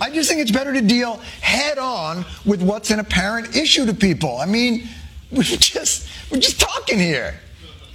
I 0.00 0.08
just 0.10 0.30
think 0.30 0.40
it's 0.40 0.50
better 0.50 0.72
to 0.72 0.80
deal 0.80 1.16
head 1.42 1.76
on 1.76 2.24
with 2.46 2.62
what's 2.62 2.90
an 2.90 3.00
apparent 3.00 3.54
issue 3.56 3.84
to 3.84 3.92
people. 3.92 4.38
I 4.38 4.46
mean, 4.46 4.88
we're 5.30 5.42
just 5.42 6.08
we're 6.30 6.40
just 6.40 6.58
talking 6.58 6.98
here. 6.98 7.38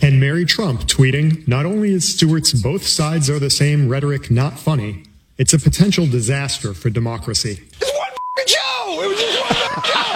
And 0.03 0.19
Mary 0.19 0.45
Trump 0.45 0.81
tweeting, 0.81 1.47
not 1.47 1.65
only 1.65 1.91
is 1.91 2.13
Stewart's 2.13 2.53
both 2.53 2.85
sides 2.85 3.31
are 3.31 3.39
the 3.39 3.49
same 3.49 3.89
rhetoric 3.89 4.29
not 4.29 4.59
funny, 4.59 5.05
it's 5.39 5.53
a 5.53 5.59
potential 5.59 6.05
disaster 6.05 6.75
for 6.75 6.91
democracy. 6.91 7.61
It's 7.81 7.91
one 7.97 8.09
f***ing 8.11 8.45
show. 8.45 9.01
It 9.01 9.07
was 9.07 9.19
just 9.19 9.39
one 9.41 9.55
show. 9.83 10.13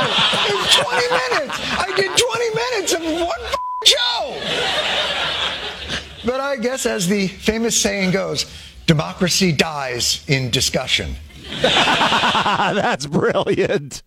It 0.50 0.56
was 0.56 0.76
20 0.76 1.08
minutes. 1.10 1.60
I 1.80 1.94
did 1.96 2.16
20 2.16 2.50
minutes 2.56 2.94
of 2.94 3.02
one 3.28 3.42
f***ing 3.86 4.42
show. 4.42 4.42
But 6.26 6.40
I 6.40 6.56
guess, 6.58 6.86
as 6.86 7.08
the 7.08 7.28
famous 7.28 7.80
saying 7.80 8.12
goes, 8.12 8.46
democracy 8.86 9.52
dies 9.52 10.24
in 10.28 10.50
discussion. 10.52 11.16
That's 11.62 13.06
brilliant. 13.06 14.04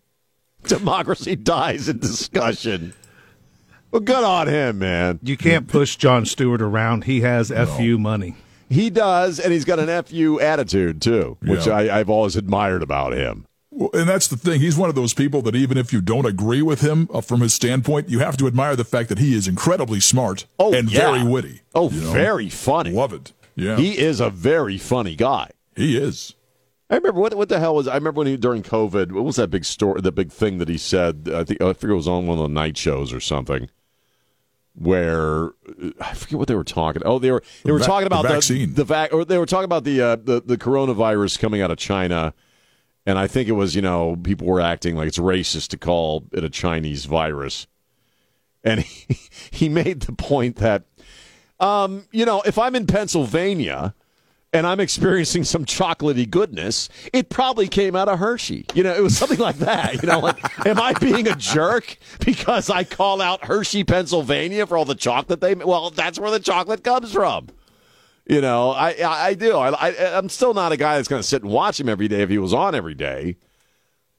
Democracy 0.65 1.37
dies 1.37 1.89
in 1.89 1.99
discussion. 1.99 2.95
Well, 3.91 4.01
good 4.01 4.25
on 4.25 4.49
him, 4.49 4.79
man. 4.81 5.21
You 5.23 5.37
can't 5.37 5.69
push 5.69 5.97
Jon 5.97 6.27
Stewart 6.27 6.61
around. 6.61 7.05
He 7.05 7.21
has 7.21 7.51
FU 7.51 7.99
money. 7.99 8.35
He 8.69 8.91
does, 8.91 9.39
and 9.39 9.53
he's 9.53 9.65
got 9.65 9.79
an 9.79 10.03
FU 10.05 10.41
attitude, 10.41 11.01
too, 11.01 11.37
which 11.43 11.67
Yeah. 11.69 11.75
I, 11.75 12.01
I've 12.01 12.11
always 12.11 12.35
admired 12.35 12.83
about 12.83 13.13
him. 13.13 13.46
And 13.93 14.09
that's 14.09 14.29
the 14.29 14.37
thing. 14.39 14.61
He's 14.61 14.77
one 14.77 14.89
of 14.89 14.95
those 14.95 15.13
people 15.13 15.43
that 15.43 15.55
even 15.55 15.77
if 15.77 15.93
you 15.93 16.01
don't 16.01 16.25
agree 16.25 16.63
with 16.63 16.81
him 16.81 17.09
uh, 17.13 17.21
from 17.21 17.41
his 17.43 17.53
standpoint, 17.53 18.09
you 18.09 18.21
have 18.21 18.37
to 18.39 18.47
admire 18.47 18.75
the 18.75 18.85
fact 18.85 19.11
that 19.11 19.19
he 19.19 19.35
is 19.35 19.47
incredibly 19.47 20.01
smart 20.01 20.47
Oh, 20.59 20.73
and 20.73 20.91
yeah. 20.91 21.01
very 21.13 21.23
witty. 21.29 21.61
Oh, 21.75 21.91
you 21.91 22.01
know? 22.01 22.13
very 22.13 22.49
funny. 22.49 22.91
Love 22.91 23.13
it. 23.13 23.33
Yeah. 23.55 23.77
He 23.77 23.99
is 23.99 24.19
a 24.21 24.31
very 24.31 24.79
funny 24.79 25.15
guy. 25.15 25.51
He 25.75 25.97
is. 25.99 26.35
I 26.89 26.95
remember 26.97 27.21
what 27.21 27.35
what 27.35 27.49
the 27.49 27.59
hell 27.59 27.75
was 27.75 27.89
I 27.89 27.95
remember 27.97 28.19
when 28.21 28.29
he 28.29 28.37
during 28.37 28.63
COVID. 28.63 29.13
What 29.13 29.25
was 29.25 29.37
that 29.37 29.49
big 29.51 29.65
story? 29.65 30.01
The 30.01 30.13
big 30.13 30.31
thing 30.31 30.59
that 30.59 30.69
he 30.69 30.79
said. 30.79 31.29
I 31.35 31.43
think 31.45 31.61
I 31.61 31.73
forget 31.73 31.91
it 31.93 31.97
was 31.97 32.09
on 32.09 32.27
one 32.27 32.39
of 32.39 32.45
the 32.45 32.49
night 32.55 32.77
shows 32.79 33.13
or 33.13 33.21
something. 33.21 33.69
Where 34.75 35.53
I 36.01 36.13
forget 36.15 36.39
what 36.39 36.49
they 36.49 36.55
were 36.55 36.63
talking. 36.65 37.03
Oh, 37.05 37.19
they 37.19 37.31
were 37.33 37.43
they 37.65 37.69
The 37.69 37.73
were 37.73 37.79
talking 37.81 38.07
about 38.07 38.23
the 38.23 38.29
the 38.29 38.35
vaccine. 38.35 38.75
The, 38.75 38.85
vac 38.85 39.13
or 39.13 39.25
they 39.25 39.39
were 39.39 39.47
talking 39.47 39.65
about 39.65 39.85
the, 39.85 40.01
uh, 40.03 40.17
the 40.17 40.43
the 40.45 40.59
coronavirus 40.59 41.39
coming 41.41 41.63
out 41.63 41.71
of 41.71 41.79
China, 41.79 42.35
and 43.07 43.19
I 43.19 43.29
think 43.29 43.49
it 43.49 43.53
was 43.53 43.75
you 43.75 43.83
know 43.83 44.17
people 44.17 44.47
were 44.47 44.61
acting 44.61 44.97
like 44.97 45.09
it's 45.09 45.19
racist 45.19 45.69
to 45.69 45.79
call 45.79 46.25
it 46.33 46.45
a 46.45 46.51
Chinese 46.51 47.07
virus, 47.07 47.67
and 48.63 48.81
he, 48.81 49.19
he 49.51 49.69
made 49.69 50.01
the 50.01 50.13
point 50.13 50.57
that 50.57 50.83
um, 51.61 52.07
you 52.11 52.27
know 52.27 52.43
if 52.43 52.59
I'm 52.59 52.75
in 52.75 52.87
Pennsylvania 52.87 53.95
and 54.53 54.67
I'm 54.67 54.81
experiencing 54.81 55.45
some 55.45 55.65
chocolatey 55.65 56.29
goodness, 56.29 56.89
it 57.13 57.29
probably 57.29 57.69
came 57.69 57.95
out 57.95 58.09
of 58.09 58.19
Hershey. 58.19 58.65
You 58.75 58.85
know, 58.85 58.95
it 58.95 59.03
was 59.03 59.17
something 59.17 59.39
like 59.39 59.59
that. 59.59 60.03
You 60.03 60.09
know, 60.09 60.21
like, 60.21 60.39
am 60.67 60.81
I 60.81 60.95
being 60.95 61.29
a 61.29 61.35
jerk 61.35 61.99
because 62.25 62.71
I 62.71 62.85
call 62.85 63.21
out 63.21 63.45
Hershey, 63.45 63.85
Pennsylvania 63.85 64.67
for 64.67 64.79
all 64.79 64.85
the 64.85 64.95
chocolate 64.95 65.41
they? 65.41 65.55
Well, 65.55 65.91
that's 65.91 66.19
where 66.19 66.31
the 66.31 66.41
chocolate 66.41 66.83
comes 66.83 67.13
from. 67.13 67.49
You 68.29 68.41
know, 68.41 68.71
I 68.73 68.91
I, 68.93 69.27
I 69.29 69.35
do. 69.35 69.57
I, 69.57 69.71
I 69.91 70.19
I'm 70.19 70.29
still 70.29 70.53
not 70.55 70.73
a 70.73 70.77
guy 70.77 70.97
that's 70.97 71.09
going 71.09 71.23
to 71.23 71.27
sit 71.29 71.43
and 71.43 71.51
watch 71.53 71.79
him 71.79 71.89
every 71.89 72.09
day 72.09 72.23
if 72.23 72.29
he 72.31 72.39
was 72.39 72.53
on 72.53 72.75
every 72.75 72.95
day. 72.95 73.37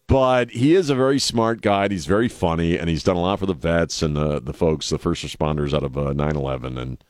But 0.07 0.51
he 0.51 0.73
is 0.73 0.89
a 0.89 0.95
very 0.95 1.19
smart 1.19 1.61
guy. 1.61 1.89
He's 1.89 2.05
very 2.05 2.29
funny, 2.29 2.77
and 2.77 2.89
he's 2.89 3.03
done 3.03 3.17
a 3.17 3.21
lot 3.21 3.39
for 3.39 3.45
the 3.45 3.53
vets 3.53 4.01
and 4.01 4.15
the 4.15 4.39
the 4.39 4.53
folks, 4.53 4.89
the 4.89 4.97
first 4.97 5.25
responders 5.25 5.73
out 5.73 5.83
of 5.83 5.97
uh, 5.97 6.13
9/11, 6.13 6.79
and 6.79 7.03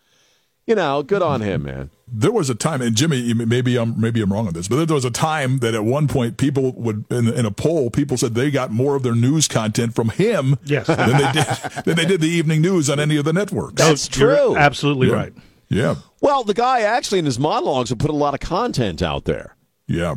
you 0.65 0.73
know, 0.73 1.03
good 1.03 1.21
on 1.21 1.41
him, 1.41 1.63
man. 1.63 1.91
There 2.07 2.31
was 2.31 2.49
a 2.49 2.55
time, 2.55 2.81
and 2.81 2.95
Jimmy, 2.95 3.35
maybe 3.35 3.77
I'm 3.77 4.01
maybe 4.01 4.19
I'm 4.19 4.33
wrong 4.33 4.47
on 4.47 4.53
this, 4.53 4.67
but 4.67 4.83
there 4.87 4.95
was 4.95 5.05
a 5.05 5.11
time 5.11 5.59
that 5.59 5.75
at 5.75 5.83
one 5.83 6.07
point 6.07 6.37
people 6.37 6.71
would 6.73 7.05
in, 7.11 7.27
in 7.27 7.45
a 7.45 7.51
poll, 7.51 7.91
people 7.91 8.17
said 8.17 8.33
they 8.33 8.49
got 8.49 8.71
more 8.71 8.95
of 8.95 9.03
their 9.03 9.13
news 9.15 9.47
content 9.47 9.93
from 9.93 10.09
him 10.09 10.55
Yes. 10.65 10.87
than 10.87 11.11
they 11.11 11.31
did 11.33 11.45
than 11.85 11.95
they 11.95 12.05
did 12.05 12.19
the 12.21 12.27
evening 12.29 12.61
news 12.61 12.89
on 12.89 12.99
any 12.99 13.17
of 13.17 13.25
the 13.25 13.33
networks. 13.33 13.75
You're 14.17 14.57
absolutely 14.57 15.09
Yeah. 15.09 15.13
right. 15.13 15.33
Yeah. 15.69 15.95
Well, 16.21 16.43
the 16.43 16.53
guy 16.53 16.81
actually 16.81 17.19
in 17.19 17.25
his 17.25 17.39
monologues 17.39 17.89
have 17.89 17.99
put 17.99 18.09
a 18.09 18.13
lot 18.15 18.33
of 18.33 18.39
content 18.39 19.01
out 19.01 19.25
there. 19.25 19.55
Yeah. 19.87 20.15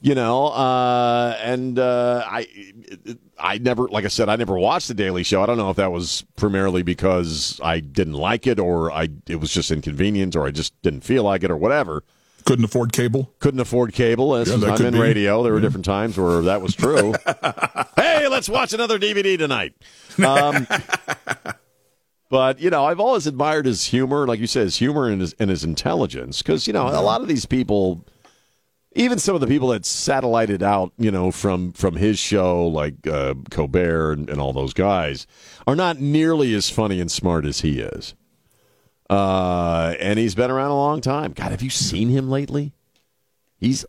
You 0.00 0.14
know, 0.14 0.48
uh, 0.48 1.34
and 1.40 1.78
uh, 1.78 2.22
I, 2.26 2.46
I 3.38 3.56
never, 3.56 3.88
like 3.88 4.04
I 4.04 4.08
said, 4.08 4.28
I 4.28 4.36
never 4.36 4.58
watched 4.58 4.88
the 4.88 4.94
Daily 4.94 5.22
Show. 5.22 5.42
I 5.42 5.46
don't 5.46 5.56
know 5.56 5.70
if 5.70 5.76
that 5.76 5.92
was 5.92 6.26
primarily 6.36 6.82
because 6.82 7.58
I 7.64 7.80
didn't 7.80 8.12
like 8.12 8.46
it, 8.46 8.60
or 8.60 8.92
I 8.92 9.08
it 9.26 9.36
was 9.40 9.50
just 9.50 9.70
inconvenient, 9.70 10.36
or 10.36 10.46
I 10.46 10.50
just 10.50 10.74
didn't 10.82 11.02
feel 11.04 11.22
like 11.24 11.42
it, 11.42 11.50
or 11.50 11.56
whatever. 11.56 12.04
Couldn't 12.44 12.66
afford 12.66 12.92
cable. 12.92 13.32
Couldn't 13.38 13.60
afford 13.60 13.94
cable. 13.94 14.32
This 14.32 14.50
Yeah, 14.50 14.74
I'm 14.74 14.84
in 14.84 14.92
be. 14.92 15.00
radio. 15.00 15.42
There 15.42 15.54
were 15.54 15.60
different 15.60 15.86
times 15.86 16.18
where 16.18 16.42
that 16.42 16.60
was 16.60 16.74
true. 16.74 17.14
hey, 17.96 18.28
let's 18.28 18.50
watch 18.50 18.74
another 18.74 18.98
DVD 18.98 19.38
tonight. 19.38 19.74
Um, 20.24 20.66
but 22.34 22.58
you 22.58 22.68
know, 22.68 22.84
I've 22.84 22.98
always 22.98 23.28
admired 23.28 23.64
his 23.64 23.84
humor, 23.84 24.26
like 24.26 24.40
you 24.40 24.48
said, 24.48 24.64
his 24.64 24.76
humor 24.76 25.08
and 25.08 25.20
his 25.20 25.34
and 25.38 25.48
his 25.48 25.62
intelligence, 25.62 26.42
because 26.42 26.66
you 26.66 26.72
know, 26.72 26.88
a 26.88 26.98
lot 27.00 27.20
of 27.20 27.28
these 27.28 27.46
people, 27.46 28.04
even 28.96 29.20
some 29.20 29.36
of 29.36 29.40
the 29.40 29.46
people 29.46 29.68
that 29.68 29.86
satellited 29.86 30.60
out, 30.60 30.92
you 30.98 31.12
know, 31.12 31.30
from 31.30 31.70
from 31.70 31.94
his 31.94 32.18
show, 32.18 32.66
like 32.66 33.06
uh, 33.06 33.34
Colbert 33.52 34.14
and, 34.14 34.28
and 34.28 34.40
all 34.40 34.52
those 34.52 34.74
guys, 34.74 35.28
are 35.68 35.76
not 35.76 36.00
nearly 36.00 36.54
as 36.54 36.68
funny 36.68 37.00
and 37.00 37.08
smart 37.08 37.46
as 37.46 37.60
he 37.60 37.78
is. 37.78 38.16
Uh, 39.08 39.94
and 40.00 40.18
he's 40.18 40.34
been 40.34 40.50
around 40.50 40.72
a 40.72 40.76
long 40.76 41.00
time. 41.00 41.34
God, 41.34 41.52
have 41.52 41.62
you 41.62 41.70
seen 41.70 42.08
him 42.08 42.28
lately? 42.28 42.72
He's 43.60 43.86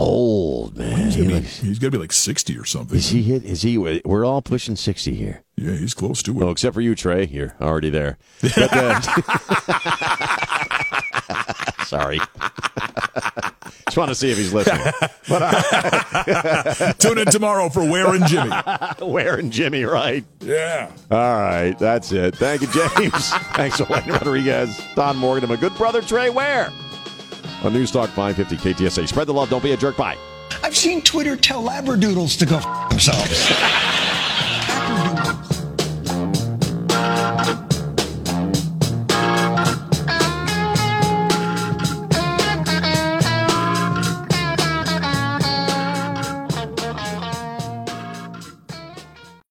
old, 0.00 0.76
man. 0.76 0.96
He's 1.04 1.14
He 1.14 1.22
gonna, 1.22 1.34
be, 1.34 1.40
looks- 1.40 1.58
he's 1.60 1.78
gonna 1.78 1.90
be 1.90 1.98
like 1.98 2.12
sixty 2.12 2.56
or 2.58 2.64
something. 2.64 2.96
is 2.96 3.10
he 3.10 3.22
hit? 3.22 3.44
Is 3.44 3.62
he? 3.62 3.78
We're 3.78 4.24
all 4.24 4.42
pushing 4.42 4.76
sixty 4.76 5.14
here. 5.14 5.42
Yeah, 5.56 5.76
he's 5.76 5.94
close 5.94 6.22
to 6.24 6.40
it. 6.40 6.44
Oh, 6.44 6.50
except 6.50 6.74
for 6.74 6.80
you, 6.80 6.94
Trey. 6.94 7.26
You're 7.26 7.54
already 7.60 7.90
there. 7.90 8.18
But, 8.40 8.56
uh, 8.72 9.00
sorry. 11.84 12.18
Just 13.86 13.96
want 13.96 14.08
to 14.10 14.14
see 14.14 14.30
if 14.30 14.36
he's 14.38 14.52
listening. 14.54 14.84
but 15.28 16.92
Tune 17.00 17.18
in 17.18 17.26
tomorrow 17.26 17.68
for 17.68 17.84
Ware 17.88 18.14
and 18.14 18.24
Jimmy. 18.26 18.52
Ware 19.00 19.34
and 19.36 19.52
Jimmy, 19.52 19.84
right? 19.84 20.24
Yeah. 20.40 20.90
All 21.10 21.18
right, 21.18 21.76
that's 21.78 22.12
it. 22.12 22.36
Thank 22.36 22.62
you, 22.62 22.68
James. 22.68 23.30
Thanks 23.54 23.78
to 23.78 23.84
Wayne 23.90 24.06
Rodriguez, 24.08 24.80
Don 24.94 25.16
Morgan, 25.16 25.44
and 25.44 25.50
my 25.52 25.60
good 25.60 25.76
brother 25.76 26.02
Trey 26.02 26.30
Ware 26.30 26.70
on 27.64 27.72
News 27.72 27.90
Talk 27.90 28.10
550 28.10 28.56
KTSA. 28.74 29.08
Spread 29.08 29.26
the 29.26 29.32
love. 29.34 29.50
Don't 29.50 29.62
be 29.62 29.72
a 29.72 29.76
jerk. 29.76 29.96
Bye. 29.96 30.16
I've 30.62 30.76
seen 30.76 31.00
Twitter 31.02 31.36
tell 31.36 31.62
labradoodles 31.62 32.38
to 32.38 32.46
go 32.46 32.56
f- 32.56 32.88
themselves. 32.90 33.50